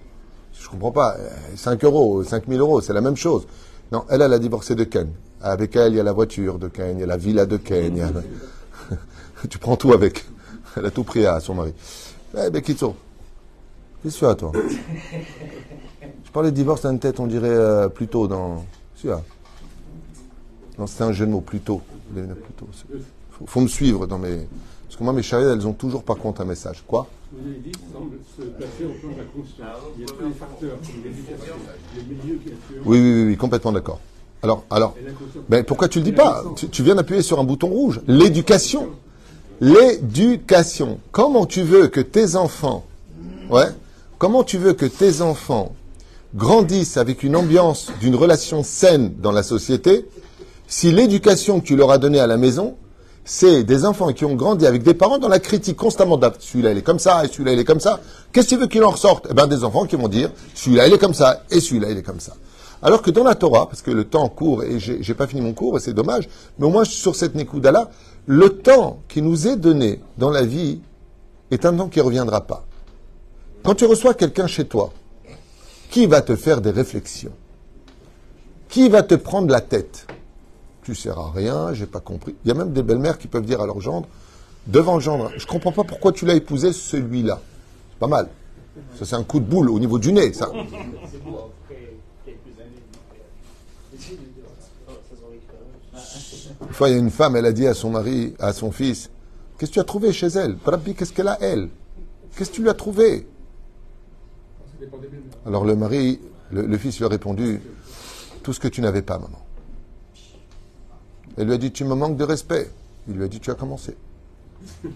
Je 0.60 0.70
comprends 0.70 0.92
pas. 0.92 1.16
euh, 1.20 1.30
5 1.56 1.84
euros, 1.84 2.24
5000 2.24 2.60
euros, 2.60 2.82
c'est 2.82 2.94
la 2.94 3.02
même 3.02 3.16
chose. 3.18 3.46
Non, 3.92 4.06
elle, 4.10 4.22
elle 4.22 4.34
a 4.34 4.40
divorcé 4.40 4.76
de 4.76 4.84
Ken. 4.84 5.10
Avec 5.42 5.76
elle, 5.76 5.94
il 5.94 5.98
y 5.98 6.00
a 6.00 6.04
la 6.04 6.14
voiture 6.14 6.60
de 6.60 6.68
Ken, 6.68 6.98
il 6.98 7.02
y 7.02 7.04
a 7.04 7.08
la 7.08 7.18
villa 7.18 7.46
de 7.46 7.58
Ken. 7.58 7.96
il 7.96 8.00
y 8.00 8.02
a- 8.02 8.12
tu 9.50 9.58
prends 9.58 9.76
tout 9.76 9.92
avec. 9.94 10.26
Elle 10.78 10.86
a 10.86 10.92
tout 10.92 11.04
pris 11.04 11.26
à 11.26 11.40
son 11.40 11.56
mari. 11.56 11.74
Eh 12.38 12.50
ben, 12.50 12.62
Kitso. 12.62 12.96
Qu'est-ce 14.04 14.16
que 14.16 14.20
tu 14.20 14.26
as, 14.26 14.36
toi? 14.36 14.52
Je 16.26 16.32
parlais 16.32 16.52
de 16.52 16.56
divorce 16.56 16.82
dans 16.84 16.92
une 16.92 17.00
tête, 17.00 17.20
on 17.20 17.28
dirait 17.28 17.50
euh, 17.50 17.90
plutôt 17.90 18.28
dans. 18.28 18.66
Tu 18.96 19.12
as? 19.12 19.22
Non, 20.80 20.88
c'était 20.88 21.04
un 21.04 21.12
jeu 21.12 21.26
de 21.26 21.32
mots, 21.32 21.42
plutôt. 21.42 21.82
Faut, 23.32 23.46
faut 23.46 23.60
me 23.62 23.68
suivre 23.68 24.08
dans 24.08 24.18
mes. 24.18 24.48
Parce 24.92 25.00
que 25.00 25.06
moi, 25.06 25.14
mes 25.14 25.24
chariots, 25.24 25.54
elles 25.54 25.66
ont 25.66 25.72
toujours 25.72 26.04
par 26.04 26.18
contre 26.18 26.42
un 26.42 26.44
message. 26.44 26.84
Quoi? 26.86 27.08
Vous 27.32 27.48
avez 27.48 27.60
dit 27.60 27.72
semble 27.94 28.18
se 28.38 28.42
placer 28.42 28.84
au 28.84 29.00
plan 29.00 29.12
de 29.12 29.20
la 29.20 29.24
conscience. 29.24 29.82
Il 29.96 30.02
y 30.02 30.04
a 30.04 30.08
tous 30.08 30.26
les 30.26 30.34
facteurs, 30.34 30.78
comme 30.82 31.04
l'éducation, 31.06 31.54
les 31.96 32.04
milieux 32.04 32.40
qui 32.44 32.52
influencent. 32.52 32.90
Oui, 32.90 33.00
oui, 33.00 33.14
oui, 33.14 33.24
oui, 33.28 33.38
complètement 33.38 33.72
d'accord. 33.72 34.02
Alors, 34.44 34.66
alors, 34.70 34.94
ben 35.48 35.64
pourquoi 35.64 35.88
tu 35.88 36.00
le 36.00 36.04
dis 36.04 36.12
pas? 36.12 36.44
tu, 36.58 36.68
tu 36.68 36.84
viens 36.84 36.96
d'appuyer 36.96 37.22
sur 37.22 37.40
un 37.40 37.46
bouton 37.46 37.68
rouge. 37.68 38.02
L'éducation. 38.06 38.90
L'éducation. 39.62 41.00
Comment 41.14 41.46
tu 41.46 41.62
veux 41.62 41.88
que 41.88 42.02
tes 42.02 42.36
enfants, 42.36 42.84
ouais, 43.50 43.68
comment 44.18 44.44
tu 44.44 44.58
veux 44.58 44.74
que 44.74 44.86
tes 44.86 45.22
enfants 45.22 45.74
grandissent 46.36 46.98
avec 46.98 47.24
une 47.24 47.38
ambiance 47.38 47.94
d'une 48.02 48.16
relation 48.16 48.62
saine 48.62 49.14
dans 49.22 49.32
la 49.32 49.44
société 49.44 50.06
si 50.68 50.92
l'éducation 50.92 51.62
que 51.62 51.66
tu 51.66 51.78
leur 51.78 51.92
as 51.92 51.98
donnée 51.98 52.20
à 52.20 52.28
la 52.28 52.36
maison, 52.36 52.76
c'est 53.24 53.64
des 53.64 53.86
enfants 53.86 54.12
qui 54.14 54.26
ont 54.26 54.36
grandi 54.36 54.66
avec 54.66 54.84
des 54.84 54.94
parents 54.94 55.20
dans 55.20 55.28
la 55.28 55.40
critique 55.40 55.78
constamment 55.78 56.20
celui-là 56.40 56.72
il 56.72 56.80
est 56.80 56.82
comme 56.82 57.00
ça 57.00 57.24
et 57.24 57.28
celui-là 57.28 57.54
il 57.54 57.60
est 57.60 57.66
comme 57.66 57.80
ça. 57.80 58.00
Qu'est-ce 58.32 58.50
que 58.50 58.56
tu 58.56 58.62
veux 58.62 58.68
qu'il 58.68 58.84
en 58.84 58.90
ressorte? 58.90 59.28
Eh 59.30 59.34
ben 59.34 59.48
des 59.48 59.64
enfants 59.64 59.86
qui 59.86 59.96
vont 59.96 60.08
dire 60.08 60.32
celui-là 60.56 60.88
il 60.88 60.94
est 60.94 60.98
comme 60.98 61.14
ça 61.14 61.44
et 61.52 61.60
celui-là 61.60 61.92
il 61.92 61.98
est 61.98 62.04
comme 62.04 62.20
ça. 62.20 62.34
Alors 62.82 63.02
que 63.04 63.12
dans 63.12 63.24
la 63.24 63.36
Torah, 63.36 63.68
parce 63.68 63.84
que 63.84 63.92
le 63.92 64.06
temps 64.06 64.28
court 64.28 64.64
et 64.64 64.80
j'ai 64.80 65.14
pas 65.14 65.28
fini 65.28 65.42
mon 65.42 65.54
cours 65.54 65.78
et 65.78 65.80
c'est 65.80 65.94
dommage, 65.94 66.28
mais 66.58 66.66
au 66.66 66.70
moins 66.72 66.84
sur 66.84 67.16
cette 67.16 67.36
Nekuda-là, 67.36 67.92
le 68.26 68.50
temps 68.50 69.02
qui 69.08 69.22
nous 69.22 69.48
est 69.48 69.56
donné 69.56 70.02
dans 70.18 70.32
la 70.32 70.44
vie 70.44 70.80
est 71.52 71.66
un 71.66 71.76
temps 71.76 71.90
qui 71.90 72.00
ne 72.00 72.06
reviendra 72.06 72.42
pas. 72.42 72.66
Quand 73.64 73.76
tu 73.76 73.86
reçois 73.86 74.16
quelqu'un 74.16 74.48
chez 74.48 74.66
toi, 74.66 74.92
qui 75.92 76.08
va 76.08 76.22
te 76.22 76.36
faire 76.36 76.62
des 76.62 76.72
réflexions? 76.72 77.34
Qui 78.70 78.90
va 78.90 79.04
te 79.04 79.16
prendre 79.16 79.52
la 79.52 79.62
tête? 79.62 80.08
Tu 80.84 80.96
sers 80.96 81.18
à 81.18 81.32
rien, 81.32 81.74
j'ai 81.74 81.86
pas 81.86 82.00
compris. 82.00 82.36
Il 82.44 82.48
y 82.48 82.52
a 82.52 82.56
même 82.56 82.74
des 82.74 82.82
belles-mères 82.84 83.18
qui 83.18 83.28
peuvent 83.28 83.46
dire 83.46 83.62
à 83.62 83.66
leur 83.66 83.80
gendre, 83.82 84.08
devant 84.68 84.96
le 84.96 85.02
gendre, 85.02 85.32
je 85.38 85.46
comprends 85.46 85.72
pas 85.72 85.84
pourquoi 85.84 86.12
tu 86.12 86.26
l'as 86.26 86.34
épousé 86.34 86.74
celui-là. 86.74 87.40
C'est 87.92 88.00
pas 88.00 88.08
mal. 88.08 88.30
Ça 88.98 89.06
c'est 89.06 89.16
un 89.16 89.24
coup 89.24 89.40
de 89.40 89.46
boule 89.46 89.70
au 89.70 89.80
niveau 89.80 90.00
du 90.00 90.12
nez, 90.12 90.34
ça. 90.34 90.50
Une 96.68 96.74
fois, 96.74 96.90
il 96.90 96.94
y 96.94 96.96
a 96.96 97.00
une 97.00 97.12
femme, 97.12 97.36
elle 97.36 97.46
a 97.46 97.52
dit 97.52 97.68
à 97.68 97.74
son 97.74 97.90
mari, 97.90 98.34
à 98.40 98.54
son 98.54 98.72
fils, 98.72 99.10
qu'est-ce 99.58 99.72
que 99.72 99.76
tu 99.76 99.80
as 99.80 99.84
trouvé 99.84 100.14
chez 100.14 100.28
elle 100.28 100.58
Rabbi, 100.64 100.96
qu'est-ce 100.96 101.14
qu'elle 101.14 101.28
a, 101.28 101.38
elle 101.42 101.70
Qu'est-ce 102.36 102.50
que 102.50 102.56
tu 102.56 102.62
lui 102.62 102.70
as 102.70 102.74
trouvé? 102.74 103.28
Alors 105.46 105.66
le 105.66 105.76
mari, 105.76 106.20
le, 106.52 106.66
le 106.66 106.78
fils 106.78 106.98
lui 106.98 107.06
a 107.06 107.10
répondu, 107.10 107.62
tout 108.42 108.54
ce 108.54 108.60
que 108.60 108.68
tu 108.68 108.82
n'avais 108.82 109.02
pas, 109.02 109.20
maman. 109.20 109.40
Elle 111.38 111.48
lui 111.48 111.54
a 111.54 111.58
dit, 111.58 111.72
tu 111.72 111.86
me 111.86 111.96
manques 111.96 112.18
de 112.18 112.24
respect. 112.24 112.70
Il 113.08 113.16
lui 113.16 113.24
a 113.24 113.28
dit, 113.28 113.40
tu 113.40 113.52
as 113.52 113.56
commencé. 113.56 113.96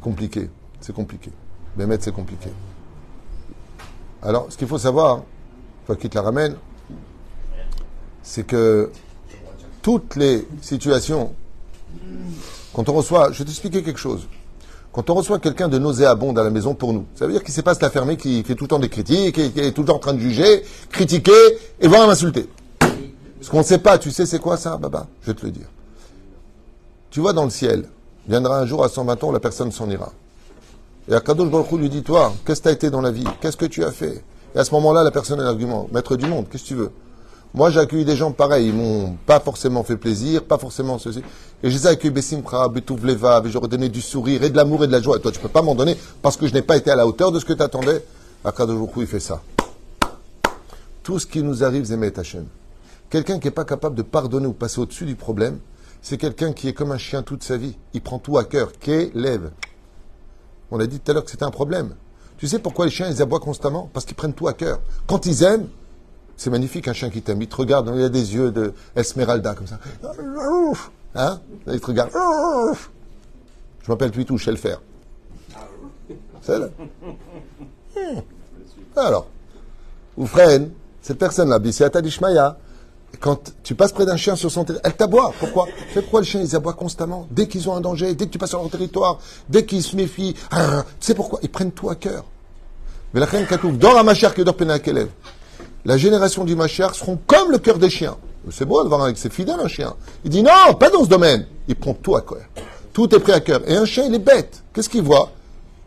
compliqué, 0.00 0.50
c'est 0.80 0.94
compliqué. 0.94 1.30
Bémet, 1.76 1.98
c'est 2.00 2.12
compliqué. 2.12 2.50
Alors, 4.22 4.46
ce 4.50 4.56
qu'il 4.56 4.68
faut 4.68 4.78
savoir, 4.78 5.22
faut 5.86 5.94
qu'il 5.96 6.10
te 6.10 6.14
la 6.14 6.22
ramène, 6.22 6.56
c'est 8.22 8.46
que 8.46 8.90
toutes 9.82 10.16
les 10.16 10.46
situations, 10.62 11.34
quand 12.72 12.88
on 12.88 12.94
reçoit, 12.94 13.32
je 13.32 13.38
vais 13.38 13.44
t'expliquer 13.44 13.82
quelque 13.82 14.00
chose. 14.00 14.26
Quand 14.92 15.10
on 15.10 15.14
reçoit 15.14 15.40
quelqu'un 15.40 15.68
de 15.68 15.78
nauséabond 15.78 16.34
à 16.36 16.44
la 16.44 16.50
maison 16.50 16.74
pour 16.74 16.92
nous, 16.92 17.04
ça 17.16 17.26
veut 17.26 17.32
dire 17.32 17.42
qu'il 17.42 17.50
ne 17.50 17.54
sait 17.54 17.62
pas 17.62 17.74
se 17.74 17.80
la 17.82 17.90
fermer, 17.90 18.16
qui 18.16 18.44
fait 18.44 18.54
tout 18.54 18.64
le 18.64 18.68
temps 18.68 18.78
des 18.78 18.88
critiques, 18.88 19.34
qui 19.34 19.60
est 19.60 19.72
tout 19.72 19.82
le 19.82 19.88
temps 19.88 19.96
en 19.96 19.98
train 19.98 20.14
de 20.14 20.20
juger, 20.20 20.62
critiquer, 20.90 21.32
et 21.80 21.88
voire 21.88 22.06
m'insulter. 22.06 22.48
Ce 23.44 23.50
qu'on 23.50 23.58
ne 23.58 23.62
sait 23.62 23.76
pas, 23.76 23.98
tu 23.98 24.10
sais 24.10 24.24
c'est 24.24 24.38
quoi 24.38 24.56
ça, 24.56 24.78
Baba? 24.78 25.06
Je 25.20 25.26
vais 25.26 25.34
te 25.34 25.44
le 25.44 25.52
dire. 25.52 25.66
Tu 27.10 27.20
vois 27.20 27.34
dans 27.34 27.44
le 27.44 27.50
ciel, 27.50 27.84
viendra 28.26 28.58
un 28.58 28.64
jour 28.64 28.82
à 28.82 28.88
120 28.88 29.22
ans, 29.22 29.32
la 29.32 29.38
personne 29.38 29.70
s'en 29.70 29.90
ira. 29.90 30.12
Et 31.10 31.14
Akadosh 31.14 31.50
Baruch 31.50 31.70
lui 31.72 31.90
dit, 31.90 32.02
toi, 32.02 32.32
qu'est-ce 32.46 32.60
que 32.60 32.62
tu 32.62 32.68
as 32.70 32.72
été 32.72 32.88
dans 32.88 33.02
la 33.02 33.10
vie? 33.10 33.26
Qu'est-ce 33.42 33.58
que 33.58 33.66
tu 33.66 33.84
as 33.84 33.90
fait? 33.90 34.24
Et 34.54 34.58
à 34.58 34.64
ce 34.64 34.72
moment-là, 34.72 35.02
la 35.02 35.10
personne 35.10 35.40
a 35.40 35.44
l'argument, 35.44 35.90
maître 35.92 36.16
du 36.16 36.24
monde, 36.24 36.46
qu'est-ce 36.50 36.62
que 36.62 36.68
tu 36.68 36.74
veux? 36.74 36.90
Moi, 37.52 37.68
j'ai 37.68 37.80
accueilli 37.80 38.06
des 38.06 38.16
gens 38.16 38.32
pareils, 38.32 38.68
ils 38.68 38.74
m'ont 38.74 39.14
pas 39.26 39.40
forcément 39.40 39.84
fait 39.84 39.98
plaisir, 39.98 40.44
pas 40.44 40.56
forcément 40.56 40.98
ceci. 40.98 41.22
Et 41.62 41.70
je 41.70 41.76
les 41.76 41.86
ai 41.86 41.90
accueillis 41.90 42.14
Bessimcha, 42.14 42.66
Betouv 42.68 43.04
Levav, 43.04 43.46
et 43.46 43.50
j'aurais 43.50 43.68
donné 43.68 43.90
du 43.90 44.00
sourire 44.00 44.42
et 44.42 44.48
de 44.48 44.56
l'amour 44.56 44.84
et 44.84 44.86
de 44.86 44.92
la 44.92 45.02
joie. 45.02 45.18
Et 45.18 45.20
toi, 45.20 45.30
tu 45.30 45.38
peux 45.38 45.48
pas 45.48 45.60
m'en 45.60 45.74
donner 45.74 45.98
parce 46.22 46.38
que 46.38 46.46
je 46.46 46.54
n'ai 46.54 46.62
pas 46.62 46.78
été 46.78 46.90
à 46.90 46.96
la 46.96 47.06
hauteur 47.06 47.30
de 47.30 47.38
ce 47.38 47.44
que 47.44 47.52
tu 47.52 47.62
attendais. 47.62 48.02
Akadosh 48.42 48.88
il 48.96 49.06
fait 49.06 49.20
ça. 49.20 49.42
Tout 51.02 51.18
ce 51.18 51.26
qui 51.26 51.42
nous 51.42 51.62
arrive, 51.62 51.84
Zemet 51.84 52.18
Hashem. 52.18 52.46
Quelqu'un 53.10 53.38
qui 53.38 53.46
n'est 53.46 53.52
pas 53.52 53.64
capable 53.64 53.94
de 53.94 54.02
pardonner 54.02 54.46
ou 54.46 54.52
passer 54.52 54.80
au-dessus 54.80 55.04
du 55.04 55.14
problème, 55.14 55.58
c'est 56.02 56.18
quelqu'un 56.18 56.52
qui 56.52 56.68
est 56.68 56.72
comme 56.72 56.92
un 56.92 56.98
chien 56.98 57.22
toute 57.22 57.42
sa 57.42 57.56
vie. 57.56 57.76
Il 57.94 58.02
prend 58.02 58.18
tout 58.18 58.36
à 58.36 58.44
cœur. 58.44 58.72
Qu'élève. 58.78 59.50
On 60.70 60.80
a 60.80 60.86
dit 60.86 61.00
tout 61.00 61.10
à 61.10 61.14
l'heure 61.14 61.24
que 61.24 61.30
c'était 61.30 61.44
un 61.44 61.50
problème. 61.50 61.94
Tu 62.36 62.48
sais 62.48 62.58
pourquoi 62.58 62.84
les 62.84 62.90
chiens, 62.90 63.08
ils 63.08 63.22
aboient 63.22 63.40
constamment? 63.40 63.88
Parce 63.92 64.04
qu'ils 64.04 64.16
prennent 64.16 64.34
tout 64.34 64.48
à 64.48 64.52
cœur. 64.52 64.80
Quand 65.06 65.24
ils 65.26 65.42
aiment, 65.44 65.68
c'est 66.36 66.50
magnifique 66.50 66.88
un 66.88 66.92
chien 66.92 67.10
qui 67.10 67.22
t'aime. 67.22 67.40
Il 67.40 67.48
te 67.48 67.56
regarde, 67.56 67.90
il 67.94 68.02
a 68.02 68.08
des 68.08 68.34
yeux 68.34 68.50
de 68.50 68.74
Esmeralda 68.96 69.54
comme 69.54 69.66
ça. 69.66 69.78
Hein? 71.14 71.40
Il 71.68 71.80
te 71.80 71.86
regarde. 71.86 72.10
Je 73.82 73.90
m'appelle 73.90 74.10
Pitou, 74.10 74.36
je 74.36 74.44
sais 74.44 74.50
le 74.50 74.56
faire. 74.56 74.80
C'est 76.42 76.58
là. 76.58 76.68
Hmm. 77.96 78.20
Alors, 78.96 79.28
Oufren, 80.16 80.70
cette 81.00 81.18
personne-là, 81.18 81.58
Bisséata 81.58 82.02
Dishmaya, 82.02 82.58
quand 83.24 83.54
tu 83.62 83.74
passes 83.74 83.92
près 83.92 84.04
d'un 84.04 84.18
chien 84.18 84.36
sur 84.36 84.50
son 84.50 84.64
territoire, 84.64 84.82
elle 84.84 84.98
t'aboie. 84.98 85.32
Pourquoi? 85.40 85.66
C'est 85.94 86.02
pourquoi 86.02 86.20
les 86.20 86.26
chiens, 86.26 86.42
ils 86.42 86.54
aboient 86.54 86.74
constamment. 86.74 87.26
Dès 87.30 87.48
qu'ils 87.48 87.70
ont 87.70 87.74
un 87.74 87.80
danger, 87.80 88.14
dès 88.14 88.26
que 88.26 88.30
tu 88.30 88.36
passes 88.36 88.50
sur 88.50 88.60
leur 88.60 88.68
territoire, 88.68 89.18
dès 89.48 89.64
qu'ils 89.64 89.82
se 89.82 89.96
méfient. 89.96 90.34
ah, 90.50 90.84
Tu 91.00 91.06
sais 91.06 91.14
pourquoi? 91.14 91.38
Ils 91.42 91.48
prennent 91.48 91.72
tout 91.72 91.88
à 91.88 91.94
cœur. 91.94 92.24
Mais 93.14 93.20
la 93.20 93.24
reine 93.26 93.46
Katouf, 93.46 93.78
dans 93.78 93.94
la 93.94 94.02
machère 94.02 94.34
que 94.34 94.42
Penakelev, 94.42 95.08
la 95.86 95.96
génération 95.96 96.44
du 96.44 96.54
machère 96.54 96.94
seront 96.94 97.18
comme 97.26 97.50
le 97.50 97.56
cœur 97.56 97.78
des 97.78 97.88
chiens. 97.88 98.18
C'est 98.50 98.66
beau 98.66 98.84
de 98.84 98.88
voir 98.90 99.04
avec 99.04 99.16
ses 99.16 99.30
fidèles 99.30 99.58
un 99.58 99.68
chien. 99.68 99.94
Il 100.26 100.30
dit 100.30 100.42
non, 100.42 100.74
pas 100.78 100.90
dans 100.90 101.04
ce 101.04 101.08
domaine. 101.08 101.46
Il 101.66 101.76
prend 101.76 101.94
tout 101.94 102.16
à 102.16 102.20
cœur. 102.20 102.42
Tout 102.92 103.14
est 103.14 103.20
pris 103.20 103.32
à 103.32 103.40
cœur. 103.40 103.62
Et 103.66 103.74
un 103.74 103.86
chien, 103.86 104.04
il 104.06 104.14
est 104.14 104.18
bête. 104.18 104.62
Qu'est-ce 104.74 104.90
qu'il 104.90 105.02
voit? 105.02 105.30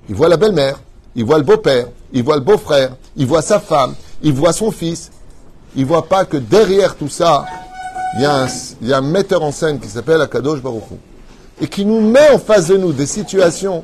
Il 0.10 0.15
voit 0.15 0.28
la 0.28 0.38
belle-mère, 0.38 0.80
il 1.13 1.23
voit 1.23 1.38
le 1.38 1.43
beau-père, 1.43 1.86
il 2.13 2.23
voit 2.23 2.38
le 2.38 2.41
beau-frère, 2.41 2.95
il 3.15 3.28
voit 3.28 3.43
sa 3.43 3.60
femme, 3.60 3.93
il 4.23 4.34
voit 4.34 4.54
son 4.54 4.71
fils. 4.71 5.12
Il 5.75 5.86
voit 5.86 6.08
pas 6.08 6.25
que 6.25 6.38
derrière 6.38 6.95
tout 6.95 7.10
ça, 7.10 7.45
il 8.15 8.21
y 8.21 8.25
a 8.25 8.43
un, 8.43 8.47
y 8.82 8.93
a 8.93 8.97
un 8.97 9.01
metteur 9.01 9.43
en 9.43 9.51
scène 9.51 9.80
qui 9.80 9.88
s'appelle 9.89 10.21
Akadosh 10.21 10.62
Baruch 10.62 10.84
Hu, 10.91 10.95
et 11.62 11.67
qui 11.67 11.86
nous 11.86 12.01
met 12.01 12.30
en 12.32 12.39
face 12.39 12.67
de 12.67 12.77
nous 12.77 12.93
des 12.93 13.06
situations 13.06 13.84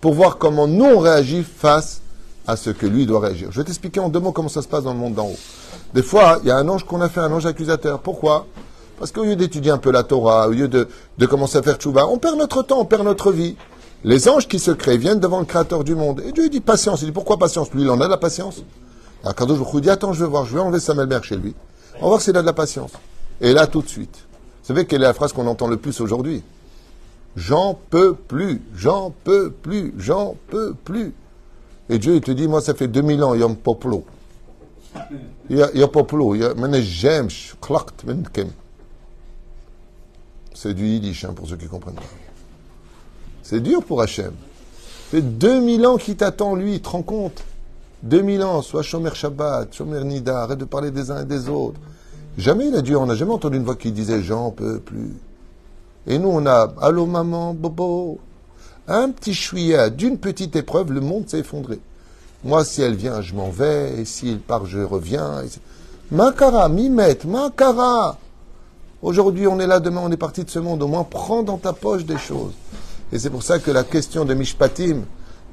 pour 0.00 0.14
voir 0.14 0.38
comment 0.38 0.66
nous 0.66 0.84
on 0.84 0.98
réagit 0.98 1.42
face 1.42 2.00
à 2.46 2.56
ce 2.56 2.70
que 2.70 2.86
lui 2.86 3.06
doit 3.06 3.20
réagir. 3.20 3.48
Je 3.50 3.60
vais 3.60 3.64
t'expliquer 3.64 4.00
en 4.00 4.08
deux 4.08 4.20
mots 4.20 4.32
comment 4.32 4.48
ça 4.48 4.62
se 4.62 4.68
passe 4.68 4.84
dans 4.84 4.92
le 4.92 4.98
monde 4.98 5.14
d'en 5.14 5.26
haut. 5.26 5.38
Des 5.94 6.02
fois, 6.02 6.40
il 6.42 6.48
y 6.48 6.50
a 6.50 6.56
un 6.56 6.68
ange 6.68 6.84
qu'on 6.84 7.00
a 7.00 7.08
fait, 7.08 7.20
un 7.20 7.32
ange 7.32 7.46
accusateur. 7.46 8.00
Pourquoi? 8.00 8.46
Parce 8.98 9.12
qu'au 9.12 9.24
lieu 9.24 9.34
d'étudier 9.34 9.70
un 9.70 9.78
peu 9.78 9.90
la 9.90 10.02
Torah, 10.02 10.48
au 10.48 10.52
lieu 10.52 10.68
de, 10.68 10.88
de 11.18 11.26
commencer 11.26 11.58
à 11.58 11.62
faire 11.62 11.76
tchouva, 11.76 12.06
on 12.06 12.18
perd 12.18 12.38
notre 12.38 12.62
temps, 12.62 12.80
on 12.80 12.84
perd 12.84 13.04
notre 13.04 13.32
vie. 13.32 13.56
Les 14.04 14.28
anges 14.28 14.46
qui 14.46 14.58
se 14.58 14.70
créent 14.70 14.98
viennent 14.98 15.20
devant 15.20 15.38
le 15.38 15.46
Créateur 15.46 15.82
du 15.82 15.94
monde. 15.94 16.22
Et 16.26 16.32
Dieu 16.32 16.50
dit 16.50 16.60
patience. 16.60 17.00
Il 17.00 17.06
dit 17.06 17.12
pourquoi 17.12 17.38
patience? 17.38 17.72
Lui, 17.72 17.82
il 17.82 17.90
en 17.90 18.00
a 18.00 18.04
de 18.04 18.10
la 18.10 18.18
patience. 18.18 18.62
Alors 19.24 19.34
Kadosh 19.34 19.58
Baruch 19.58 19.80
dit 19.80 19.88
attends, 19.88 20.12
je 20.12 20.22
vais 20.22 20.30
voir, 20.30 20.44
je 20.44 20.54
vais 20.54 20.60
enlever 20.60 20.80
Samuel 20.80 21.06
Mère 21.06 21.24
chez 21.24 21.36
lui. 21.36 21.54
On 21.96 22.02
va 22.02 22.08
voir 22.08 22.20
s'il 22.20 22.36
a 22.36 22.42
de 22.42 22.46
la 22.46 22.52
patience. 22.52 22.92
Et 23.40 23.54
là, 23.54 23.66
tout 23.66 23.80
de 23.80 23.88
suite. 23.88 24.26
Vous 24.60 24.68
savez 24.68 24.84
quelle 24.84 25.02
est 25.02 25.06
la 25.06 25.14
phrase 25.14 25.32
qu'on 25.32 25.46
entend 25.46 25.66
le 25.66 25.78
plus 25.78 25.98
aujourd'hui? 26.02 26.42
J'en 27.34 27.74
peux 27.88 28.14
plus, 28.14 28.60
j'en 28.76 29.14
peux 29.24 29.50
plus, 29.50 29.94
j'en 29.96 30.36
peux 30.48 30.74
plus. 30.74 31.14
Et 31.88 31.98
Dieu, 31.98 32.16
il 32.16 32.20
te 32.20 32.32
dit, 32.32 32.46
moi, 32.48 32.60
ça 32.60 32.74
fait 32.74 32.86
2000 32.86 33.24
ans, 33.24 33.34
Yom 33.34 33.56
Poplo. 33.56 34.04
Yom 35.48 35.88
Poplo, 35.90 36.36
klakt, 37.62 38.04
menkem. 38.04 38.50
C'est 40.52 40.74
du 40.74 40.86
yiddish, 40.86 41.24
hein, 41.24 41.32
pour 41.34 41.48
ceux 41.48 41.56
qui 41.56 41.66
comprennent 41.66 41.94
pas. 41.94 42.02
C'est 43.42 43.60
dur 43.60 43.82
pour 43.82 44.02
Hachem. 44.02 44.34
Fait 45.10 45.22
2000 45.22 45.86
ans 45.86 45.96
qu'il 45.96 46.16
t'attend, 46.16 46.54
lui, 46.54 46.80
te 46.80 46.90
rends 46.90 47.02
compte 47.02 47.42
2000 48.02 48.42
ans, 48.42 48.62
soit 48.62 48.82
Shomer 48.82 49.14
Shabbat, 49.14 49.74
Shomer 49.74 50.04
Nida, 50.04 50.42
arrête 50.42 50.58
de 50.58 50.64
parler 50.64 50.90
des 50.90 51.10
uns 51.10 51.22
et 51.22 51.24
des 51.24 51.48
autres. 51.48 51.80
Jamais 52.36 52.68
il 52.68 52.74
a 52.74 52.82
dit, 52.82 52.96
on 52.96 53.06
n'a 53.06 53.14
jamais 53.14 53.32
entendu 53.32 53.56
une 53.56 53.64
voix 53.64 53.76
qui 53.76 53.92
disait 53.92 54.22
j'en 54.22 54.50
peux 54.50 54.80
plus. 54.80 55.14
Et 56.06 56.18
nous, 56.18 56.28
on 56.28 56.44
a 56.46 56.74
allô 56.80 57.06
maman, 57.06 57.54
bobo. 57.54 58.18
Un 58.86 59.10
petit 59.10 59.32
chouïa 59.32 59.88
d'une 59.88 60.18
petite 60.18 60.56
épreuve, 60.56 60.92
le 60.92 61.00
monde 61.00 61.28
s'est 61.28 61.38
effondré. 61.38 61.80
Moi, 62.44 62.64
si 62.64 62.82
elle 62.82 62.94
vient, 62.94 63.22
je 63.22 63.34
m'en 63.34 63.48
vais. 63.48 64.00
Et 64.00 64.04
s'il 64.04 64.38
part, 64.38 64.66
je 64.66 64.80
reviens. 64.80 65.42
Makara, 66.10 66.68
mimet, 66.68 67.18
makara. 67.24 68.18
Aujourd'hui, 69.00 69.46
on 69.46 69.58
est 69.60 69.66
là, 69.66 69.80
demain, 69.80 70.02
on 70.04 70.12
est 70.12 70.18
parti 70.18 70.44
de 70.44 70.50
ce 70.50 70.58
monde. 70.58 70.82
Au 70.82 70.88
moins, 70.88 71.04
prends 71.04 71.42
dans 71.42 71.56
ta 71.56 71.72
poche 71.72 72.04
des 72.04 72.18
choses. 72.18 72.52
Et 73.12 73.18
c'est 73.18 73.30
pour 73.30 73.42
ça 73.42 73.58
que 73.58 73.70
la 73.70 73.84
question 73.84 74.26
de 74.26 74.34
Mishpatim, 74.34 75.02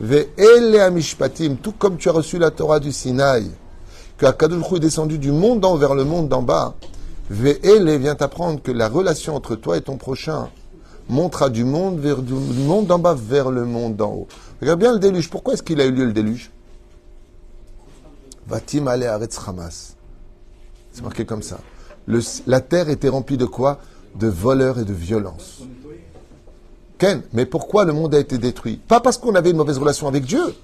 Ve'ele 0.01 0.89
Mishpatim, 0.91 1.57
tout 1.61 1.73
comme 1.73 1.97
tu 1.97 2.09
as 2.09 2.11
reçu 2.11 2.39
la 2.39 2.49
Torah 2.49 2.79
du 2.79 2.91
Sinaï, 2.91 3.51
que 4.17 4.25
Hu 4.25 4.75
est 4.75 4.79
descendu 4.79 5.19
du 5.19 5.31
monde 5.31 5.59
d'en 5.59 5.75
vers 5.75 5.93
le 5.93 6.03
monde 6.03 6.27
d'en 6.27 6.41
bas, 6.41 6.73
Ve'ele 7.29 7.99
vient 7.99 8.15
t'apprendre 8.15 8.63
que 8.63 8.71
la 8.71 8.89
relation 8.89 9.35
entre 9.35 9.55
toi 9.55 9.77
et 9.77 9.81
ton 9.81 9.97
prochain 9.97 10.49
montera 11.07 11.49
du 11.49 11.65
monde 11.65 11.99
vers 11.99 12.23
du 12.23 12.33
monde 12.33 12.87
d'en 12.87 12.97
bas 12.97 13.13
vers 13.13 13.51
le 13.51 13.63
monde 13.65 13.95
d'en 13.95 14.11
haut. 14.11 14.27
Regarde 14.59 14.79
bien 14.79 14.93
le 14.93 14.99
déluge. 14.99 15.29
Pourquoi 15.29 15.53
est-ce 15.53 15.63
qu'il 15.63 15.79
a 15.79 15.85
eu 15.85 15.91
lieu 15.91 16.05
le 16.05 16.13
déluge? 16.13 16.51
Vatim 18.47 18.87
ale 18.87 19.03
aretz 19.03 19.37
Hamas? 19.45 19.95
C'est 20.93 21.03
marqué 21.03 21.25
comme 21.25 21.43
ça. 21.43 21.59
La 22.47 22.59
terre 22.59 22.89
était 22.89 23.07
remplie 23.07 23.37
de 23.37 23.45
quoi? 23.45 23.79
De 24.15 24.27
voleurs 24.27 24.79
et 24.79 24.85
de 24.85 24.93
violence. 24.93 25.61
Mais 27.33 27.45
pourquoi 27.45 27.85
le 27.85 27.93
monde 27.93 28.15
a 28.15 28.19
été 28.19 28.37
détruit? 28.37 28.79
Pas 28.87 28.99
parce 28.99 29.17
qu'on 29.17 29.35
avait 29.35 29.51
une 29.51 29.57
mauvaise 29.57 29.77
relation 29.77 30.07
avec 30.07 30.25
Dieu. 30.25 30.55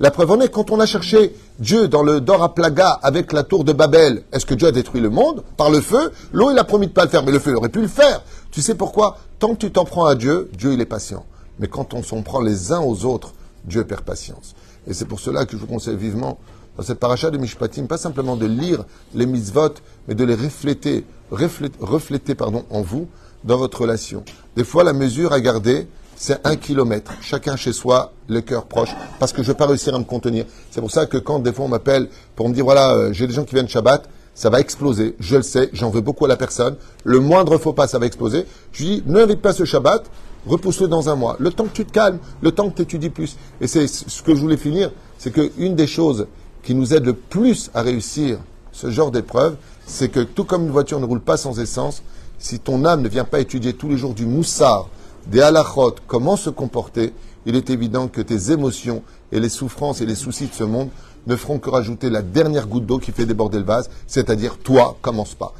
La 0.00 0.12
preuve 0.12 0.30
en 0.30 0.40
est, 0.40 0.48
quand 0.48 0.70
on 0.70 0.78
a 0.78 0.86
cherché 0.86 1.34
Dieu 1.58 1.88
dans 1.88 2.04
le 2.04 2.20
Dor 2.20 2.42
à 2.42 2.54
Plaga 2.54 3.00
avec 3.02 3.32
la 3.32 3.42
tour 3.42 3.64
de 3.64 3.72
Babel, 3.72 4.22
est-ce 4.32 4.46
que 4.46 4.54
Dieu 4.54 4.68
a 4.68 4.72
détruit 4.72 5.00
le 5.00 5.10
monde? 5.10 5.42
Par 5.56 5.70
le 5.70 5.80
feu? 5.80 6.12
L'eau, 6.32 6.52
il 6.52 6.58
a 6.58 6.64
promis 6.64 6.86
de 6.86 6.92
pas 6.92 7.04
le 7.04 7.10
faire, 7.10 7.24
mais 7.24 7.32
le 7.32 7.40
feu, 7.40 7.56
aurait 7.56 7.68
pu 7.68 7.80
le 7.80 7.88
faire. 7.88 8.22
Tu 8.52 8.62
sais 8.62 8.76
pourquoi? 8.76 9.18
Tant 9.40 9.54
que 9.54 9.58
tu 9.58 9.72
t'en 9.72 9.84
prends 9.84 10.04
à 10.04 10.14
Dieu, 10.14 10.50
Dieu, 10.56 10.72
il 10.72 10.80
est 10.80 10.86
patient. 10.86 11.24
Mais 11.58 11.66
quand 11.66 11.94
on 11.94 12.04
s'en 12.04 12.22
prend 12.22 12.40
les 12.40 12.70
uns 12.70 12.80
aux 12.80 13.04
autres, 13.04 13.34
Dieu 13.64 13.84
perd 13.84 14.02
patience. 14.02 14.54
Et 14.86 14.94
c'est 14.94 15.04
pour 15.04 15.18
cela 15.18 15.44
que 15.44 15.52
je 15.52 15.56
vous 15.56 15.66
conseille 15.66 15.96
vivement, 15.96 16.38
dans 16.76 16.84
cette 16.84 17.00
paracha 17.00 17.30
de 17.30 17.38
Mishpatim, 17.38 17.86
pas 17.86 17.98
simplement 17.98 18.36
de 18.36 18.46
lire 18.46 18.84
les 19.14 19.26
mitzvot, 19.26 19.74
mais 20.06 20.14
de 20.14 20.24
les 20.24 20.36
refléter, 20.36 21.04
refléter, 21.32 21.76
refléter 21.80 22.34
pardon, 22.36 22.64
en 22.70 22.82
vous, 22.82 23.08
dans 23.44 23.56
votre 23.56 23.82
relation. 23.82 24.24
Des 24.56 24.64
fois, 24.64 24.84
la 24.84 24.92
mesure 24.92 25.32
à 25.32 25.40
garder, 25.40 25.86
c'est 26.16 26.44
un 26.44 26.56
kilomètre. 26.56 27.12
Chacun 27.20 27.56
chez 27.56 27.72
soi, 27.72 28.12
le 28.28 28.40
cœur 28.40 28.66
proche, 28.66 28.90
parce 29.20 29.32
que 29.32 29.42
je 29.42 29.48
ne 29.48 29.52
vais 29.52 29.58
pas 29.58 29.66
réussir 29.66 29.94
à 29.94 29.98
me 29.98 30.04
contenir. 30.04 30.44
C'est 30.70 30.80
pour 30.80 30.90
ça 30.90 31.06
que 31.06 31.16
quand 31.16 31.38
des 31.38 31.52
fois 31.52 31.66
on 31.66 31.68
m'appelle 31.68 32.08
pour 32.34 32.48
me 32.48 32.54
dire, 32.54 32.64
voilà, 32.64 32.94
euh, 32.94 33.12
j'ai 33.12 33.26
des 33.26 33.34
gens 33.34 33.44
qui 33.44 33.54
viennent 33.54 33.68
Shabbat, 33.68 34.08
ça 34.34 34.50
va 34.50 34.60
exploser. 34.60 35.16
Je 35.20 35.36
le 35.36 35.42
sais, 35.42 35.70
j'en 35.72 35.90
veux 35.90 36.00
beaucoup 36.00 36.24
à 36.24 36.28
la 36.28 36.36
personne. 36.36 36.76
Le 37.04 37.20
moindre 37.20 37.58
faux 37.58 37.72
pas, 37.72 37.86
ça 37.88 37.98
va 37.98 38.06
exploser. 38.06 38.46
Je 38.72 38.84
dis, 38.84 39.02
ne 39.06 39.18
l'invite 39.18 39.40
pas 39.40 39.52
ce 39.52 39.64
Shabbat, 39.64 40.04
repousse-le 40.46 40.88
dans 40.88 41.08
un 41.08 41.16
mois. 41.16 41.36
Le 41.38 41.50
temps 41.50 41.64
que 41.64 41.74
tu 41.74 41.84
te 41.84 41.92
calmes, 41.92 42.18
le 42.40 42.52
temps 42.52 42.68
que 42.70 42.76
tu 42.76 42.82
étudies 42.82 43.10
plus. 43.10 43.36
Et 43.60 43.66
c'est 43.66 43.86
ce 43.86 44.22
que 44.22 44.34
je 44.34 44.40
voulais 44.40 44.56
finir, 44.56 44.90
c'est 45.18 45.32
qu'une 45.32 45.74
des 45.74 45.86
choses 45.86 46.26
qui 46.62 46.74
nous 46.74 46.94
aide 46.94 47.04
le 47.04 47.14
plus 47.14 47.70
à 47.74 47.82
réussir 47.82 48.38
ce 48.72 48.90
genre 48.90 49.10
d'épreuve, 49.10 49.56
c'est 49.86 50.08
que 50.08 50.20
tout 50.20 50.44
comme 50.44 50.64
une 50.64 50.70
voiture 50.70 51.00
ne 51.00 51.06
roule 51.06 51.20
pas 51.20 51.36
sans 51.36 51.58
essence, 51.58 52.02
si 52.38 52.58
ton 52.58 52.84
âme 52.84 53.02
ne 53.02 53.08
vient 53.08 53.24
pas 53.24 53.40
étudier 53.40 53.72
tous 53.72 53.88
les 53.88 53.96
jours 53.96 54.14
du 54.14 54.26
moussard, 54.26 54.88
des 55.26 55.40
halachot, 55.40 55.96
comment 56.06 56.36
se 56.36 56.50
comporter, 56.50 57.12
il 57.46 57.56
est 57.56 57.70
évident 57.70 58.08
que 58.08 58.20
tes 58.20 58.50
émotions 58.52 59.02
et 59.32 59.40
les 59.40 59.48
souffrances 59.48 60.00
et 60.00 60.06
les 60.06 60.14
soucis 60.14 60.46
de 60.46 60.54
ce 60.54 60.64
monde 60.64 60.88
ne 61.26 61.36
feront 61.36 61.58
que 61.58 61.70
rajouter 61.70 62.10
la 62.10 62.22
dernière 62.22 62.66
goutte 62.66 62.86
d'eau 62.86 62.98
qui 62.98 63.12
fait 63.12 63.26
déborder 63.26 63.58
le 63.58 63.64
vase, 63.64 63.90
c'est-à-dire 64.06 64.58
toi, 64.58 64.96
commence 65.02 65.34
pas. 65.34 65.52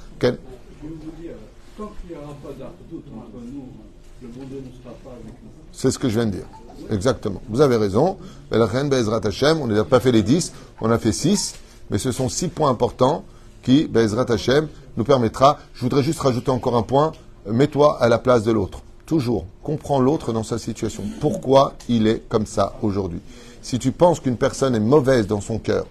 C'est 5.73 5.91
ce 5.91 5.99
que 5.99 6.09
je 6.09 6.15
viens 6.15 6.27
de 6.27 6.33
dire. 6.33 6.47
Exactement. 6.91 7.43
Vous 7.49 7.61
avez 7.61 7.77
raison. 7.77 8.17
On 8.51 9.67
n'a 9.67 9.85
pas 9.85 10.01
fait 10.01 10.13
les 10.13 10.23
10, 10.23 10.53
on 10.81 10.91
a 10.91 10.99
fait 10.99 11.13
6, 11.13 11.55
mais 11.91 11.99
ce 11.99 12.13
sont 12.13 12.29
6 12.29 12.49
points 12.49 12.71
importants 12.71 13.25
qui, 13.69 13.87
Bezrat 13.87 14.25
Hashem, 14.31 14.67
nous 14.97 15.05
permettra. 15.05 15.59
Je 15.75 15.83
voudrais 15.83 16.03
juste 16.03 16.21
rajouter 16.21 16.51
encore 16.51 16.75
un 16.75 16.83
point. 16.83 17.13
Mets-toi 17.47 17.99
à 18.01 18.09
la 18.09 18.19
place 18.19 18.43
de 18.43 18.51
l'autre. 18.51 18.81
Toujours. 19.05 19.45
Comprends 19.63 20.01
l'autre 20.01 20.33
dans 20.33 20.43
sa 20.43 20.57
situation. 20.57 21.03
Pourquoi 21.21 21.75
il 21.87 22.07
est 22.07 22.23
comme 22.31 22.47
ça 22.47 22.73
aujourd'hui? 22.81 23.21
Si 23.61 23.79
tu 23.79 23.93
penses 23.93 24.21
qu'une 24.21 24.39
personne 24.39 24.75
est 24.75 24.81
mauvaise 24.81 25.27
dans 25.27 25.43
son 25.43 25.59
cœur, 25.59 25.85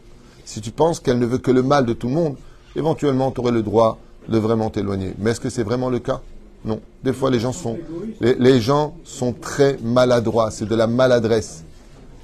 si 0.44 0.60
tu 0.60 0.72
penses 0.72 1.00
qu'elle 1.00 1.20
ne 1.20 1.28
veut 1.28 1.38
que 1.38 1.52
le 1.52 1.62
mal 1.62 1.86
de 1.86 1.94
tout 1.94 2.08
le 2.08 2.14
monde, 2.14 2.36
éventuellement 2.76 3.30
tu 3.30 3.42
aurais 3.42 3.52
le 3.52 3.62
droit 3.62 4.00
de 4.28 4.40
vraiment 4.40 4.72
t'éloigner. 4.72 5.14
Mais 5.20 5.32
est-ce 5.32 5.40
que 5.40 5.52
c'est 5.52 5.64
vraiment 5.64 5.92
le 5.92 6.00
cas? 6.00 6.22
Non. 6.66 6.80
Des 7.04 7.14
fois 7.14 7.30
les 7.30 7.40
gens 7.40 7.54
sont 7.54 7.78
les, 8.22 8.60
gens 8.60 8.96
sont 9.04 9.34
très 9.34 9.78
maladroits, 9.84 10.50
c'est 10.50 10.68
de 10.68 10.76
la 10.76 10.88
maladresse. 10.88 11.64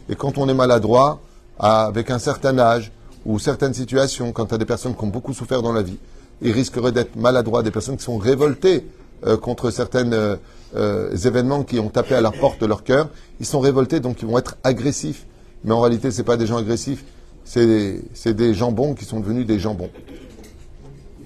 Et 0.10 0.16
quand 0.16 0.40
on 0.40 0.50
est 0.50 0.56
maladroit, 0.56 1.20
avec 1.60 2.10
un 2.10 2.18
certain 2.18 2.58
âge 2.58 2.92
ou 3.26 3.40
certaines 3.40 3.74
situations, 3.74 4.32
quand 4.32 4.48
tu 4.48 4.56
as 4.56 4.58
des 4.58 4.66
personnes 4.66 4.96
qui 4.96 5.04
ont 5.04 5.08
beaucoup 5.08 5.34
souffert 5.34 5.62
dans 5.62 5.74
la 5.74 5.82
vie, 5.82 5.98
ils 6.42 6.52
risqueraient 6.52 6.92
d'être 6.92 7.16
maladroits, 7.16 7.64
des 7.64 7.72
personnes 7.72 7.98
qui 7.98 8.04
sont 8.04 8.18
révoltées 8.18 8.86
euh, 9.26 9.38
contre 9.38 9.72
certains 9.72 10.38
événements 11.26 11.64
qui 11.64 11.80
ont 11.80 11.90
tapé 11.90 12.16
à 12.16 12.22
la 12.22 12.32
porte 12.32 12.60
de 12.60 12.66
leur 12.66 12.84
cœur. 12.84 13.10
Ils 13.40 13.46
sont 13.46 13.60
révoltés, 13.60 14.00
donc 14.00 14.22
ils 14.22 14.28
vont 14.28 14.38
être 14.38 14.58
agressifs. 14.64 15.26
Mais 15.64 15.72
en 15.72 15.82
réalité, 15.82 16.12
ce 16.12 16.22
pas 16.24 16.36
des 16.36 16.48
gens 16.48 16.58
agressifs, 16.58 17.06
c'est 17.46 17.66
des, 17.66 18.34
des 18.34 18.54
jambons 18.54 18.94
qui 18.94 19.06
sont 19.06 19.20
devenus 19.20 19.46
des 19.46 19.60
jambons. 19.60 19.90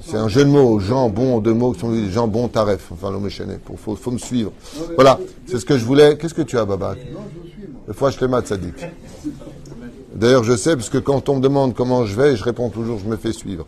C'est 0.01 0.17
un 0.17 0.27
jeu 0.27 0.45
de 0.45 0.49
mots, 0.49 0.79
jambon, 0.79 1.39
deux 1.39 1.53
mots 1.53 1.73
qui 1.73 1.79
sont 1.79 1.91
des 1.91 2.09
jambons 2.09 2.47
taref. 2.47 2.91
Enfin, 2.91 3.11
l'homme 3.11 3.27
est 3.27 3.37
Il 3.39 3.77
faut, 3.77 3.95
faut 3.95 4.11
me 4.11 4.17
suivre. 4.17 4.51
Voilà, 4.95 5.19
c'est 5.47 5.59
ce 5.59 5.65
que 5.65 5.77
je 5.77 5.83
voulais. 5.83 6.17
Qu'est-ce 6.17 6.33
que 6.33 6.43
tu 6.43 6.57
as, 6.57 6.65
Baba? 6.65 6.95
Des 7.87 7.93
fois, 7.93 8.09
je 8.09 8.17
te 8.17 8.25
mate, 8.25 8.47
Sadik. 8.47 8.75
D'ailleurs, 10.17 10.43
je 10.43 10.55
sais, 10.55 10.75
parce 10.75 10.89
que 10.89 10.97
quand 10.97 11.29
on 11.29 11.35
me 11.35 11.41
demande 11.41 11.75
comment 11.75 12.03
je 12.07 12.19
vais, 12.19 12.35
je 12.35 12.43
réponds 12.43 12.69
toujours, 12.69 12.97
je 12.97 13.05
me 13.05 13.17
fais 13.17 13.33
suivre. 13.33 13.67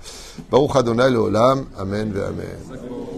Baruch 0.50 0.76
Adonai 0.76 1.16
Olam, 1.16 1.68
Amen 1.78 2.12
ve 2.12 2.24
Amen. 2.24 3.10